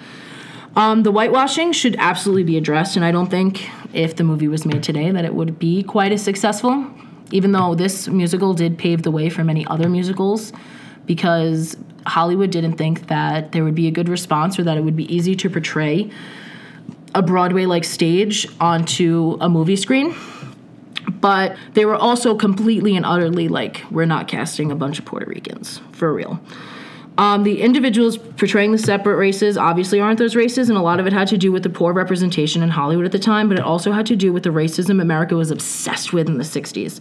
Um, 0.75 1.01
the 1.01 1.11
whitewashing 1.11 1.71
should 1.71 1.95
absolutely 1.97 2.43
be 2.43 2.55
addressed, 2.55 2.95
and 2.95 3.03
I 3.03 3.11
don't 3.11 3.31
think 3.31 3.67
if 3.93 4.15
the 4.15 4.23
movie 4.23 4.47
was 4.47 4.63
made 4.65 4.83
today 4.83 5.09
that 5.09 5.25
it 5.25 5.33
would 5.33 5.57
be 5.57 5.81
quite 5.81 6.11
as 6.11 6.21
successful. 6.23 6.85
Even 7.31 7.51
though 7.51 7.75
this 7.75 8.07
musical 8.07 8.53
did 8.53 8.77
pave 8.77 9.03
the 9.03 9.11
way 9.11 9.29
for 9.29 9.43
many 9.43 9.65
other 9.67 9.89
musicals, 9.89 10.53
because 11.05 11.75
Hollywood 12.05 12.51
didn't 12.51 12.73
think 12.73 13.07
that 13.07 13.51
there 13.51 13.63
would 13.63 13.75
be 13.75 13.87
a 13.87 13.91
good 13.91 14.09
response 14.09 14.57
or 14.59 14.63
that 14.63 14.77
it 14.77 14.81
would 14.83 14.95
be 14.95 15.13
easy 15.13 15.35
to 15.35 15.49
portray 15.49 16.09
a 17.13 17.21
Broadway 17.21 17.65
like 17.65 17.83
stage 17.83 18.47
onto 18.59 19.37
a 19.41 19.49
movie 19.49 19.75
screen. 19.75 20.15
But 21.19 21.57
they 21.73 21.85
were 21.85 21.95
also 21.95 22.35
completely 22.35 22.95
and 22.95 23.05
utterly 23.05 23.47
like, 23.47 23.83
we're 23.89 24.05
not 24.05 24.27
casting 24.27 24.71
a 24.71 24.75
bunch 24.75 24.99
of 24.99 25.05
Puerto 25.05 25.25
Ricans, 25.25 25.81
for 25.91 26.13
real. 26.13 26.39
Um, 27.17 27.43
the 27.43 27.61
individuals 27.61 28.17
portraying 28.17 28.71
the 28.71 28.77
separate 28.77 29.15
races 29.15 29.57
obviously 29.57 29.99
aren't 29.99 30.19
those 30.19 30.35
races, 30.35 30.69
and 30.69 30.77
a 30.77 30.81
lot 30.81 30.99
of 30.99 31.07
it 31.07 31.13
had 31.13 31.27
to 31.29 31.37
do 31.37 31.51
with 31.51 31.63
the 31.63 31.69
poor 31.69 31.91
representation 31.91 32.61
in 32.61 32.69
Hollywood 32.69 33.05
at 33.05 33.11
the 33.11 33.19
time, 33.19 33.49
but 33.49 33.57
it 33.57 33.63
also 33.63 33.91
had 33.91 34.05
to 34.07 34.15
do 34.15 34.31
with 34.31 34.43
the 34.43 34.51
racism 34.51 35.01
America 35.01 35.35
was 35.35 35.49
obsessed 35.49 36.13
with 36.13 36.27
in 36.27 36.37
the 36.37 36.43
60s. 36.43 36.99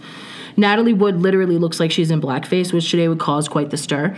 Natalie 0.56 0.94
Wood 0.94 1.20
literally 1.20 1.58
looks 1.58 1.78
like 1.78 1.90
she's 1.90 2.10
in 2.10 2.20
blackface, 2.20 2.72
which 2.72 2.90
today 2.90 3.08
would 3.08 3.18
cause 3.18 3.46
quite 3.46 3.68
the 3.68 3.76
stir. 3.76 4.16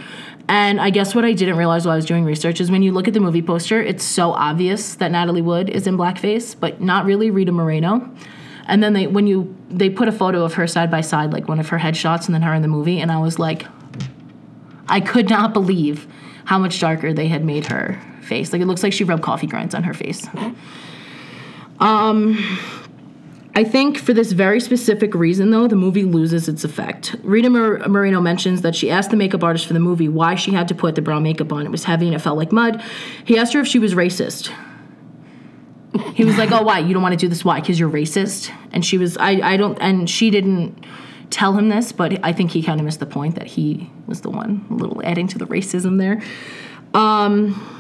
And 0.48 0.80
I 0.80 0.90
guess 0.90 1.14
what 1.14 1.24
I 1.24 1.32
didn't 1.32 1.56
realize 1.56 1.84
while 1.84 1.94
I 1.94 1.96
was 1.96 2.06
doing 2.06 2.24
research 2.24 2.60
is 2.60 2.70
when 2.70 2.82
you 2.82 2.92
look 2.92 3.08
at 3.08 3.14
the 3.14 3.20
movie 3.20 3.42
poster, 3.42 3.82
it's 3.82 4.04
so 4.04 4.32
obvious 4.32 4.94
that 4.96 5.10
Natalie 5.10 5.42
Wood 5.42 5.68
is 5.68 5.88
in 5.88 5.96
blackface, 5.96 6.54
but 6.58 6.80
not 6.80 7.04
really 7.04 7.30
Rita 7.30 7.50
Moreno. 7.50 8.08
And 8.66 8.82
then 8.82 8.92
they 8.92 9.06
when 9.06 9.26
you 9.26 9.54
they 9.68 9.90
put 9.90 10.08
a 10.08 10.12
photo 10.12 10.44
of 10.44 10.54
her 10.54 10.66
side 10.66 10.90
by 10.90 11.00
side, 11.00 11.32
like 11.32 11.48
one 11.48 11.58
of 11.58 11.68
her 11.70 11.78
headshots, 11.78 12.26
and 12.26 12.34
then 12.34 12.42
her 12.42 12.54
in 12.54 12.62
the 12.62 12.68
movie, 12.68 13.00
and 13.00 13.10
I 13.10 13.18
was 13.18 13.38
like, 13.38 13.66
I 14.88 15.00
could 15.00 15.28
not 15.28 15.52
believe 15.52 16.06
how 16.44 16.58
much 16.58 16.80
darker 16.80 17.12
they 17.12 17.28
had 17.28 17.44
made 17.44 17.66
her 17.66 18.00
face. 18.22 18.52
Like 18.52 18.62
it 18.62 18.66
looks 18.66 18.82
like 18.82 18.92
she 18.92 19.04
rubbed 19.04 19.22
coffee 19.22 19.46
grinds 19.46 19.74
on 19.74 19.82
her 19.82 19.94
face. 19.94 20.26
Um, 21.80 22.38
I 23.54 23.64
think 23.64 23.98
for 23.98 24.12
this 24.12 24.32
very 24.32 24.60
specific 24.60 25.14
reason, 25.14 25.50
though, 25.50 25.66
the 25.66 25.76
movie 25.76 26.04
loses 26.04 26.48
its 26.48 26.64
effect. 26.64 27.16
Rita 27.22 27.50
Mor- 27.50 27.78
Moreno 27.88 28.20
mentions 28.20 28.62
that 28.62 28.74
she 28.74 28.90
asked 28.90 29.10
the 29.10 29.16
makeup 29.16 29.42
artist 29.42 29.66
for 29.66 29.72
the 29.72 29.80
movie 29.80 30.08
why 30.08 30.34
she 30.36 30.52
had 30.52 30.68
to 30.68 30.74
put 30.74 30.94
the 30.94 31.02
brown 31.02 31.22
makeup 31.22 31.52
on. 31.52 31.66
It 31.66 31.70
was 31.70 31.84
heavy 31.84 32.06
and 32.06 32.14
it 32.14 32.20
felt 32.20 32.38
like 32.38 32.52
mud. 32.52 32.82
He 33.24 33.38
asked 33.38 33.52
her 33.54 33.60
if 33.60 33.66
she 33.66 33.78
was 33.78 33.94
racist. 33.94 34.52
He 36.14 36.24
was 36.24 36.36
like, 36.36 36.52
"Oh, 36.52 36.62
why? 36.62 36.80
You 36.80 36.94
don't 36.94 37.02
want 37.02 37.14
to 37.14 37.16
do 37.18 37.28
this? 37.28 37.44
Why? 37.44 37.60
Because 37.60 37.80
you're 37.80 37.90
racist?" 37.90 38.52
And 38.72 38.84
she 38.84 38.98
was, 38.98 39.16
"I, 39.16 39.40
I 39.40 39.56
don't." 39.56 39.78
And 39.80 40.08
she 40.08 40.30
didn't 40.30 40.84
tell 41.30 41.52
him 41.52 41.68
this, 41.68 41.92
but 41.92 42.24
I 42.24 42.32
think 42.32 42.50
he 42.50 42.62
kind 42.62 42.80
of 42.80 42.84
missed 42.84 43.00
the 43.00 43.06
point 43.06 43.34
that 43.34 43.46
he 43.46 43.90
was 44.06 44.20
the 44.22 44.30
one, 44.30 44.66
a 44.70 44.74
little 44.74 45.00
adding 45.04 45.26
to 45.28 45.38
the 45.38 45.46
racism 45.46 45.98
there. 45.98 46.22
Um, 46.94 47.74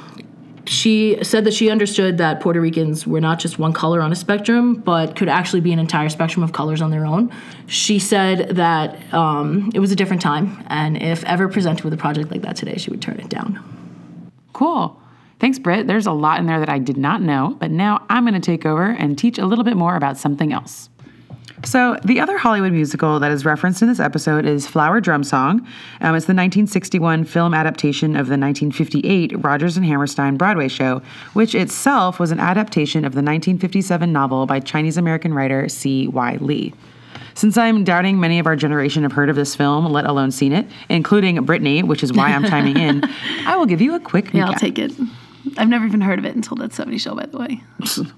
she 0.68 1.16
said 1.22 1.44
that 1.44 1.54
she 1.54 1.70
understood 1.70 2.18
that 2.18 2.40
Puerto 2.40 2.60
Ricans 2.60 3.06
were 3.06 3.20
not 3.20 3.38
just 3.38 3.58
one 3.58 3.72
color 3.72 4.02
on 4.02 4.12
a 4.12 4.16
spectrum, 4.16 4.74
but 4.74 5.16
could 5.16 5.28
actually 5.28 5.60
be 5.60 5.72
an 5.72 5.78
entire 5.78 6.10
spectrum 6.10 6.42
of 6.42 6.52
colors 6.52 6.82
on 6.82 6.90
their 6.90 7.06
own. 7.06 7.32
She 7.66 7.98
said 7.98 8.56
that 8.56 9.14
um, 9.14 9.70
it 9.74 9.80
was 9.80 9.92
a 9.92 9.96
different 9.96 10.20
time, 10.20 10.62
and 10.68 11.00
if 11.00 11.24
ever 11.24 11.48
presented 11.48 11.84
with 11.84 11.94
a 11.94 11.96
project 11.96 12.30
like 12.30 12.42
that 12.42 12.56
today, 12.56 12.76
she 12.76 12.90
would 12.90 13.00
turn 13.00 13.18
it 13.18 13.30
down. 13.30 13.60
Cool. 14.52 15.00
Thanks, 15.40 15.58
Britt. 15.58 15.86
There's 15.86 16.06
a 16.06 16.12
lot 16.12 16.40
in 16.40 16.46
there 16.46 16.58
that 16.58 16.68
I 16.68 16.78
did 16.78 16.96
not 16.96 17.22
know, 17.22 17.56
but 17.58 17.70
now 17.70 18.04
I'm 18.10 18.24
going 18.24 18.34
to 18.34 18.40
take 18.40 18.66
over 18.66 18.90
and 18.90 19.16
teach 19.16 19.38
a 19.38 19.46
little 19.46 19.64
bit 19.64 19.76
more 19.76 19.96
about 19.96 20.18
something 20.18 20.52
else. 20.52 20.90
So, 21.64 21.96
the 22.04 22.20
other 22.20 22.38
Hollywood 22.38 22.72
musical 22.72 23.18
that 23.18 23.32
is 23.32 23.44
referenced 23.44 23.82
in 23.82 23.88
this 23.88 23.98
episode 23.98 24.46
is 24.46 24.66
Flower 24.66 25.00
Drum 25.00 25.24
Song. 25.24 25.66
Um, 26.00 26.14
it's 26.14 26.26
the 26.26 26.34
1961 26.34 27.24
film 27.24 27.52
adaptation 27.52 28.12
of 28.12 28.26
the 28.26 28.38
1958 28.38 29.42
Rodgers 29.42 29.76
and 29.76 29.84
Hammerstein 29.84 30.36
Broadway 30.36 30.68
show, 30.68 31.02
which 31.32 31.54
itself 31.54 32.20
was 32.20 32.30
an 32.30 32.38
adaptation 32.38 33.04
of 33.04 33.12
the 33.12 33.22
1957 33.22 34.12
novel 34.12 34.46
by 34.46 34.60
Chinese 34.60 34.96
American 34.96 35.34
writer 35.34 35.68
C.Y. 35.68 36.38
Lee. 36.40 36.72
Since 37.34 37.56
I'm 37.56 37.84
doubting 37.84 38.20
many 38.20 38.38
of 38.38 38.46
our 38.46 38.56
generation 38.56 39.02
have 39.02 39.12
heard 39.12 39.28
of 39.28 39.36
this 39.36 39.54
film, 39.54 39.86
let 39.86 40.06
alone 40.06 40.30
seen 40.30 40.52
it, 40.52 40.66
including 40.88 41.44
Brittany, 41.44 41.82
which 41.82 42.02
is 42.02 42.12
why 42.12 42.28
I'm 42.30 42.44
chiming 42.44 42.76
in, 42.76 43.02
I 43.46 43.56
will 43.56 43.66
give 43.66 43.80
you 43.80 43.94
a 43.94 44.00
quick 44.00 44.32
Yeah, 44.32 44.46
I'll 44.46 44.54
take 44.54 44.78
it. 44.78 44.92
I've 45.58 45.68
never 45.68 45.84
even 45.84 46.00
heard 46.00 46.18
of 46.18 46.24
it 46.24 46.36
until 46.36 46.56
that 46.58 46.72
70 46.72 46.98
show, 46.98 47.14
by 47.14 47.26
the 47.26 47.38
way. 47.38 47.62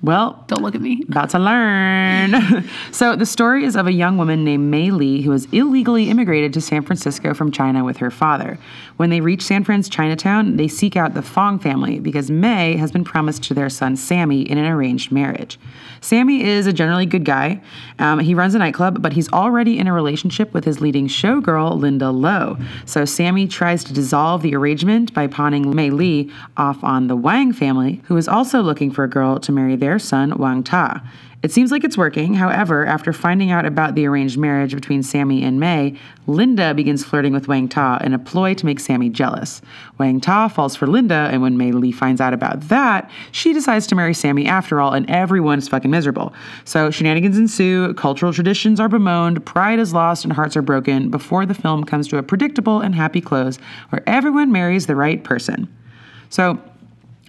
Well, 0.03 0.45
Don't 0.47 0.63
look 0.63 0.75
at 0.75 0.81
me. 0.81 1.05
About 1.09 1.31
to 1.31 1.39
learn. 1.39 2.65
so, 2.93 3.17
the 3.17 3.27
story 3.27 3.65
is 3.65 3.77
of 3.77 3.87
a 3.87 3.93
young 3.93 4.19
woman 4.19 4.45
named 4.45 4.71
Mei 4.71 4.91
Li 4.91 5.23
who 5.23 5.31
has 5.31 5.47
illegally 5.53 6.11
immigrated 6.11 6.53
to 6.55 6.61
San 6.61 6.83
Francisco 6.83 7.35
from 7.35 7.51
China 7.51 7.85
with 7.85 7.99
her 7.99 8.11
father. 8.11 8.59
When 8.97 9.11
they 9.11 9.21
reach 9.21 9.43
San 9.43 9.65
Fran's 9.65 9.89
Chinatown, 9.89 10.57
they 10.57 10.69
seek 10.69 10.97
out 10.97 11.15
the 11.15 11.23
Fong 11.23 11.59
family 11.59 11.99
because 11.99 12.31
Mei 12.31 12.77
has 12.77 12.93
been 12.93 13.05
promised 13.05 13.43
to 13.45 13.55
their 13.55 13.71
son 13.71 13.97
Sammy 13.97 14.43
in 14.43 14.59
an 14.59 14.67
arranged 14.67 15.11
marriage. 15.13 15.59
Sammy 16.01 16.45
is 16.45 16.67
a 16.67 16.73
generally 16.73 17.07
good 17.07 17.25
guy. 17.25 17.63
Um, 17.99 18.19
he 18.19 18.35
runs 18.35 18.55
a 18.55 18.59
nightclub, 18.59 19.01
but 19.03 19.13
he's 19.13 19.31
already 19.33 19.79
in 19.79 19.87
a 19.87 19.93
relationship 19.93 20.53
with 20.53 20.65
his 20.65 20.81
leading 20.81 21.09
showgirl, 21.09 21.79
Linda 21.79 22.11
Low. 22.11 22.57
So 22.87 23.05
Sammy 23.05 23.47
tries 23.47 23.85
to 23.85 23.93
dissolve 23.93 24.43
the 24.43 24.55
arrangement 24.55 25.15
by 25.15 25.27
pawning 25.27 25.75
Mei 25.75 25.91
Li 25.91 26.31
off 26.57 26.83
on 26.83 27.07
the 27.07 27.17
Wang 27.31 27.53
family, 27.53 28.03
who 28.07 28.17
is 28.17 28.27
also 28.27 28.61
looking 28.61 28.91
for 28.91 29.05
a 29.05 29.09
girl 29.09 29.39
to 29.39 29.53
marry 29.53 29.77
their 29.77 30.01
son, 30.01 30.37
Wang 30.37 30.65
Ta. 30.65 31.01
It 31.45 31.53
seems 31.53 31.71
like 31.71 31.85
it's 31.85 31.97
working. 31.97 32.35
However, 32.35 32.85
after 32.85 33.13
finding 33.13 33.53
out 33.53 33.65
about 33.65 33.95
the 33.95 34.05
arranged 34.05 34.37
marriage 34.37 34.75
between 34.75 35.05
Sammy 35.05 35.45
and 35.45 35.61
Mei, 35.61 35.97
Linda 36.27 36.75
begins 36.75 37.05
flirting 37.05 37.33
with 37.33 37.47
Wang 37.47 37.69
Ta 37.69 37.99
in 38.03 38.15
a 38.15 38.19
ploy 38.19 38.55
to 38.55 38.67
make 38.67 38.81
Sammy 38.81 39.11
jealous. 39.11 39.63
Wang 39.97 40.21
Ta 40.21 40.49
falls 40.49 40.75
for 40.75 40.89
Linda, 40.89 41.29
and 41.31 41.41
when 41.41 41.57
Mei 41.57 41.71
Li 41.71 41.93
finds 41.93 42.21
out 42.21 42.35
about 42.35 42.63
that, 42.63 43.09
she 43.31 43.53
decides 43.53 43.87
to 43.87 43.95
marry 43.95 44.13
Sammy 44.13 44.47
after 44.47 44.81
all, 44.81 44.93
and 44.93 45.09
everyone's 45.09 45.69
fucking 45.69 45.89
miserable. 45.89 46.35
So 46.65 46.91
shenanigans 46.91 47.39
ensue, 47.39 47.95
cultural 47.95 48.33
traditions 48.33 48.81
are 48.81 48.89
bemoaned, 48.89 49.47
pride 49.47 49.79
is 49.79 49.95
lost, 49.95 50.25
and 50.25 50.33
hearts 50.33 50.57
are 50.57 50.63
broken 50.63 51.11
before 51.11 51.47
the 51.47 51.55
film 51.55 51.85
comes 51.85 52.09
to 52.09 52.19
a 52.19 52.25
predictable 52.25 52.81
and 52.81 52.93
happy 52.93 53.21
close 53.21 53.59
where 53.91 54.03
everyone 54.09 54.51
marries 54.51 54.87
the 54.87 54.97
right 54.97 55.23
person. 55.23 55.73
So, 56.29 56.61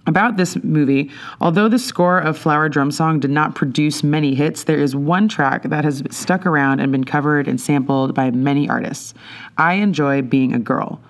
about 0.06 0.36
this 0.36 0.62
movie, 0.64 1.10
although 1.40 1.68
the 1.68 1.78
score 1.78 2.18
of 2.18 2.36
Flower 2.36 2.68
Drum 2.68 2.90
Song 2.90 3.20
did 3.20 3.30
not 3.30 3.54
produce 3.54 4.02
many 4.02 4.34
hits, 4.34 4.64
there 4.64 4.78
is 4.78 4.96
one 4.96 5.28
track 5.28 5.64
that 5.64 5.84
has 5.84 6.02
stuck 6.10 6.44
around 6.44 6.80
and 6.80 6.90
been 6.90 7.04
covered 7.04 7.46
and 7.46 7.60
sampled 7.60 8.14
by 8.14 8.30
many 8.30 8.68
artists. 8.68 9.14
I 9.58 9.74
enjoy 9.74 10.22
being 10.22 10.52
a 10.52 10.58
girl. 10.58 11.00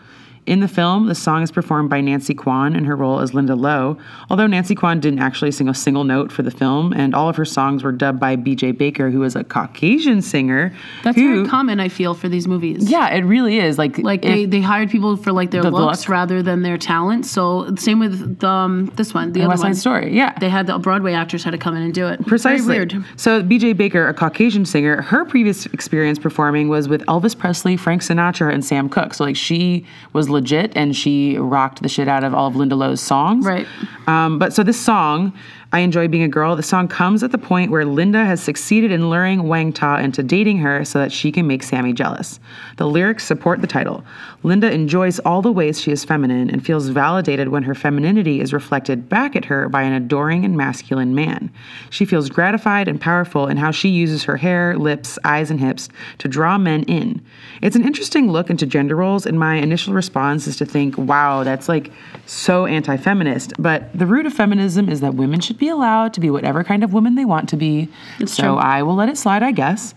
In 0.44 0.58
the 0.58 0.66
film, 0.66 1.06
the 1.06 1.14
song 1.14 1.42
is 1.42 1.52
performed 1.52 1.88
by 1.88 2.00
Nancy 2.00 2.34
Kwan 2.34 2.74
in 2.74 2.84
her 2.84 2.96
role 2.96 3.20
as 3.20 3.32
Linda 3.32 3.54
Low, 3.54 3.96
although 4.28 4.48
Nancy 4.48 4.74
Kwan 4.74 4.98
didn't 4.98 5.20
actually 5.20 5.52
sing 5.52 5.68
a 5.68 5.74
single 5.74 6.02
note 6.02 6.32
for 6.32 6.42
the 6.42 6.50
film, 6.50 6.92
and 6.92 7.14
all 7.14 7.28
of 7.28 7.36
her 7.36 7.44
songs 7.44 7.84
were 7.84 7.92
dubbed 7.92 8.18
by 8.18 8.34
BJ 8.34 8.76
Baker, 8.76 9.08
who 9.10 9.22
is 9.22 9.36
a 9.36 9.44
Caucasian 9.44 10.20
singer. 10.20 10.74
That's 11.04 11.16
who, 11.16 11.36
very 11.36 11.48
common, 11.48 11.78
I 11.78 11.88
feel, 11.88 12.14
for 12.14 12.28
these 12.28 12.48
movies. 12.48 12.90
Yeah, 12.90 13.14
it 13.14 13.20
really 13.20 13.60
is. 13.60 13.78
Like, 13.78 13.98
Like 13.98 14.22
they, 14.22 14.44
they 14.46 14.60
hired 14.60 14.90
people 14.90 15.16
for 15.16 15.30
like 15.30 15.52
their 15.52 15.62
The 15.62 15.70
looks 15.70 16.00
look. 16.00 16.08
rather 16.08 16.42
than 16.42 16.62
their 16.62 16.76
talent. 16.76 17.24
So 17.24 17.76
same 17.76 18.00
with 18.00 18.42
um, 18.42 18.86
this 18.96 19.14
one, 19.14 19.32
the 19.32 19.42
other 19.42 19.50
West 19.50 19.62
Side 19.62 19.68
one. 19.68 19.74
Story, 19.76 20.16
yeah. 20.16 20.36
They 20.40 20.48
had 20.48 20.66
the 20.66 20.76
Broadway 20.78 21.12
actors 21.12 21.44
had 21.44 21.52
to 21.52 21.58
come 21.58 21.76
in 21.76 21.82
and 21.82 21.94
do 21.94 22.08
it. 22.08 22.26
Precisely. 22.26 22.66
Very 22.66 22.78
weird. 22.78 23.04
So 23.16 23.44
BJ 23.44 23.76
Baker, 23.76 24.08
a 24.08 24.14
Caucasian 24.14 24.64
singer, 24.64 25.02
her 25.02 25.24
previous 25.24 25.66
experience 25.66 26.18
performing 26.18 26.68
was 26.68 26.88
with 26.88 27.02
Elvis 27.06 27.38
Presley, 27.38 27.76
Frank 27.76 28.02
Sinatra, 28.02 28.52
and 28.52 28.64
Sam 28.64 28.88
Cooke. 28.88 29.14
So 29.14 29.22
like 29.22 29.36
she 29.36 29.86
was 30.12 30.31
legit 30.32 30.72
and 30.74 30.96
she 30.96 31.36
rocked 31.38 31.82
the 31.82 31.88
shit 31.88 32.08
out 32.08 32.24
of 32.24 32.34
all 32.34 32.48
of 32.48 32.56
Linda 32.56 32.74
Low's 32.74 33.00
songs. 33.00 33.44
Right. 33.46 33.66
Um, 34.06 34.38
but 34.38 34.52
so 34.52 34.62
this 34.62 34.80
song 34.80 35.32
I 35.74 35.78
Enjoy 35.78 36.06
Being 36.06 36.22
a 36.22 36.28
Girl, 36.28 36.54
the 36.54 36.62
song 36.62 36.86
comes 36.86 37.22
at 37.22 37.32
the 37.32 37.38
point 37.38 37.70
where 37.70 37.86
Linda 37.86 38.26
has 38.26 38.42
succeeded 38.42 38.92
in 38.92 39.08
luring 39.08 39.44
Wang 39.44 39.72
Ta 39.72 39.96
into 39.96 40.22
dating 40.22 40.58
her 40.58 40.84
so 40.84 40.98
that 40.98 41.10
she 41.10 41.32
can 41.32 41.46
make 41.46 41.62
Sammy 41.62 41.94
jealous. 41.94 42.38
The 42.76 42.86
lyrics 42.86 43.24
support 43.24 43.62
the 43.62 43.66
title. 43.66 44.04
Linda 44.42 44.70
enjoys 44.70 45.18
all 45.20 45.40
the 45.40 45.50
ways 45.50 45.80
she 45.80 45.90
is 45.90 46.04
feminine 46.04 46.50
and 46.50 46.62
feels 46.62 46.88
validated 46.88 47.48
when 47.48 47.62
her 47.62 47.74
femininity 47.74 48.42
is 48.42 48.52
reflected 48.52 49.08
back 49.08 49.34
at 49.34 49.46
her 49.46 49.66
by 49.70 49.80
an 49.80 49.94
adoring 49.94 50.44
and 50.44 50.58
masculine 50.58 51.14
man. 51.14 51.50
She 51.88 52.04
feels 52.04 52.28
gratified 52.28 52.86
and 52.86 53.00
powerful 53.00 53.46
in 53.46 53.56
how 53.56 53.70
she 53.70 53.88
uses 53.88 54.24
her 54.24 54.36
hair, 54.36 54.76
lips, 54.76 55.18
eyes, 55.24 55.50
and 55.50 55.58
hips 55.58 55.88
to 56.18 56.28
draw 56.28 56.58
men 56.58 56.82
in. 56.82 57.24
It's 57.62 57.76
an 57.76 57.86
interesting 57.86 58.30
look 58.30 58.50
into 58.50 58.66
gender 58.66 58.94
roles, 58.94 59.24
and 59.24 59.38
my 59.38 59.54
initial 59.54 59.94
response 59.94 60.46
is 60.46 60.58
to 60.58 60.66
think, 60.66 60.98
wow, 60.98 61.44
that's 61.44 61.66
like 61.66 61.90
so 62.26 62.66
anti 62.66 62.98
feminist. 62.98 63.54
But 63.58 63.96
the 63.98 64.04
root 64.04 64.26
of 64.26 64.34
feminism 64.34 64.90
is 64.90 65.00
that 65.00 65.14
women 65.14 65.40
should 65.40 65.61
be 65.62 65.68
allowed 65.68 66.12
to 66.12 66.18
be 66.18 66.28
whatever 66.28 66.64
kind 66.64 66.82
of 66.82 66.92
woman 66.92 67.14
they 67.14 67.24
want 67.24 67.48
to 67.50 67.56
be. 67.56 67.88
so 68.26 68.42
true. 68.42 68.56
I 68.56 68.82
will 68.82 68.96
let 68.96 69.08
it 69.08 69.16
slide, 69.16 69.44
I 69.44 69.52
guess. 69.52 69.94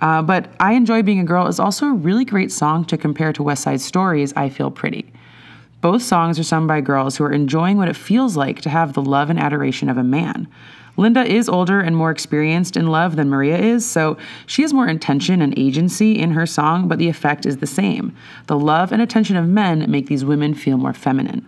Uh, 0.00 0.22
but 0.22 0.48
I 0.58 0.72
Enjoy 0.72 1.02
Being 1.02 1.20
a 1.20 1.24
Girl 1.24 1.46
is 1.46 1.60
also 1.60 1.86
a 1.86 1.92
really 1.92 2.24
great 2.24 2.50
song 2.50 2.86
to 2.86 2.96
compare 2.96 3.30
to 3.34 3.42
West 3.42 3.62
Side 3.62 3.82
Stories, 3.82 4.32
I 4.34 4.48
Feel 4.48 4.70
Pretty. 4.70 5.12
Both 5.82 6.00
songs 6.00 6.38
are 6.38 6.42
sung 6.42 6.66
by 6.66 6.80
girls 6.80 7.16
who 7.16 7.24
are 7.24 7.32
enjoying 7.32 7.76
what 7.76 7.88
it 7.88 7.96
feels 7.96 8.34
like 8.34 8.62
to 8.62 8.70
have 8.70 8.94
the 8.94 9.02
love 9.02 9.28
and 9.28 9.38
adoration 9.38 9.90
of 9.90 9.98
a 9.98 10.02
man. 10.02 10.48
Linda 10.96 11.22
is 11.22 11.50
older 11.50 11.80
and 11.80 11.94
more 11.94 12.10
experienced 12.10 12.74
in 12.74 12.86
love 12.86 13.16
than 13.16 13.28
Maria 13.28 13.58
is, 13.58 13.84
so 13.84 14.16
she 14.46 14.62
has 14.62 14.72
more 14.72 14.88
intention 14.88 15.42
and 15.42 15.58
agency 15.58 16.18
in 16.18 16.30
her 16.30 16.46
song, 16.46 16.88
but 16.88 16.98
the 16.98 17.10
effect 17.10 17.44
is 17.44 17.58
the 17.58 17.66
same. 17.66 18.16
The 18.46 18.58
love 18.58 18.90
and 18.90 19.02
attention 19.02 19.36
of 19.36 19.46
men 19.46 19.90
make 19.90 20.06
these 20.06 20.24
women 20.24 20.54
feel 20.54 20.78
more 20.78 20.94
feminine. 20.94 21.46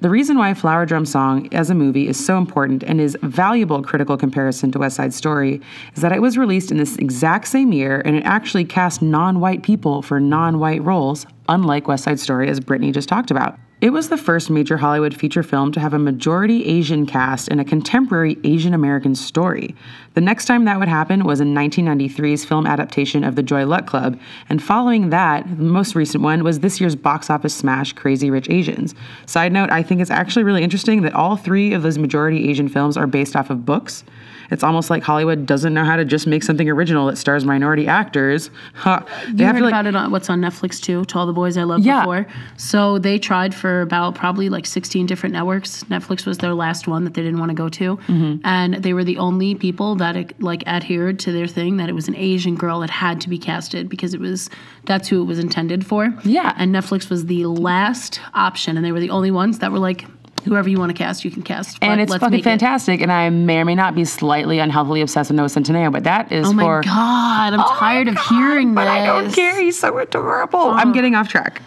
The 0.00 0.08
reason 0.08 0.38
why 0.38 0.54
Flower 0.54 0.86
Drum 0.86 1.04
Song 1.04 1.46
as 1.52 1.68
a 1.68 1.74
movie 1.74 2.08
is 2.08 2.24
so 2.24 2.38
important 2.38 2.82
and 2.84 3.02
is 3.02 3.18
valuable 3.22 3.82
critical 3.82 4.16
comparison 4.16 4.72
to 4.72 4.78
West 4.78 4.96
Side 4.96 5.12
Story 5.12 5.60
is 5.94 6.00
that 6.00 6.10
it 6.10 6.22
was 6.22 6.38
released 6.38 6.70
in 6.70 6.78
this 6.78 6.96
exact 6.96 7.46
same 7.48 7.70
year 7.70 8.00
and 8.06 8.16
it 8.16 8.24
actually 8.24 8.64
cast 8.64 9.02
non-white 9.02 9.62
people 9.62 10.00
for 10.00 10.18
non-white 10.18 10.82
roles, 10.82 11.26
unlike 11.50 11.86
West 11.86 12.04
Side 12.04 12.18
Story 12.18 12.48
as 12.48 12.60
Brittany 12.60 12.92
just 12.92 13.10
talked 13.10 13.30
about. 13.30 13.58
It 13.80 13.94
was 13.94 14.10
the 14.10 14.18
first 14.18 14.50
major 14.50 14.76
Hollywood 14.76 15.16
feature 15.16 15.42
film 15.42 15.72
to 15.72 15.80
have 15.80 15.94
a 15.94 15.98
majority 15.98 16.66
Asian 16.66 17.06
cast 17.06 17.48
in 17.48 17.58
a 17.58 17.64
contemporary 17.64 18.36
Asian 18.44 18.74
American 18.74 19.14
story. 19.14 19.74
The 20.12 20.20
next 20.20 20.44
time 20.44 20.66
that 20.66 20.78
would 20.78 20.88
happen 20.88 21.24
was 21.24 21.40
in 21.40 21.54
1993's 21.54 22.44
film 22.44 22.66
adaptation 22.66 23.24
of 23.24 23.36
The 23.36 23.42
Joy 23.42 23.64
Luck 23.64 23.86
Club, 23.86 24.20
and 24.50 24.62
following 24.62 25.08
that, 25.08 25.48
the 25.48 25.64
most 25.64 25.94
recent 25.94 26.22
one 26.22 26.44
was 26.44 26.60
this 26.60 26.78
year's 26.78 26.94
box 26.94 27.30
office 27.30 27.54
smash 27.54 27.94
Crazy 27.94 28.30
Rich 28.30 28.50
Asians. 28.50 28.94
Side 29.24 29.50
note, 29.50 29.70
I 29.70 29.82
think 29.82 30.02
it's 30.02 30.10
actually 30.10 30.42
really 30.42 30.62
interesting 30.62 31.00
that 31.00 31.14
all 31.14 31.36
three 31.36 31.72
of 31.72 31.82
those 31.82 31.96
majority 31.96 32.50
Asian 32.50 32.68
films 32.68 32.98
are 32.98 33.06
based 33.06 33.34
off 33.34 33.48
of 33.48 33.64
books. 33.64 34.04
It's 34.50 34.62
almost 34.64 34.90
like 34.90 35.02
Hollywood 35.02 35.46
doesn't 35.46 35.72
know 35.74 35.84
how 35.84 35.96
to 35.96 36.04
just 36.04 36.26
make 36.26 36.42
something 36.42 36.68
original 36.68 37.06
that 37.06 37.16
stars 37.16 37.44
minority 37.44 37.86
actors. 37.86 38.50
Huh. 38.74 39.02
They 39.28 39.40
You 39.42 39.44
have 39.46 39.54
heard 39.56 39.58
to 39.60 39.64
like 39.66 39.72
about 39.72 39.86
it 39.86 39.94
on 39.96 40.10
what's 40.10 40.30
on 40.30 40.40
Netflix 40.40 40.80
too, 40.80 41.04
to 41.06 41.18
all 41.18 41.26
the 41.26 41.32
boys 41.32 41.56
I 41.58 41.64
loved 41.64 41.84
Yeah. 41.84 42.00
before. 42.00 42.26
So 42.56 42.98
they 42.98 43.18
tried 43.18 43.54
for 43.54 43.82
about 43.82 44.14
probably 44.14 44.48
like 44.48 44.64
16 44.66 45.06
different 45.06 45.32
networks. 45.34 45.84
Netflix 45.84 46.24
was 46.26 46.38
their 46.38 46.54
last 46.54 46.88
one 46.88 47.04
that 47.04 47.14
they 47.14 47.22
didn't 47.22 47.38
want 47.40 47.50
to 47.50 47.54
go 47.54 47.68
to, 47.68 47.96
Mm-hmm. 47.96 48.36
and 48.44 48.74
they 48.76 48.92
were 48.94 49.04
the 49.04 49.18
only 49.18 49.54
people 49.54 49.94
that 49.96 50.40
like 50.42 50.66
adhered 50.66 51.18
to 51.20 51.32
their 51.32 51.46
thing 51.46 51.76
that 51.76 51.88
it 51.88 51.94
was 51.94 52.08
an 52.08 52.16
Asian 52.16 52.54
girl 52.54 52.80
that 52.80 52.90
had 52.90 53.20
to 53.22 53.28
be 53.28 53.38
casted 53.38 53.88
because 53.88 54.14
it 54.14 54.20
was 54.20 54.48
that's 54.86 55.08
who 55.08 55.20
it 55.22 55.26
was 55.26 55.38
intended 55.38 55.86
for. 55.86 56.12
Yeah. 56.24 56.54
and 56.56 56.74
Netflix 56.74 57.10
was 57.10 57.26
the 57.26 57.44
last 57.46 58.20
option, 58.34 58.76
and 58.76 58.84
they 58.84 58.92
were 58.92 59.00
the 59.00 59.10
only 59.10 59.30
ones 59.30 59.58
that 59.58 59.70
were 59.72 59.78
like, 59.78 60.06
whoever 60.44 60.68
you 60.68 60.78
want 60.78 60.90
to 60.90 60.94
cast, 60.94 61.24
you 61.24 61.30
can 61.30 61.42
cast. 61.42 61.78
and 61.82 62.00
it's 62.00 62.12
fucking 62.12 62.30
make 62.30 62.40
it." 62.40 62.44
fantastic. 62.44 63.00
And 63.00 63.12
I 63.12 63.30
may 63.30 63.58
or 63.58 63.64
may 63.64 63.74
not 63.74 63.94
be 63.94 64.04
slightly 64.04 64.58
unhealthily 64.58 65.00
obsessed 65.00 65.30
with 65.30 65.36
Noah 65.36 65.46
Centineo, 65.46 65.92
but 65.92 66.04
that 66.04 66.30
is 66.32 66.46
for 66.46 66.50
Oh 66.50 66.54
my 66.54 66.62
for. 66.62 66.82
god, 66.82 67.54
I'm 67.54 67.60
oh 67.60 67.76
tired 67.78 68.08
of 68.08 68.18
hearing 68.18 68.74
but 68.74 68.84
this. 68.84 68.90
I 68.90 69.06
don't 69.06 69.32
care. 69.32 69.60
He's 69.60 69.78
so 69.78 69.98
adorable. 69.98 70.60
I'm 70.60 70.90
oh. 70.90 70.92
getting 70.92 71.14
off 71.14 71.28
track, 71.28 71.62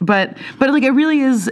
but 0.00 0.36
but 0.58 0.70
like 0.70 0.82
it 0.82 0.92
really 0.92 1.20
is. 1.20 1.50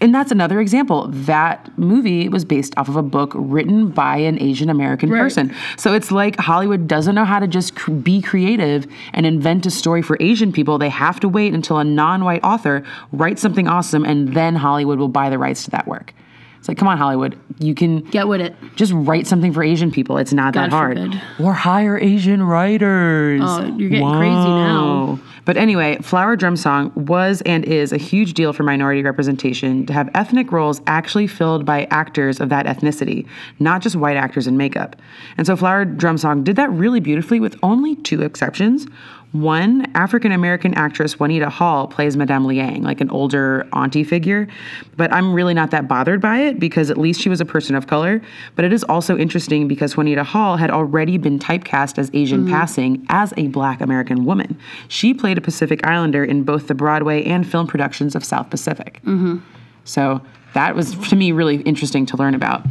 And 0.00 0.14
that's 0.14 0.30
another 0.32 0.60
example. 0.60 1.08
That 1.10 1.70
movie 1.78 2.28
was 2.28 2.44
based 2.44 2.72
off 2.78 2.88
of 2.88 2.96
a 2.96 3.02
book 3.02 3.32
written 3.34 3.88
by 3.90 4.16
an 4.16 4.40
Asian 4.40 4.70
American 4.70 5.10
Right. 5.10 5.20
person. 5.20 5.54
So 5.76 5.92
it's 5.92 6.10
like 6.10 6.36
Hollywood 6.36 6.88
doesn't 6.88 7.14
know 7.14 7.26
how 7.26 7.38
to 7.38 7.46
just 7.46 7.76
cr- 7.76 7.90
be 7.92 8.22
creative 8.22 8.86
and 9.12 9.26
invent 9.26 9.66
a 9.66 9.70
story 9.70 10.00
for 10.00 10.16
Asian 10.18 10.52
people. 10.52 10.78
They 10.78 10.88
have 10.88 11.20
to 11.20 11.28
wait 11.28 11.52
until 11.52 11.78
a 11.78 11.84
non 11.84 12.24
white 12.24 12.42
author 12.42 12.82
writes 13.12 13.42
something 13.42 13.68
awesome 13.68 14.04
and 14.04 14.34
then 14.34 14.56
Hollywood 14.56 14.98
will 14.98 15.08
buy 15.08 15.28
the 15.28 15.38
rights 15.38 15.64
to 15.64 15.70
that 15.72 15.86
work. 15.86 16.14
It's 16.60 16.68
like, 16.68 16.76
come 16.76 16.88
on, 16.88 16.98
Hollywood. 16.98 17.38
You 17.58 17.74
can 17.74 18.02
Get 18.02 18.28
with 18.28 18.42
it. 18.42 18.54
just 18.76 18.92
write 18.94 19.26
something 19.26 19.50
for 19.52 19.62
Asian 19.62 19.90
people. 19.90 20.18
It's 20.18 20.34
not 20.34 20.52
that 20.54 20.68
hard. 20.70 20.98
forbid. 20.98 21.20
Or 21.40 21.54
hire 21.54 21.98
Asian 21.98 22.42
writers. 22.42 23.40
Oh, 23.42 23.64
you're 23.78 23.88
getting 23.88 24.06
crazy 24.10 24.34
now. 24.34 25.18
But 25.46 25.56
anyway, 25.56 25.96
Flower 26.02 26.36
Drum 26.36 26.56
Song 26.56 26.92
was 26.94 27.40
and 27.46 27.64
is 27.64 27.92
a 27.94 27.96
huge 27.96 28.34
deal 28.34 28.52
for 28.52 28.62
minority 28.62 29.02
representation 29.02 29.86
to 29.86 29.92
have 29.94 30.10
ethnic 30.14 30.52
roles 30.52 30.82
actually 30.86 31.26
filled 31.26 31.64
by 31.64 31.84
actors 31.90 32.40
of 32.40 32.50
that 32.50 32.66
ethnicity, 32.66 33.26
not 33.58 33.80
just 33.80 33.96
white 33.96 34.18
actors 34.18 34.46
in 34.46 34.58
makeup. 34.58 34.96
And 35.38 35.46
so 35.46 35.56
Flower 35.56 35.86
Drum 35.86 36.18
Song 36.18 36.44
did 36.44 36.56
that 36.56 36.70
really 36.70 37.00
beautifully 37.00 37.40
with 37.40 37.56
only 37.62 37.96
two 37.96 38.20
exceptions. 38.20 38.86
One, 39.32 39.86
African 39.94 40.32
American 40.32 40.74
actress 40.74 41.20
Juanita 41.20 41.48
Hall 41.48 41.86
plays 41.86 42.16
Madame 42.16 42.46
Liang, 42.46 42.82
like 42.82 43.00
an 43.00 43.10
older 43.10 43.68
auntie 43.72 44.02
figure. 44.02 44.48
But 44.96 45.12
I'm 45.12 45.32
really 45.32 45.54
not 45.54 45.70
that 45.70 45.86
bothered 45.86 46.20
by 46.20 46.38
it 46.38 46.58
because 46.58 46.90
at 46.90 46.98
least 46.98 47.20
she 47.20 47.28
was 47.28 47.40
a 47.40 47.44
person 47.44 47.76
of 47.76 47.86
color. 47.86 48.20
But 48.56 48.64
it 48.64 48.72
is 48.72 48.82
also 48.84 49.16
interesting 49.16 49.68
because 49.68 49.96
Juanita 49.96 50.24
Hall 50.24 50.56
had 50.56 50.70
already 50.70 51.16
been 51.16 51.38
typecast 51.38 51.96
as 51.96 52.10
Asian 52.12 52.40
mm-hmm. 52.40 52.52
passing 52.52 53.06
as 53.08 53.32
a 53.36 53.46
black 53.48 53.80
American 53.80 54.24
woman. 54.24 54.58
She 54.88 55.14
played 55.14 55.38
a 55.38 55.40
Pacific 55.40 55.86
Islander 55.86 56.24
in 56.24 56.42
both 56.42 56.66
the 56.66 56.74
Broadway 56.74 57.22
and 57.24 57.48
film 57.48 57.68
productions 57.68 58.16
of 58.16 58.24
South 58.24 58.50
Pacific. 58.50 59.00
Mm-hmm. 59.04 59.38
So 59.84 60.20
that 60.54 60.74
was 60.74 60.96
to 61.08 61.16
me 61.16 61.30
really 61.30 61.56
interesting 61.62 62.04
to 62.06 62.16
learn 62.16 62.34
about. 62.34 62.66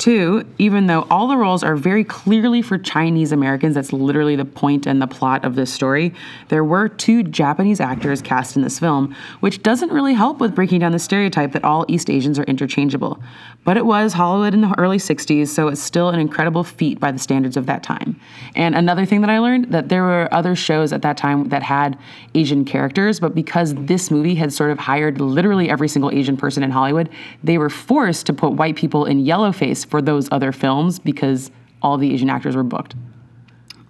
Two, 0.00 0.46
even 0.56 0.86
though 0.86 1.06
all 1.10 1.28
the 1.28 1.36
roles 1.36 1.62
are 1.62 1.76
very 1.76 2.04
clearly 2.04 2.62
for 2.62 2.78
Chinese 2.78 3.32
Americans, 3.32 3.74
that's 3.74 3.92
literally 3.92 4.34
the 4.34 4.46
point 4.46 4.86
and 4.86 5.02
the 5.02 5.06
plot 5.06 5.44
of 5.44 5.56
this 5.56 5.70
story, 5.70 6.14
there 6.48 6.64
were 6.64 6.88
two 6.88 7.22
Japanese 7.22 7.80
actors 7.80 8.22
cast 8.22 8.56
in 8.56 8.62
this 8.62 8.78
film, 8.78 9.14
which 9.40 9.62
doesn't 9.62 9.92
really 9.92 10.14
help 10.14 10.38
with 10.38 10.54
breaking 10.54 10.80
down 10.80 10.92
the 10.92 10.98
stereotype 10.98 11.52
that 11.52 11.64
all 11.64 11.84
East 11.86 12.08
Asians 12.08 12.38
are 12.38 12.44
interchangeable. 12.44 13.22
But 13.62 13.76
it 13.76 13.84
was 13.84 14.14
Hollywood 14.14 14.54
in 14.54 14.62
the 14.62 14.74
early 14.78 14.96
60s, 14.96 15.48
so 15.48 15.68
it's 15.68 15.82
still 15.82 16.08
an 16.08 16.18
incredible 16.18 16.64
feat 16.64 16.98
by 16.98 17.12
the 17.12 17.18
standards 17.18 17.58
of 17.58 17.66
that 17.66 17.82
time. 17.82 18.18
And 18.54 18.74
another 18.74 19.04
thing 19.04 19.20
that 19.20 19.28
I 19.28 19.38
learned 19.38 19.70
that 19.72 19.90
there 19.90 20.02
were 20.02 20.28
other 20.32 20.56
shows 20.56 20.94
at 20.94 21.02
that 21.02 21.18
time 21.18 21.50
that 21.50 21.62
had 21.62 21.98
Asian 22.34 22.64
characters, 22.64 23.20
but 23.20 23.34
because 23.34 23.74
this 23.74 24.10
movie 24.10 24.34
had 24.34 24.52
sort 24.52 24.70
of 24.70 24.78
hired 24.78 25.20
literally 25.20 25.68
every 25.68 25.88
single 25.88 26.10
Asian 26.10 26.38
person 26.38 26.62
in 26.62 26.70
Hollywood, 26.70 27.10
they 27.44 27.58
were 27.58 27.68
forced 27.68 28.24
to 28.26 28.32
put 28.32 28.54
white 28.54 28.76
people 28.76 29.04
in 29.04 29.20
yellow 29.20 29.52
face 29.52 29.84
for 29.84 30.00
those 30.00 30.26
other 30.32 30.52
films 30.52 30.98
because 30.98 31.50
all 31.82 31.98
the 31.98 32.12
Asian 32.14 32.30
actors 32.30 32.56
were 32.56 32.62
booked. 32.62 32.94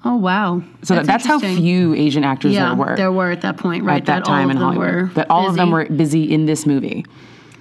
Oh 0.05 0.17
wow. 0.17 0.63
So 0.83 0.95
that's, 0.95 1.07
that's 1.07 1.27
how 1.27 1.39
few 1.39 1.95
Asian 1.95 2.25
actors 2.25 2.55
yeah, 2.55 2.69
there 2.69 2.75
were 2.75 2.97
There 2.97 3.13
were 3.13 3.31
at 3.31 3.43
that 3.43 3.59
point, 3.59 3.85
right? 3.85 3.99
at 4.01 4.07
that, 4.07 4.23
all 4.23 4.29
time 4.29 4.51
in 4.51 4.57
Hollywood. 4.57 5.15
that 5.15 5.31
all 5.31 5.49
of 5.49 5.57
them 5.57 5.71
were 5.71 5.85
busy 5.85 6.33
in 6.33 6.47
this 6.47 6.67
movie. 6.67 7.05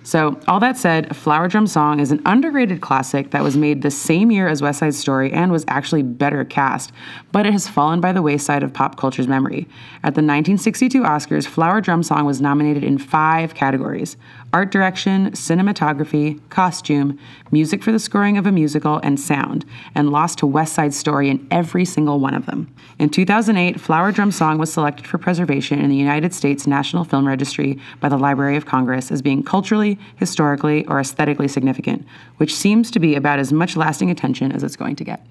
So, 0.03 0.39
all 0.47 0.59
that 0.59 0.77
said, 0.77 1.15
Flower 1.15 1.47
Drum 1.47 1.67
Song 1.67 1.99
is 1.99 2.11
an 2.11 2.21
underrated 2.25 2.81
classic 2.81 3.31
that 3.31 3.43
was 3.43 3.57
made 3.57 3.81
the 3.81 3.91
same 3.91 4.31
year 4.31 4.47
as 4.47 4.61
West 4.61 4.79
Side 4.79 4.95
Story 4.95 5.31
and 5.31 5.51
was 5.51 5.65
actually 5.67 6.03
better 6.03 6.43
cast, 6.45 6.91
but 7.31 7.45
it 7.45 7.53
has 7.53 7.67
fallen 7.67 8.01
by 8.01 8.11
the 8.11 8.21
wayside 8.21 8.63
of 8.63 8.73
pop 8.73 8.97
culture's 8.97 9.27
memory. 9.27 9.67
At 10.03 10.15
the 10.15 10.21
1962 10.21 11.01
Oscars, 11.01 11.45
Flower 11.45 11.81
Drum 11.81 12.03
Song 12.03 12.25
was 12.25 12.41
nominated 12.41 12.83
in 12.83 12.97
five 12.97 13.53
categories 13.53 14.15
art 14.51 14.71
direction, 14.71 15.31
cinematography, 15.31 16.39
costume, 16.49 17.19
music 17.51 17.83
for 17.83 17.91
the 17.91 17.99
scoring 17.99 18.37
of 18.37 18.45
a 18.45 18.51
musical, 18.51 18.97
and 19.03 19.19
sound, 19.19 19.65
and 19.95 20.09
lost 20.09 20.39
to 20.39 20.47
West 20.47 20.73
Side 20.73 20.93
Story 20.93 21.29
in 21.29 21.47
every 21.51 21.85
single 21.85 22.19
one 22.19 22.33
of 22.33 22.45
them. 22.45 22.73
In 22.97 23.09
2008, 23.09 23.79
Flower 23.79 24.11
Drum 24.11 24.31
Song 24.31 24.57
was 24.57 24.73
selected 24.73 25.05
for 25.05 25.17
preservation 25.17 25.79
in 25.79 25.89
the 25.89 25.95
United 25.95 26.33
States 26.33 26.67
National 26.67 27.03
Film 27.03 27.27
Registry 27.27 27.79
by 27.99 28.09
the 28.09 28.17
Library 28.17 28.57
of 28.57 28.65
Congress 28.65 29.11
as 29.11 29.21
being 29.21 29.43
culturally, 29.43 29.99
historically, 30.15 30.85
or 30.87 30.99
aesthetically 30.99 31.47
significant, 31.47 32.05
which 32.37 32.55
seems 32.55 32.91
to 32.91 32.99
be 32.99 33.15
about 33.15 33.39
as 33.39 33.53
much 33.53 33.75
lasting 33.75 34.09
attention 34.09 34.51
as 34.51 34.63
it's 34.63 34.75
going 34.75 34.95
to 34.95 35.03
get. 35.03 35.25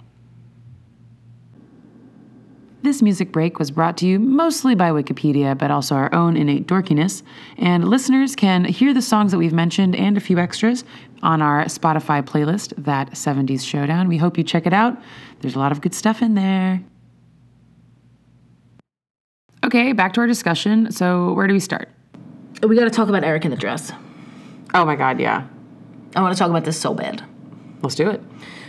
This 2.88 3.02
music 3.02 3.32
break 3.32 3.58
was 3.58 3.70
brought 3.70 3.98
to 3.98 4.06
you 4.06 4.18
mostly 4.18 4.74
by 4.74 4.88
Wikipedia, 4.88 5.58
but 5.58 5.70
also 5.70 5.94
our 5.94 6.14
own 6.14 6.38
innate 6.38 6.66
dorkiness. 6.66 7.22
And 7.58 7.86
listeners 7.86 8.34
can 8.34 8.64
hear 8.64 8.94
the 8.94 9.02
songs 9.02 9.30
that 9.30 9.36
we've 9.36 9.52
mentioned 9.52 9.94
and 9.94 10.16
a 10.16 10.20
few 10.20 10.38
extras 10.38 10.84
on 11.22 11.42
our 11.42 11.66
Spotify 11.66 12.22
playlist, 12.22 12.72
That 12.78 13.10
70s 13.10 13.62
Showdown. 13.62 14.08
We 14.08 14.16
hope 14.16 14.38
you 14.38 14.42
check 14.42 14.66
it 14.66 14.72
out. 14.72 14.96
There's 15.42 15.54
a 15.54 15.58
lot 15.58 15.70
of 15.70 15.82
good 15.82 15.92
stuff 15.92 16.22
in 16.22 16.32
there. 16.32 16.82
Okay, 19.62 19.92
back 19.92 20.14
to 20.14 20.22
our 20.22 20.26
discussion. 20.26 20.90
So, 20.90 21.34
where 21.34 21.46
do 21.46 21.52
we 21.52 21.60
start? 21.60 21.90
We 22.62 22.74
got 22.74 22.84
to 22.84 22.90
talk 22.90 23.10
about 23.10 23.22
Eric 23.22 23.44
in 23.44 23.50
the 23.50 23.58
dress. 23.58 23.92
Oh 24.72 24.86
my 24.86 24.96
God, 24.96 25.20
yeah. 25.20 25.46
I 26.16 26.22
want 26.22 26.34
to 26.34 26.38
talk 26.38 26.48
about 26.48 26.64
this 26.64 26.80
so 26.80 26.94
bad. 26.94 27.22
Let's 27.82 27.96
do 27.96 28.08
it. 28.08 28.22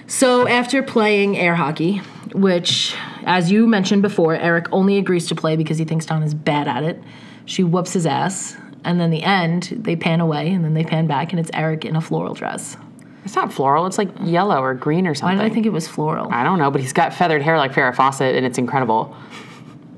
So 0.07 0.47
after 0.47 0.81
playing 0.81 1.37
air 1.37 1.53
hockey, 1.53 2.01
which, 2.33 2.95
as 3.25 3.51
you 3.51 3.67
mentioned 3.67 4.01
before, 4.01 4.35
Eric 4.35 4.67
only 4.71 4.97
agrees 4.97 5.27
to 5.27 5.35
play 5.35 5.55
because 5.55 5.77
he 5.77 5.85
thinks 5.85 6.05
Don 6.05 6.23
is 6.23 6.33
bad 6.33 6.67
at 6.67 6.83
it. 6.83 7.01
She 7.45 7.63
whoops 7.63 7.93
his 7.93 8.05
ass, 8.05 8.55
and 8.83 8.99
then 8.99 9.09
the 9.09 9.23
end, 9.23 9.75
they 9.81 9.95
pan 9.95 10.21
away, 10.21 10.51
and 10.51 10.63
then 10.63 10.73
they 10.73 10.83
pan 10.83 11.07
back, 11.07 11.31
and 11.31 11.39
it's 11.39 11.51
Eric 11.53 11.85
in 11.85 11.95
a 11.95 12.01
floral 12.01 12.33
dress. 12.33 12.77
It's 13.25 13.35
not 13.35 13.51
floral. 13.51 13.85
It's 13.85 13.97
like 13.97 14.09
yellow 14.21 14.61
or 14.61 14.73
green 14.73 15.05
or 15.05 15.13
something. 15.13 15.37
Why 15.37 15.43
did 15.43 15.51
I 15.51 15.53
think 15.53 15.65
it 15.65 15.73
was 15.73 15.87
floral? 15.87 16.29
I 16.31 16.43
don't 16.43 16.57
know, 16.57 16.71
but 16.71 16.81
he's 16.81 16.93
got 16.93 17.13
feathered 17.13 17.41
hair 17.41 17.57
like 17.57 17.73
Farrah 17.73 17.95
Fawcett, 17.95 18.35
and 18.35 18.45
it's 18.45 18.57
incredible. 18.57 19.15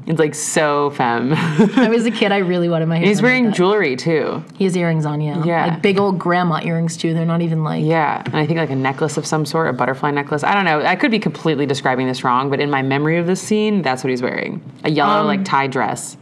It's 0.07 0.19
like 0.19 0.33
so 0.35 0.89
femme. 0.91 1.33
I 1.33 1.87
was 1.89 2.05
a 2.05 2.11
kid. 2.19 2.31
I 2.31 2.37
really 2.39 2.67
wanted 2.69 2.87
my 2.87 2.97
hair. 2.97 3.05
he's 3.07 3.17
like 3.17 3.23
wearing 3.23 3.45
that. 3.45 3.53
jewelry 3.55 3.95
too. 3.95 4.43
He 4.57 4.63
has 4.63 4.75
earrings 4.75 5.05
on, 5.05 5.21
yeah. 5.21 5.43
Yeah. 5.43 5.65
Like 5.67 5.81
big 5.81 5.99
old 5.99 6.17
grandma 6.17 6.59
earrings 6.63 6.97
too. 6.97 7.13
They're 7.13 7.25
not 7.25 7.41
even 7.41 7.63
like. 7.63 7.85
Yeah, 7.85 8.21
and 8.25 8.35
I 8.35 8.45
think 8.47 8.57
like 8.57 8.71
a 8.71 8.75
necklace 8.75 9.17
of 9.17 9.25
some 9.25 9.45
sort, 9.45 9.67
a 9.69 9.73
butterfly 9.73 10.11
necklace. 10.11 10.43
I 10.43 10.53
don't 10.55 10.65
know. 10.65 10.81
I 10.81 10.95
could 10.95 11.11
be 11.11 11.19
completely 11.19 11.65
describing 11.65 12.07
this 12.07 12.23
wrong, 12.23 12.49
but 12.49 12.59
in 12.59 12.69
my 12.69 12.81
memory 12.81 13.17
of 13.17 13.27
this 13.27 13.41
scene, 13.41 13.81
that's 13.83 14.03
what 14.03 14.09
he's 14.09 14.21
wearing. 14.21 14.61
A 14.83 14.89
yellow 14.89 15.21
Um, 15.21 15.27
like 15.27 15.45
tie 15.45 15.67
dress. 15.67 16.17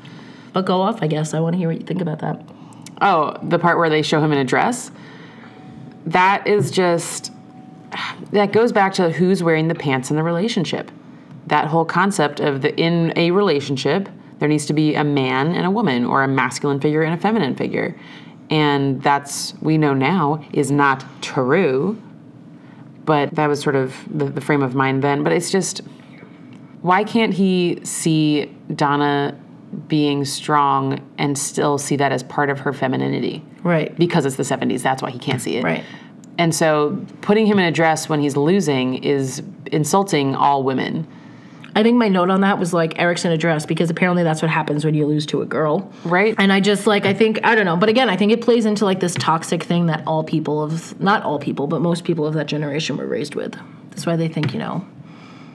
But 0.52 0.66
go 0.66 0.82
off, 0.82 1.02
I 1.02 1.08
guess. 1.08 1.34
I 1.34 1.40
want 1.40 1.54
to 1.54 1.58
hear 1.58 1.70
what 1.70 1.80
you 1.80 1.86
think 1.86 2.02
about 2.02 2.20
that. 2.20 2.42
Oh, 3.02 3.38
the 3.44 3.60
part 3.60 3.78
where 3.78 3.90
they 3.90 4.02
show 4.02 4.20
him 4.22 4.32
in 4.34 4.40
a 4.40 4.44
dress? 4.46 4.92
That 6.06 6.48
is 6.48 6.70
just 6.72 7.32
that 8.32 8.52
goes 8.52 8.72
back 8.72 8.94
to 8.96 9.10
who's 9.10 9.42
wearing 9.42 9.68
the 9.68 9.76
pants 9.76 10.10
in 10.10 10.16
the 10.18 10.24
relationship. 10.24 10.92
That 11.50 11.68
whole 11.68 11.86
concept 11.86 12.40
of 12.40 12.62
the 12.62 12.76
in 12.76 13.14
a 13.16 13.32
relationship, 13.32 14.10
there 14.40 14.48
needs 14.48 14.66
to 14.68 14.74
be 14.74 14.96
a 14.96 15.04
man 15.04 15.54
and 15.54 15.66
a 15.66 15.72
woman 15.72 16.06
or 16.06 16.24
a 16.24 16.28
masculine 16.28 16.80
figure 16.80 17.04
and 17.04 17.14
a 17.14 17.18
feminine 17.18 17.56
figure. 17.56 17.96
And 18.50 19.04
that's 19.04 19.54
we 19.62 19.78
know 19.78 19.94
now 19.94 20.44
is 20.54 20.72
not 20.72 21.06
true. 21.22 22.02
But 23.06 23.36
that 23.36 23.48
was 23.48 23.62
sort 23.62 23.76
of 23.76 23.96
the, 24.08 24.26
the 24.26 24.42
frame 24.42 24.62
of 24.62 24.76
mind 24.76 25.04
then. 25.04 25.24
But 25.24 25.34
it's 25.34 25.52
just 25.52 25.82
why 26.82 27.04
can't 27.04 27.34
he 27.34 27.80
see 27.84 28.46
Donna 28.74 29.38
being 29.88 30.26
strong 30.26 31.06
and 31.18 31.38
still 31.38 31.78
see 31.78 31.96
that 31.98 32.12
as 32.12 32.24
part 32.24 32.50
of 32.50 32.60
her 32.60 32.74
femininity? 32.74 33.44
Right. 33.64 33.96
Because 33.98 34.26
it's 34.26 34.38
the 34.38 34.44
70s, 34.44 34.82
that's 34.82 35.02
why 35.02 35.12
he 35.12 35.20
can't 35.20 35.42
see 35.42 35.58
it. 35.58 35.64
Right. 35.64 35.84
And 36.38 36.56
so 36.56 37.06
putting 37.22 37.46
him 37.46 37.60
in 37.60 37.66
a 37.66 37.72
dress 37.72 38.08
when 38.08 38.22
he's 38.22 38.38
losing 38.38 39.04
is 39.04 39.44
insulting 39.72 40.36
all 40.36 40.64
women. 40.64 41.06
I 41.80 41.84
think 41.84 41.96
my 41.96 42.10
note 42.10 42.30
on 42.30 42.42
that 42.42 42.60
was 42.60 42.74
like 42.74 43.00
Eric's 43.00 43.24
in 43.24 43.32
a 43.32 43.38
dress 43.38 43.66
because 43.66 43.90
apparently 43.90 44.22
that's 44.24 44.42
what 44.42 44.52
happens 44.52 44.84
when 44.84 44.96
you 44.96 45.06
lose 45.06 45.26
to 45.28 45.42
a 45.42 45.46
girl. 45.46 45.90
Right. 46.04 46.36
And 46.38 46.52
I 46.52 46.60
just 46.60 46.86
like 46.86 47.06
I 47.06 47.14
think 47.14 47.40
I 47.46 47.56
don't 47.56 47.64
know, 47.64 47.78
but 47.78 47.88
again, 47.88 48.10
I 48.10 48.18
think 48.18 48.34
it 48.34 48.42
plays 48.42 48.66
into 48.66 48.84
like 48.84 49.00
this 49.00 49.14
toxic 49.14 49.64
thing 49.64 49.86
that 49.86 50.04
all 50.06 50.26
people 50.26 50.62
of 50.62 51.00
not 51.00 51.24
all 51.24 51.40
people, 51.40 51.68
but 51.68 51.80
most 51.80 52.04
people 52.04 52.26
of 52.26 52.34
that 52.34 52.48
generation 52.48 52.98
were 52.98 53.08
raised 53.08 53.34
with. 53.34 53.58
That's 53.92 54.06
why 54.06 54.18
they 54.18 54.28
think, 54.28 54.52
you 54.52 54.60
know, 54.60 54.86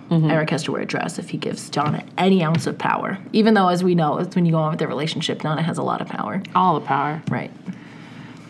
mm-hmm. 0.08 0.30
Eric 0.30 0.48
has 0.48 0.62
to 0.62 0.72
wear 0.72 0.80
a 0.80 0.86
dress 0.86 1.18
if 1.18 1.28
he 1.28 1.36
gives 1.36 1.68
Donna 1.68 2.02
any 2.16 2.42
ounce 2.42 2.66
of 2.66 2.78
power. 2.78 3.18
Even 3.34 3.52
though 3.52 3.68
as 3.68 3.84
we 3.84 3.94
know, 3.94 4.16
it's 4.16 4.34
when 4.34 4.46
you 4.46 4.52
go 4.52 4.58
on 4.58 4.70
with 4.70 4.78
their 4.78 4.88
relationship, 4.88 5.42
Donna 5.42 5.60
has 5.60 5.76
a 5.76 5.82
lot 5.82 6.00
of 6.00 6.08
power. 6.08 6.42
all 6.54 6.80
the 6.80 6.86
power. 6.86 7.22
Right. 7.28 7.50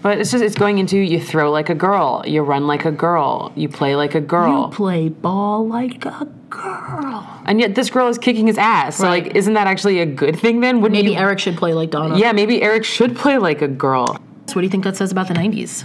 But 0.01 0.19
it's 0.19 0.31
just 0.31 0.45
it's 0.45 0.55
going 0.55 0.79
into 0.79 0.99
you 0.99 1.19
throw 1.19 1.51
like 1.51 1.71
a 1.71 1.75
girl, 1.75 2.23
you 2.25 2.43
run 2.43 2.69
like 2.69 2.85
a 2.85 2.93
girl, 2.93 3.53
you 3.57 3.69
play 3.69 3.97
like 3.97 4.15
a 4.15 4.21
girl. 4.21 4.67
You 4.67 4.77
play 4.77 5.09
ball 5.09 5.67
like 5.67 6.05
a 6.05 6.27
girl. 6.63 7.43
and 7.47 7.61
yet 7.61 7.75
this 7.75 7.91
girl 7.91 8.09
is 8.09 8.19
kicking 8.19 8.47
his 8.47 8.59
ass. 8.59 8.97
So 8.97 9.05
Right. 9.05 9.25
like 9.25 9.37
isn't 9.37 9.55
that 9.55 9.67
actually 9.67 10.01
a 10.01 10.07
good 10.07 10.39
thing 10.39 10.61
then? 10.61 10.81
Wouldn't 10.81 10.93
Maybe 10.99 11.13
you, 11.13 11.19
Eric 11.19 11.39
should 11.39 11.57
play 11.57 11.73
like 11.75 11.91
Donna. 11.91 12.17
Yeah, 12.19 12.33
maybe 12.33 12.63
Eric 12.63 12.85
should 12.85 13.17
play 13.17 13.39
like 13.39 13.63
a 13.63 13.69
girl. 13.69 14.07
So 14.47 14.55
what 14.55 14.61
do 14.61 14.63
you 14.63 14.69
think 14.71 14.85
that 14.85 14.97
says 14.97 15.11
about 15.13 15.29
the 15.29 15.35
90s? 15.35 15.85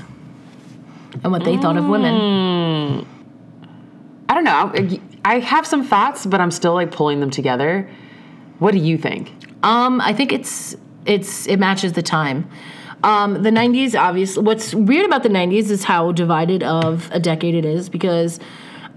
And 1.24 1.32
what 1.32 1.44
they 1.44 1.58
thought 1.58 1.76
of 1.78 1.86
women? 1.86 3.06
I 4.30 4.34
don't 4.36 4.44
know. 4.44 5.00
I 5.26 5.40
have 5.40 5.66
some 5.66 5.84
thoughts, 5.84 6.26
but 6.26 6.40
I'm 6.40 6.52
still 6.52 6.74
like 6.74 6.92
pulling 6.92 7.20
them 7.20 7.30
together. 7.32 7.90
What 8.60 8.72
do 8.72 8.78
you 8.78 8.98
think? 8.98 9.34
Um, 9.64 10.00
I 10.02 10.14
think 10.14 10.32
it's 10.32 10.76
it's 11.06 11.48
it 11.48 11.58
matches 11.58 11.94
the 11.94 12.04
time. 12.04 12.50
Um, 13.04 13.44
the 13.44 13.50
90s, 13.50 13.98
obviously, 13.98 14.44
what's 14.44 14.74
weird 14.76 15.06
about 15.06 15.24
the 15.24 15.30
90s 15.30 15.70
is 15.72 15.86
how 15.86 16.12
divided 16.12 16.64
of 16.64 17.10
a 17.14 17.20
decade 17.20 17.56
it 17.56 17.64
is 17.64 17.88
because 17.90 18.40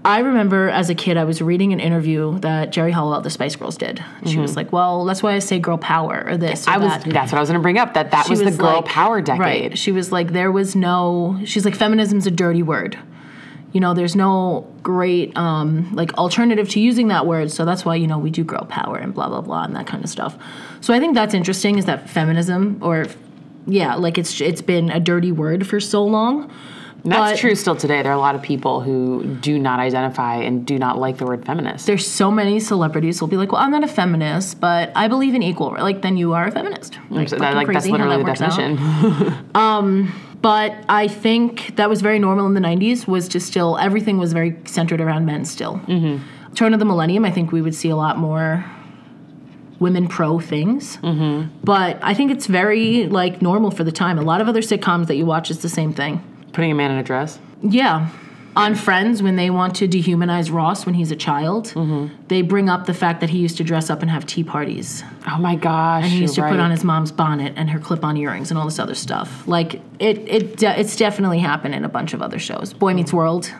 I 0.05 0.19
remember 0.19 0.67
as 0.69 0.89
a 0.89 0.95
kid, 0.95 1.15
I 1.15 1.23
was 1.23 1.41
reading 1.41 1.71
an 1.71 1.79
interview 1.79 2.37
that 2.39 2.71
Geri 2.71 2.91
Halliwell, 2.91 3.21
the 3.21 3.29
Spice 3.29 3.55
Girls, 3.55 3.77
did. 3.77 4.03
She 4.25 4.37
was 4.37 4.55
like, 4.57 4.73
"Well, 4.73 5.05
that's 5.05 5.23
why 5.23 5.33
I 5.33 5.39
say 5.39 5.59
girl 5.59 5.77
power 5.77 6.25
or 6.27 6.35
this." 6.37 6.67
Or 6.67 6.71
Mm-hmm. 6.71 6.81
I 6.81 6.85
was 6.85 7.03
that. 7.03 7.13
that's 7.13 7.31
what 7.31 7.37
I 7.37 7.41
was 7.41 7.49
going 7.49 7.59
to 7.59 7.63
bring 7.63 7.77
up 7.77 7.93
that 7.93 8.11
that 8.11 8.25
She 8.25 8.31
was, 8.31 8.41
the 8.43 8.51
girl 8.51 8.77
like- 8.77 8.85
power 8.85 9.21
decade. 9.21 9.39
Right. 9.39 9.77
She 9.77 9.91
was 9.93 10.11
like, 10.11 10.33
there 10.33 10.51
was 10.51 10.75
no. 10.75 11.39
She's 11.45 11.63
like, 11.63 11.75
feminism's 11.75 12.27
a 12.27 12.31
dirty 12.31 12.63
word. 12.63 12.97
You 13.71 13.79
know, 13.79 13.93
there's 13.93 14.15
no 14.15 14.67
great 14.83 15.35
um, 15.37 15.95
like 15.95 16.13
alternative 16.15 16.69
to 16.69 16.79
using 16.79 17.07
that 17.07 17.25
word. 17.25 17.49
So 17.49 17.63
that's 17.65 17.85
why 17.85 17.95
you 17.95 18.05
know 18.07 18.19
we 18.19 18.29
do 18.29 18.43
girl 18.43 18.65
power 18.65 18.97
and 18.97 19.13
blah 19.13 19.29
blah 19.29 19.41
blah 19.41 19.63
and 19.63 19.75
that 19.75 19.87
kind 19.87 20.03
of 20.03 20.09
stuff. 20.09 20.37
So 20.81 20.93
I 20.93 20.99
think 20.99 21.15
that's 21.15 21.33
interesting. 21.33 21.77
Is 21.77 21.85
that 21.85 22.09
feminism 22.09 22.77
or 22.81 23.05
yeah, 23.65 23.95
like 23.95 24.17
it's 24.17 24.41
it's 24.41 24.61
been 24.61 24.89
a 24.91 24.99
dirty 24.99 25.31
word 25.31 25.65
for 25.65 25.79
so 25.79 26.03
long. 26.05 26.51
That's 27.05 27.33
But 27.33 27.37
true 27.39 27.55
still 27.55 27.75
today. 27.75 28.01
There 28.01 28.13
are 28.13 28.15
a 28.15 28.19
lot 28.19 28.33
of 28.33 28.41
people 28.41 28.79
who 28.79 29.25
do 29.41 29.59
not 29.59 29.79
identify 29.79 30.37
and 30.37 30.65
do 30.65 30.79
not 30.79 30.97
like 30.97 31.17
the 31.17 31.25
word 31.25 31.45
feminist. 31.45 31.85
There's 31.85 32.07
so 32.07 32.31
many 32.31 32.61
celebrities 32.61 33.19
who'll 33.19 33.27
be 33.27 33.35
like, 33.35 33.51
well, 33.51 33.61
I'm 33.61 33.71
not 33.71 33.83
a 33.83 33.89
feminist, 33.89 34.61
but 34.61 34.91
I 34.95 35.09
believe 35.09 35.35
in 35.35 35.43
equal. 35.43 35.71
Like 35.71 36.01
then 36.01 36.15
you 36.15 36.31
are 36.33 36.47
a 36.47 36.51
feminist. 36.51 36.97
Like, 37.09 37.27
So 37.27 37.37
that, 37.37 37.55
like 37.55 37.67
that's 37.67 37.87
literally 37.87 38.23
that 38.23 38.39
the 38.39 38.45
definition. 38.45 38.77
but 40.41 40.75
I 40.87 41.09
think 41.09 41.75
that 41.75 41.89
was 41.89 42.01
very 42.01 42.19
normal 42.19 42.45
in 42.45 42.53
the 42.53 42.61
90s 42.61 43.05
was 43.05 43.27
to 43.29 43.39
still 43.41 43.77
everything 43.77 44.17
was 44.17 44.31
very 44.31 44.57
centered 44.65 45.01
around 45.01 45.25
men 45.25 45.43
still. 45.43 45.79
Mm-hmm. 45.79 46.53
Turn 46.53 46.73
of 46.73 46.79
the 46.79 46.85
millennium, 46.85 47.25
I 47.25 47.31
think 47.31 47.51
we 47.51 47.61
would 47.61 47.75
see 47.75 47.89
a 47.89 47.95
lot 47.97 48.17
more 48.17 48.63
women 49.79 50.07
pro 50.07 50.39
things. 50.39 50.97
Mm-hmm. 50.97 51.57
But 51.65 51.99
I 52.01 52.13
think 52.13 52.31
it's 52.31 52.47
very 52.47 53.07
like 53.07 53.41
normal 53.41 53.71
for 53.71 53.83
the 53.83 53.91
time. 53.91 54.17
A 54.17 54.21
lot 54.21 54.39
of 54.39 54.47
other 54.47 54.61
sitcoms 54.61 55.07
that 55.07 55.15
you 55.15 55.25
watch 55.25 55.51
is 55.51 55.61
the 55.61 55.69
same 55.69 55.93
thing. 55.93 56.23
Putting 56.53 56.71
a 56.71 56.75
man 56.75 56.91
in 56.91 56.97
a 56.97 57.03
dress. 57.03 57.39
Yeah. 57.61 58.09
On 58.55 58.75
Friends, 58.75 59.23
when 59.23 59.35
they 59.35 59.49
want 59.49 59.75
to 59.77 59.87
dehumanize 59.87 60.53
Ross 60.53 60.85
when 60.85 60.93
he's 60.93 61.09
a 61.09 61.15
child, 61.15 61.69
Mm-hmm. 61.69 62.13
they 62.27 62.43
bring 62.43 62.69
up 62.69 62.85
the 62.85 62.93
fact 62.93 63.19
that 63.21 63.31
he 63.31 63.39
used 63.39 63.57
to 63.57 63.63
dress 63.63 63.89
up 63.89 64.03
and 64.03 64.11
have 64.11 64.27
tea 64.27 64.43
parties. 64.43 65.03
Oh 65.27 65.39
my 65.39 65.55
gosh. 65.55 66.03
And 66.03 66.13
he 66.13 66.19
used 66.19 66.35
to 66.35 66.41
you're 66.41 66.49
put 66.51 66.59
on 66.59 66.69
his 66.69 66.83
mom's 66.83 67.11
bonnet 67.11 67.53
and 67.55 67.71
her 67.71 67.79
clip-on 67.79 68.15
earrings 68.15 68.51
and 68.51 68.57
all 68.59 68.65
this 68.65 68.77
other 68.77 68.93
stuff. 68.93 69.47
Like 69.47 69.75
it, 69.99 70.19
it, 70.27 70.61
it's 70.61 70.95
definitely 70.95 71.39
happened 71.39 71.73
in 71.73 71.83
a 71.83 71.89
bunch 71.89 72.13
of 72.13 72.21
other 72.21 72.37
shows. 72.37 72.73
Boy 72.73 72.93
Meets 72.93 73.11
World, 73.11 73.51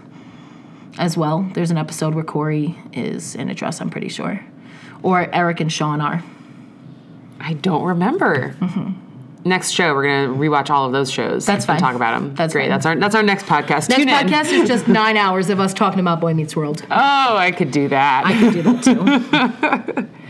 as 1.00 1.18
well. 1.18 1.50
There's 1.56 1.72
an 1.72 1.78
episode 1.80 2.14
where 2.14 2.24
Cory 2.24 2.78
is 2.94 3.34
in 3.34 3.50
a 3.50 3.56
dress. 3.56 3.82
I'm 3.82 3.90
pretty 3.90 4.10
sure, 4.10 4.46
or 5.02 5.28
Eric 5.34 5.60
and 5.60 5.72
Shawn 5.74 6.02
are. 6.02 6.24
I 7.40 7.54
don't 7.54 7.84
remember. 7.84 8.56
Next 9.46 9.72
show, 9.72 9.94
we're 9.94 10.04
gonna 10.04 10.34
rewatch 10.40 10.70
all 10.70 10.86
of 10.86 10.94
those 10.94 11.12
shows. 11.12 11.46
That's 11.46 11.66
and 11.66 11.68
fine. 11.68 11.80
Talk 11.80 11.96
about 11.96 12.18
them. 12.20 12.34
That's 12.36 12.54
great. 12.54 12.64
fine. 12.64 12.70
That's 12.70 12.86
our 12.86 12.96
that's 12.96 13.16
our 13.16 13.24
next 13.24 13.46
podcast. 13.46 13.90
Next 13.90 13.96
Tune 13.96 14.10
in. 14.10 14.16
podcast 14.16 14.52
is 14.54 14.68
just 14.68 14.88
nine 15.02 15.18
hours 15.18 15.50
of 15.50 15.60
us 15.60 15.74
talking 15.74 16.00
about 16.00 16.22
Boy 16.22 16.34
Meets 16.34 16.56
World. 16.56 16.86
Oh, 16.90 17.36
I 17.38 17.52
could 17.52 17.72
do 17.72 17.90
that. 17.90 18.24
I 18.26 18.40
could 18.40 18.54
do 18.54 18.62
that 18.62 18.84
too. 18.84 20.10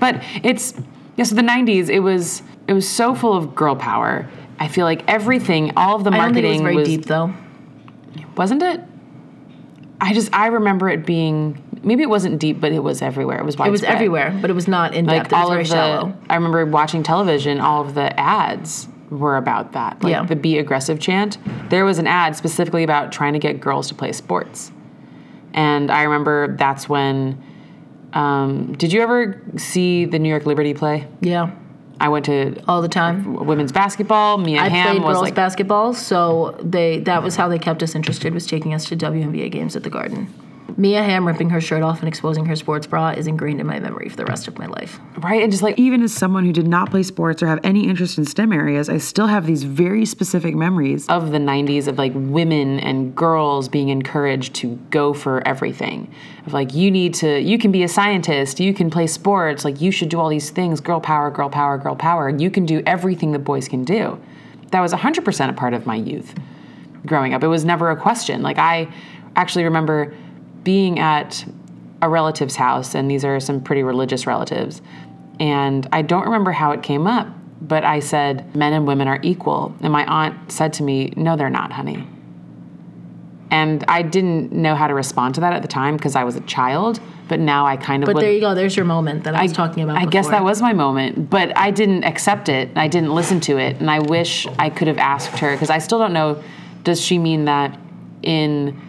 But 0.00 0.22
it's 0.42 0.74
yeah. 1.16 1.24
So 1.24 1.34
the 1.34 1.42
'90s, 1.42 1.88
it 1.88 2.00
was 2.00 2.42
it 2.68 2.74
was 2.74 2.86
so 2.88 3.14
full 3.14 3.34
of 3.34 3.54
girl 3.54 3.74
power. 3.74 4.28
I 4.58 4.68
feel 4.68 4.84
like 4.84 5.02
everything, 5.08 5.72
all 5.76 5.96
of 5.96 6.04
the 6.04 6.10
I 6.10 6.16
marketing 6.18 6.60
it 6.60 6.74
was 6.74 6.74
very 6.74 6.84
deep 6.84 7.06
though. 7.06 7.32
wasn't 8.36 8.62
it? 8.62 8.80
I 10.00 10.12
just 10.12 10.32
I 10.34 10.48
remember 10.48 10.88
it 10.90 11.06
being 11.06 11.62
maybe 11.84 12.02
it 12.02 12.08
wasn't 12.10 12.38
deep, 12.38 12.60
but 12.60 12.72
it 12.72 12.82
was 12.82 13.02
everywhere. 13.02 13.38
It 13.38 13.44
was 13.44 13.56
widespread. 13.56 13.68
It 13.68 13.72
was 13.72 13.82
everywhere, 13.84 14.38
but 14.40 14.50
it 14.50 14.54
was 14.54 14.66
not 14.68 14.94
in 14.94 15.06
Like 15.06 15.28
depth. 15.28 15.32
It 15.32 15.36
was 15.36 15.42
all 15.44 15.50
very 15.50 15.62
of 15.62 15.68
the, 15.68 15.74
shallow. 15.74 16.14
I 16.30 16.34
remember 16.36 16.64
watching 16.66 17.02
television. 17.02 17.60
All 17.60 17.82
of 17.82 17.94
the 17.94 18.18
ads 18.18 18.88
were 19.10 19.36
about 19.36 19.72
that. 19.72 20.02
Like 20.02 20.10
Yeah. 20.12 20.24
the 20.24 20.36
"Be 20.36 20.58
Aggressive" 20.58 20.98
chant. 20.98 21.38
There 21.70 21.84
was 21.84 21.98
an 21.98 22.06
ad 22.06 22.36
specifically 22.36 22.82
about 22.84 23.12
trying 23.12 23.32
to 23.34 23.38
get 23.38 23.60
girls 23.60 23.88
to 23.88 23.94
play 23.94 24.12
sports, 24.12 24.72
and 25.52 25.90
I 25.90 26.02
remember 26.04 26.56
that's 26.56 26.88
when. 26.88 27.42
Um, 28.12 28.72
did 28.74 28.92
you 28.92 29.02
ever 29.02 29.42
see 29.56 30.04
the 30.04 30.18
New 30.20 30.28
York 30.28 30.46
Liberty 30.46 30.72
play? 30.72 31.08
Yeah, 31.20 31.50
I 32.00 32.08
went 32.08 32.24
to 32.26 32.54
all 32.68 32.80
the 32.80 32.88
time. 32.88 33.44
women's 33.44 33.72
basketball. 33.72 34.38
Mia 34.38 34.60
I 34.62 34.68
Hamm 34.68 34.86
played 34.86 35.02
was 35.02 35.14
girls 35.14 35.22
like 35.24 35.34
basketball, 35.34 35.94
so 35.94 36.56
they 36.62 37.00
that 37.00 37.22
was 37.24 37.34
how 37.36 37.48
they 37.48 37.58
kept 37.58 37.82
us 37.82 37.94
interested 37.96 38.32
was 38.32 38.46
taking 38.46 38.72
us 38.72 38.84
to 38.86 38.96
WNBA 38.96 39.50
games 39.50 39.74
at 39.74 39.82
the 39.82 39.90
Garden. 39.90 40.32
Mia 40.76 41.02
Hamm 41.02 41.26
ripping 41.26 41.50
her 41.50 41.60
shirt 41.60 41.82
off 41.82 42.00
and 42.00 42.08
exposing 42.08 42.46
her 42.46 42.56
sports 42.56 42.86
bra 42.86 43.10
is 43.10 43.26
ingrained 43.28 43.60
in 43.60 43.66
my 43.66 43.78
memory 43.78 44.08
for 44.08 44.16
the 44.16 44.24
rest 44.24 44.48
of 44.48 44.58
my 44.58 44.66
life. 44.66 44.98
right, 45.18 45.42
and 45.42 45.52
just 45.52 45.62
like 45.62 45.78
Even 45.78 46.02
as 46.02 46.12
someone 46.12 46.44
who 46.44 46.52
did 46.52 46.66
not 46.66 46.90
play 46.90 47.02
sports 47.02 47.42
or 47.42 47.46
have 47.46 47.60
any 47.62 47.88
interest 47.88 48.18
in 48.18 48.24
STEM 48.24 48.52
areas, 48.52 48.88
I 48.88 48.98
still 48.98 49.28
have 49.28 49.46
these 49.46 49.62
very 49.62 50.04
specific 50.04 50.54
memories. 50.54 51.06
of 51.08 51.30
the 51.30 51.38
90s 51.38 51.86
of 51.86 51.98
like 51.98 52.12
women 52.14 52.80
and 52.80 53.14
girls 53.14 53.68
being 53.68 53.88
encouraged 53.88 54.54
to 54.54 54.74
go 54.90 55.12
for 55.12 55.46
everything 55.46 56.12
of 56.46 56.52
like 56.52 56.74
you 56.74 56.90
need 56.90 57.14
to 57.14 57.40
you 57.40 57.58
can 57.58 57.70
be 57.70 57.82
a 57.82 57.88
scientist 57.88 58.58
you 58.60 58.74
can 58.74 58.90
play 58.90 59.06
sports 59.06 59.64
like 59.64 59.80
you 59.80 59.90
should 59.90 60.08
do 60.08 60.18
all 60.18 60.28
these 60.28 60.50
things 60.50 60.80
girl 60.80 61.00
power 61.00 61.30
girl 61.30 61.48
power 61.48 61.78
girl 61.78 61.94
power 61.94 62.28
you 62.28 62.50
can 62.50 62.66
do 62.66 62.82
everything 62.86 63.32
that 63.32 63.40
boys 63.40 63.68
can 63.68 63.84
do 63.84 64.20
that 64.70 64.80
was 64.80 64.92
100% 64.92 65.48
a 65.48 65.52
part 65.52 65.74
of 65.74 65.86
my 65.86 65.94
youth 65.94 66.34
growing 67.06 67.34
up 67.34 67.42
it 67.42 67.48
was 67.48 67.64
never 67.64 67.90
a 67.90 67.96
question 67.96 68.42
like 68.42 68.58
i 68.58 68.88
actually 69.36 69.64
remember 69.64 70.14
being 70.64 70.98
at 70.98 71.44
a 72.02 72.08
relative's 72.08 72.56
house, 72.56 72.94
and 72.94 73.10
these 73.10 73.24
are 73.24 73.38
some 73.40 73.62
pretty 73.62 73.82
religious 73.82 74.26
relatives. 74.26 74.82
And 75.40 75.86
I 75.92 76.02
don't 76.02 76.24
remember 76.24 76.52
how 76.52 76.72
it 76.72 76.82
came 76.82 77.06
up, 77.06 77.28
but 77.60 77.84
I 77.84 78.00
said, 78.00 78.54
men 78.54 78.72
and 78.72 78.86
women 78.86 79.08
are 79.08 79.20
equal. 79.22 79.74
And 79.80 79.92
my 79.92 80.04
aunt 80.06 80.50
said 80.52 80.72
to 80.74 80.82
me, 80.82 81.12
No, 81.16 81.36
they're 81.36 81.50
not, 81.50 81.72
honey. 81.72 82.06
And 83.50 83.84
I 83.86 84.02
didn't 84.02 84.52
know 84.52 84.74
how 84.74 84.88
to 84.88 84.94
respond 84.94 85.36
to 85.36 85.40
that 85.42 85.52
at 85.52 85.62
the 85.62 85.68
time 85.68 85.96
because 85.96 86.16
I 86.16 86.24
was 86.24 86.34
a 86.34 86.40
child, 86.40 86.98
but 87.28 87.38
now 87.38 87.66
I 87.66 87.76
kind 87.76 88.02
of 88.02 88.06
But 88.06 88.16
would- 88.16 88.24
there 88.24 88.32
you 88.32 88.40
go. 88.40 88.54
There's 88.54 88.76
your 88.76 88.84
moment 88.84 89.24
that 89.24 89.34
I 89.34 89.42
was 89.42 89.52
talking 89.52 89.82
about. 89.82 89.96
I 89.96 90.06
guess 90.06 90.28
that 90.28 90.42
was 90.42 90.60
my 90.60 90.72
moment, 90.72 91.30
but 91.30 91.56
I 91.56 91.70
didn't 91.70 92.04
accept 92.04 92.48
it. 92.48 92.70
I 92.74 92.88
didn't 92.88 93.14
listen 93.14 93.40
to 93.40 93.56
it, 93.58 93.76
and 93.80 93.90
I 93.90 94.00
wish 94.00 94.46
I 94.58 94.70
could 94.70 94.88
have 94.88 94.98
asked 94.98 95.38
her 95.38 95.52
because 95.52 95.70
I 95.70 95.78
still 95.78 95.98
don't 95.98 96.12
know. 96.12 96.42
Does 96.82 97.00
she 97.00 97.18
mean 97.18 97.44
that 97.44 97.78
in 98.22 98.80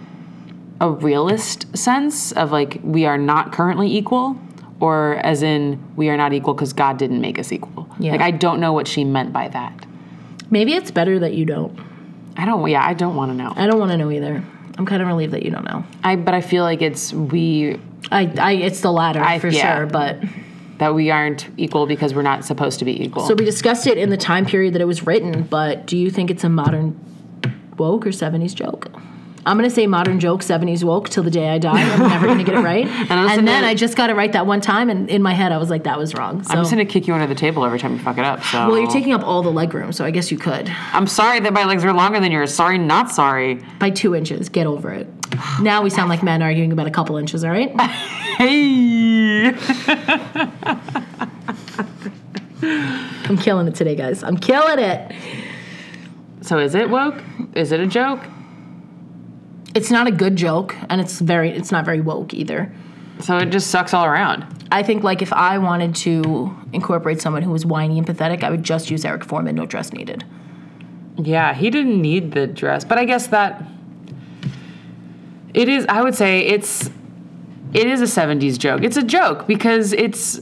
a 0.82 0.90
realist 0.90 1.76
sense 1.78 2.32
of 2.34 2.52
like 2.52 2.80
we 2.84 3.06
are 3.06 3.18
not 3.18 3.52
currently 3.54 3.96
equal, 3.96 4.38
or 4.80 5.16
as 5.24 5.42
in 5.44 5.82
we 5.96 6.10
are 6.10 6.18
not 6.18 6.34
equal 6.34 6.54
because 6.54 6.74
God 6.74 6.98
didn't 6.98 7.22
make 7.22 7.40
us 7.40 7.52
equal? 7.52 7.88
Yeah. 8.00 8.12
Like 8.12 8.22
I 8.22 8.32
don't 8.32 8.60
know 8.60 8.74
what 8.74 8.88
she 8.88 9.04
meant 9.04 9.32
by 9.34 9.48
that. 9.50 9.86
Maybe 10.50 10.74
it's 10.74 10.92
better 10.92 11.20
that 11.20 11.34
you 11.34 11.46
don't. 11.46 11.80
I 12.38 12.46
don't. 12.46 12.70
Yeah, 12.70 12.86
I 12.86 12.94
don't 12.94 13.16
want 13.16 13.32
to 13.32 13.38
know. 13.38 13.54
I 13.56 13.66
don't 13.68 13.80
want 13.80 13.92
to 13.92 13.98
know 13.98 14.12
either. 14.12 14.44
I'm 14.78 14.86
kind 14.86 15.02
of 15.02 15.08
relieved 15.08 15.34
that 15.34 15.44
you 15.44 15.52
don't 15.52 15.64
know. 15.64 15.86
I 16.04 16.18
but 16.18 16.34
I 16.34 16.42
feel 16.42 16.64
like 16.64 16.82
it's 16.82 17.14
we 17.14 17.80
I, 18.12 18.32
I 18.38 18.52
it's 18.54 18.82
the 18.82 18.92
latter 18.92 19.22
I- 19.22 19.40
for 19.40 19.48
yeah. 19.48 19.78
sure, 19.78 19.86
but 19.86 20.20
that 20.78 20.94
we 20.94 21.10
aren't 21.10 21.48
equal 21.56 21.86
because 21.88 22.14
we're 22.14 22.22
not 22.22 22.44
supposed 22.44 22.80
to 22.80 22.86
be 22.86 23.02
equal. 23.02 23.26
so 23.26 23.34
we 23.34 23.46
discussed 23.46 23.88
it 23.88 23.98
in 23.98 24.10
the 24.10 24.18
time 24.18 24.46
period 24.46 24.74
that 24.74 24.82
it 24.82 24.86
was 24.86 25.08
written. 25.08 25.44
But 25.44 25.86
do 25.86 25.98
you 25.98 26.10
think 26.12 26.30
it's 26.30 26.44
a 26.44 26.50
modern 26.50 27.00
woke 27.78 28.06
or 28.06 28.10
'70s 28.10 28.54
joke? 28.54 28.92
I'm 29.48 29.58
gonna 29.58 29.70
say 29.70 29.86
modern 29.86 30.20
joke, 30.20 30.42
'70s 30.42 30.84
woke 30.84 31.10
till 31.10 31.24
the 31.24 31.30
day 31.30 31.50
I 31.50 31.60
die. 31.60 31.82
I'm 31.82 32.00
never 32.10 32.26
gonna 32.26 32.44
get 32.44 32.56
it 32.56 32.62
right. 32.62 32.88
and, 33.10 33.22
listen 33.26 33.46
then 33.46 33.62
to- 33.62 33.70
I 33.70 33.76
just 33.76 33.96
got 33.96 34.10
it 34.10 34.16
right 34.16 34.32
that 34.34 34.48
one 34.48 34.60
time, 34.60 34.90
and 34.90 35.10
in 35.10 35.22
my 35.22 35.34
head 35.34 35.52
I 35.52 35.58
was 35.58 35.70
like, 35.70 35.84
that 35.84 36.00
was 36.00 36.16
wrong. 36.16 36.44
So. 36.44 36.52
I'm 36.54 36.58
just 36.60 36.72
gonna 36.72 36.86
kick 36.86 37.08
you 37.08 37.14
under 37.14 37.28
the 37.28 37.36
table 37.36 37.64
every 37.64 37.78
time 37.80 37.94
you 37.94 38.00
fuck 38.00 38.18
it 38.18 38.26
up. 38.26 38.44
So 38.44 38.68
well, 38.68 38.80
you're 38.80 38.90
taking 38.90 39.14
up 39.14 39.24
all 39.24 39.44
the 39.44 39.52
leg 39.52 39.74
room, 39.74 39.92
so 39.94 40.04
I 40.04 40.12
guess 40.12 40.32
you 40.32 40.38
could. 40.38 40.70
I'm 40.94 41.08
sorry 41.08 41.40
that 41.42 41.54
my 41.54 41.64
legs 41.66 41.84
are 41.86 41.94
longer 41.94 42.20
than 42.20 42.32
yours. 42.32 42.54
Sorry, 42.54 42.78
not 42.78 43.12
sorry. 43.12 43.64
By 43.80 43.92
two 43.92 44.16
inches. 44.16 44.50
Get 44.50 44.66
over 44.66 44.92
it. 44.92 45.08
Now 45.62 45.82
we 45.84 45.90
sound 45.90 46.10
like 46.10 46.24
men 46.24 46.42
arguing 46.42 46.72
about 46.72 46.88
a 46.88 46.92
couple 46.92 47.18
inches, 47.18 47.44
all 47.44 47.52
right? 47.52 47.74
Hey. 48.36 49.46
I'm 52.62 53.38
killing 53.38 53.68
it 53.68 53.76
today, 53.76 53.96
guys. 53.96 54.24
I'm 54.24 54.36
killing 54.38 54.80
it. 54.80 55.14
So 56.42 56.60
is 56.60 56.76
it 56.76 56.90
woke? 56.90 57.24
Is 57.54 57.72
it 57.72 57.80
a 57.80 57.88
joke? 57.88 58.20
It's 59.76 59.92
not 59.92 60.08
a 60.08 60.12
good 60.12 60.36
joke, 60.38 60.76
and 60.90 61.00
it's 61.02 61.20
very 61.20 61.52
it's 61.52 61.72
not 61.72 61.86
very 61.86 62.02
woke 62.02 62.34
either. 62.34 62.72
So 63.20 63.38
it 63.38 63.50
just 63.52 63.68
sucks 63.70 63.94
all 63.94 64.06
around. 64.06 64.46
I 64.72 64.84
think 64.84 65.04
like 65.04 65.22
if 65.22 65.32
I 65.34 65.58
wanted 65.58 65.96
to 65.98 66.56
incorporate 66.74 67.22
someone 67.22 67.44
who 67.44 67.52
was 67.52 67.66
whiny 67.66 67.98
and 67.98 68.06
pathetic, 68.08 68.44
I 68.44 68.50
would 68.50 68.64
just 68.64 68.90
use 68.90 69.06
Eric 69.06 69.24
Forman, 69.24 69.56
no 69.56 69.66
dress 69.66 69.94
needed. 69.94 70.24
Yeah, 71.18 71.54
he 71.54 71.70
didn't 71.70 72.02
need 72.02 72.32
the 72.34 72.46
dress, 72.48 72.84
but 72.84 72.98
I 72.98 73.06
guess 73.06 73.28
that 73.28 73.64
it 75.54 75.70
is. 75.70 75.86
I 75.88 76.02
would 76.02 76.16
say 76.16 76.40
it's 76.40 76.90
it 77.74 77.88
is 77.88 78.02
a 78.02 78.06
'70s 78.06 78.58
joke. 78.58 78.84
It's 78.84 78.98
a 78.98 79.04
joke 79.04 79.48
because 79.48 79.94
it's 79.94 80.42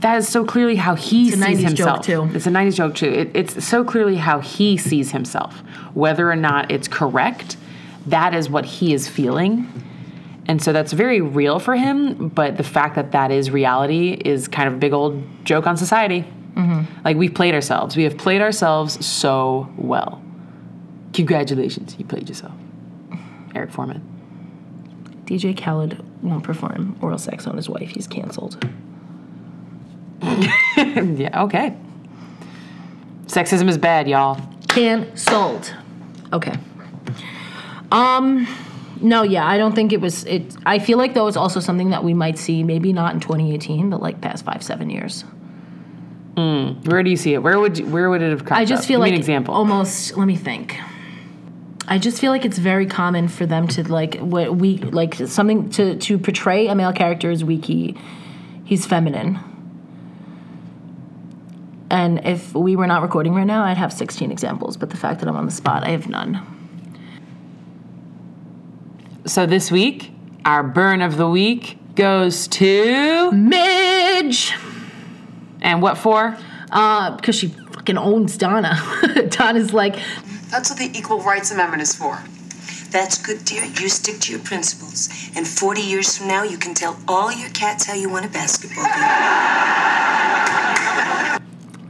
that 0.00 0.16
is 0.18 0.28
so 0.28 0.44
clearly 0.44 0.76
how 0.76 0.94
he 0.94 1.28
It's 1.28 1.36
a 1.36 1.40
sees 1.42 1.58
90s 1.58 1.60
joke, 1.60 1.66
himself. 1.68 2.06
too. 2.06 2.30
It's 2.34 2.46
a 2.46 2.50
'90s 2.50 2.74
joke 2.76 2.94
too. 2.94 3.08
It, 3.10 3.30
it's 3.34 3.64
so 3.64 3.84
clearly 3.84 4.16
how 4.16 4.40
he 4.40 4.76
sees 4.76 5.12
himself, 5.12 5.62
whether 5.94 6.30
or 6.30 6.36
not 6.36 6.70
it's 6.70 6.88
correct. 6.88 7.56
That 8.06 8.34
is 8.34 8.48
what 8.50 8.64
he 8.64 8.92
is 8.92 9.08
feeling. 9.08 9.66
And 10.46 10.62
so 10.62 10.72
that's 10.72 10.92
very 10.92 11.20
real 11.20 11.58
for 11.58 11.74
him, 11.74 12.28
but 12.28 12.56
the 12.58 12.62
fact 12.62 12.96
that 12.96 13.12
that 13.12 13.30
is 13.30 13.50
reality 13.50 14.12
is 14.12 14.46
kind 14.46 14.68
of 14.68 14.74
a 14.74 14.76
big 14.76 14.92
old 14.92 15.22
joke 15.44 15.66
on 15.66 15.76
society. 15.76 16.20
Mm-hmm. 16.54 17.02
Like 17.04 17.16
we've 17.16 17.34
played 17.34 17.54
ourselves. 17.54 17.96
We 17.96 18.04
have 18.04 18.18
played 18.18 18.42
ourselves 18.42 19.04
so 19.04 19.72
well. 19.76 20.22
Congratulations, 21.14 21.96
you 21.98 22.04
played 22.04 22.28
yourself. 22.28 22.52
Eric 23.54 23.70
Forman. 23.70 24.02
DJ 25.24 25.56
Khaled 25.56 26.04
won't 26.22 26.44
perform 26.44 26.96
oral 27.00 27.18
sex 27.18 27.46
on 27.46 27.56
his 27.56 27.68
wife. 27.68 27.90
He's 27.90 28.06
canceled. 28.06 28.62
yeah, 30.22 31.42
okay. 31.44 31.76
Sexism 33.26 33.68
is 33.68 33.78
bad, 33.78 34.08
y'all. 34.08 34.40
Canceled. 34.68 35.74
Okay. 36.32 36.54
Um 37.94 38.46
no, 39.00 39.22
yeah, 39.22 39.46
I 39.46 39.58
don't 39.58 39.74
think 39.74 39.92
it 39.92 40.00
was 40.00 40.24
it 40.24 40.56
I 40.66 40.78
feel 40.78 40.98
like 40.98 41.14
though 41.14 41.26
it's 41.26 41.36
also 41.36 41.60
something 41.60 41.90
that 41.90 42.02
we 42.04 42.14
might 42.14 42.38
see 42.38 42.62
maybe 42.62 42.92
not 42.92 43.14
in 43.14 43.20
2018, 43.20 43.90
but 43.90 44.00
like 44.02 44.20
past 44.20 44.44
5 44.44 44.62
7 44.62 44.90
years. 44.90 45.24
Where 46.36 47.02
do 47.02 47.10
you 47.10 47.16
see 47.16 47.34
it? 47.34 47.38
Where 47.42 47.58
would 47.60 47.78
you, 47.78 47.86
where 47.86 48.10
would 48.10 48.20
it 48.22 48.30
have 48.30 48.44
come? 48.44 48.58
I 48.58 48.64
just 48.64 48.82
up? 48.82 48.88
feel 48.88 48.98
Give 48.98 49.02
like 49.02 49.12
an 49.12 49.18
example. 49.18 49.54
almost 49.54 50.16
let 50.16 50.26
me 50.26 50.36
think. 50.36 50.78
I 51.86 51.98
just 51.98 52.20
feel 52.20 52.30
like 52.30 52.44
it's 52.44 52.58
very 52.58 52.86
common 52.86 53.28
for 53.28 53.46
them 53.46 53.68
to 53.68 53.82
like 53.90 54.16
what 54.18 54.56
we 54.56 54.78
like 54.78 55.14
something 55.14 55.70
to 55.70 55.96
to 55.96 56.18
portray 56.18 56.66
a 56.66 56.74
male 56.74 56.92
character 56.92 57.30
as 57.30 57.44
weak. 57.44 57.66
He, 57.66 57.96
he's 58.64 58.86
feminine. 58.86 59.38
And 61.90 62.24
if 62.26 62.54
we 62.54 62.74
were 62.74 62.86
not 62.86 63.02
recording 63.02 63.34
right 63.34 63.46
now, 63.46 63.64
I'd 63.64 63.76
have 63.76 63.92
16 63.92 64.32
examples. 64.32 64.76
But 64.76 64.90
the 64.90 64.96
fact 64.96 65.20
that 65.20 65.28
I'm 65.28 65.36
on 65.36 65.44
the 65.46 65.52
spot, 65.52 65.84
I 65.84 65.90
have 65.90 66.08
none. 66.08 66.44
So 69.26 69.46
this 69.46 69.70
week, 69.70 70.12
our 70.44 70.62
burn 70.62 71.00
of 71.00 71.16
the 71.16 71.28
week 71.28 71.78
goes 71.94 72.46
to 72.48 73.32
Midge, 73.32 74.52
and 75.62 75.80
what 75.80 75.96
for? 75.96 76.36
uh, 76.74 77.16
because 77.16 77.36
she 77.36 77.48
fucking 77.48 77.96
owns 77.96 78.36
Donna. 78.36 78.76
Donna's 79.30 79.72
like, 79.72 79.96
That's 80.50 80.68
what 80.68 80.78
the 80.78 80.90
Equal 80.94 81.20
Rights 81.20 81.50
Amendment 81.52 81.82
is 81.82 81.94
for. 81.94 82.22
That's 82.90 83.20
good, 83.20 83.44
dear. 83.44 83.64
You 83.64 83.88
stick 83.88 84.20
to 84.20 84.32
your 84.32 84.40
principles. 84.40 85.08
And 85.34 85.46
40 85.46 85.80
years 85.80 86.18
from 86.18 86.28
now, 86.28 86.42
you 86.44 86.58
can 86.58 86.74
tell 86.74 86.96
all 87.08 87.32
your 87.32 87.50
cats 87.50 87.86
how 87.86 87.94
you 87.94 88.08
won 88.08 88.24
a 88.24 88.28
basketball 88.28 88.84
game. 88.84 88.92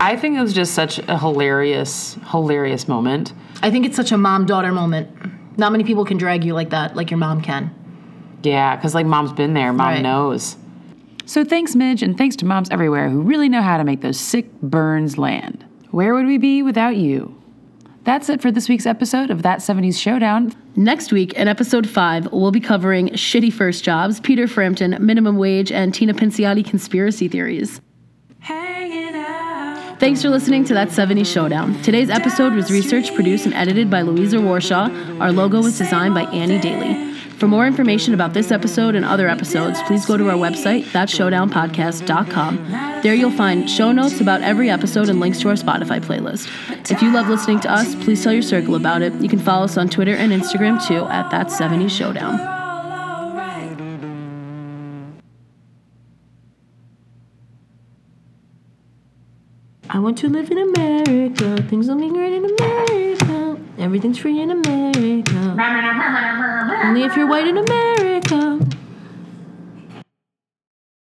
I 0.01 0.17
think 0.17 0.37
it 0.37 0.41
was 0.41 0.53
just 0.55 0.75
such 0.75 0.99
a 0.99 1.19
hilarious, 1.19 2.17
hilarious 2.31 2.89
moment. 2.89 3.33
I 3.63 3.71
think 3.71 3.87
it's 3.87 3.97
such 3.97 4.13
a 4.13 4.19
mom 4.19 4.47
daughter 4.47 4.73
moment. 4.73 5.11
Not 5.57 5.73
many 5.73 5.85
people 5.85 6.05
can 6.05 6.17
drag 6.17 6.45
you 6.45 6.55
like 6.55 6.71
that, 6.71 6.97
like 6.97 7.11
your 7.11 7.19
mom 7.19 7.41
can. 7.41 7.75
Yeah, 8.43 8.77
because 8.77 8.95
like 8.95 9.07
mom's 9.07 9.33
been 9.33 9.55
there, 9.55 9.73
mom 9.73 9.87
Right. 9.89 10.03
knows. 10.03 10.57
So 11.27 11.45
thanks, 11.45 11.75
Midge, 11.75 12.03
and 12.03 12.19
thanks 12.19 12.37
to 12.37 12.45
moms 12.45 12.69
everywhere 12.71 13.09
who 13.09 13.23
really 13.23 13.49
know 13.49 13.63
how 13.63 13.79
to 13.79 13.85
make 13.85 14.03
those 14.03 14.19
sick 14.21 14.51
burns 14.61 15.17
land. 15.17 15.65
Where 15.91 16.13
would 16.15 16.27
we 16.27 16.37
be 16.39 16.63
without 16.63 16.97
you? 16.97 17.35
That's 18.03 18.29
it 18.29 18.43
for 18.43 18.51
this 18.53 18.69
week's 18.69 18.85
episode 18.85 19.31
of 19.31 19.41
That 19.43 19.61
70s 19.61 19.99
Showdown. 19.99 20.53
Next 20.77 21.11
week, 21.13 21.33
in 21.33 21.49
episode 21.49 21.89
5, 21.89 22.31
we'll 22.33 22.51
be 22.51 22.61
covering 22.61 23.09
shitty 23.11 23.51
first 23.51 23.83
jobs, 23.83 24.21
Peter 24.21 24.47
Frampton, 24.47 24.99
minimum 25.01 25.39
wage, 25.39 25.73
and 25.73 25.95
Tina 25.95 26.13
Pinciotti 26.13 26.63
conspiracy 26.69 27.29
theories. 27.29 27.81
Thanks 30.05 30.21
for 30.21 30.29
listening 30.29 30.67
to 30.67 30.75
That 30.75 30.89
70s 30.89 31.25
Showdown. 31.25 31.81
Today's 31.81 32.11
episode 32.11 32.53
was 32.53 32.71
researched, 32.71 33.15
produced, 33.15 33.47
and 33.47 33.55
edited 33.55 33.89
by 33.89 34.03
Louisa 34.03 34.37
Warshaw. 34.37 35.19
Our 35.19 35.33
logo 35.33 35.63
was 35.63 35.79
designed 35.79 36.15
by 36.15 36.25
Annie 36.25 36.59
Daly. 36.59 37.15
For 37.39 37.49
more 37.49 37.67
information 37.67 38.13
about 38.13 38.35
this 38.35 38.53
episode 38.53 38.97
and 38.97 39.05
other 39.07 39.29
episodes, 39.29 39.81
please 39.87 40.05
go 40.05 40.19
to 40.19 40.29
our 40.29 40.37
website, 40.37 40.85
thatshowdownpodcast.com. 40.89 43.01
There 43.03 43.15
you'll 43.15 43.31
find 43.31 43.71
show 43.71 43.93
notes 43.93 44.21
about 44.21 44.43
every 44.43 44.69
episode 44.69 45.09
and 45.09 45.21
links 45.21 45.41
to 45.41 45.49
our 45.49 45.55
Spotify 45.55 46.03
playlist. 46.03 46.51
If 46.91 47.01
you 47.01 47.11
love 47.11 47.29
listening 47.29 47.61
to 47.61 47.73
us, 47.73 47.95
please 47.95 48.23
tell 48.23 48.35
your 48.35 48.43
circle 48.43 48.75
about 48.75 49.01
it. 49.01 49.15
You 49.23 49.31
can 49.31 49.39
follow 49.39 49.65
us 49.65 49.79
on 49.79 49.89
Twitter 49.89 50.15
and 50.15 50.33
Instagram 50.33 50.87
too 50.87 51.07
at 51.07 51.31
That 51.31 51.47
70s 51.47 51.89
Showdown. 51.89 52.54
I 59.95 60.01
want 60.01 60.19
to 60.19 60.29
live 60.29 60.51
in 60.51 60.59
America. 60.59 61.63
Things 61.71 61.87
will 61.87 61.95
be 61.95 62.09
great 62.09 62.33
in 62.33 62.45
America. 62.45 63.57
Everything's 63.79 64.19
free 64.19 64.41
in 64.41 64.51
America. 64.51 65.55
Only 66.85 67.05
if 67.05 67.17
you're 67.17 67.29
white 67.29 67.47
in 67.47 67.59
America. 67.59 68.59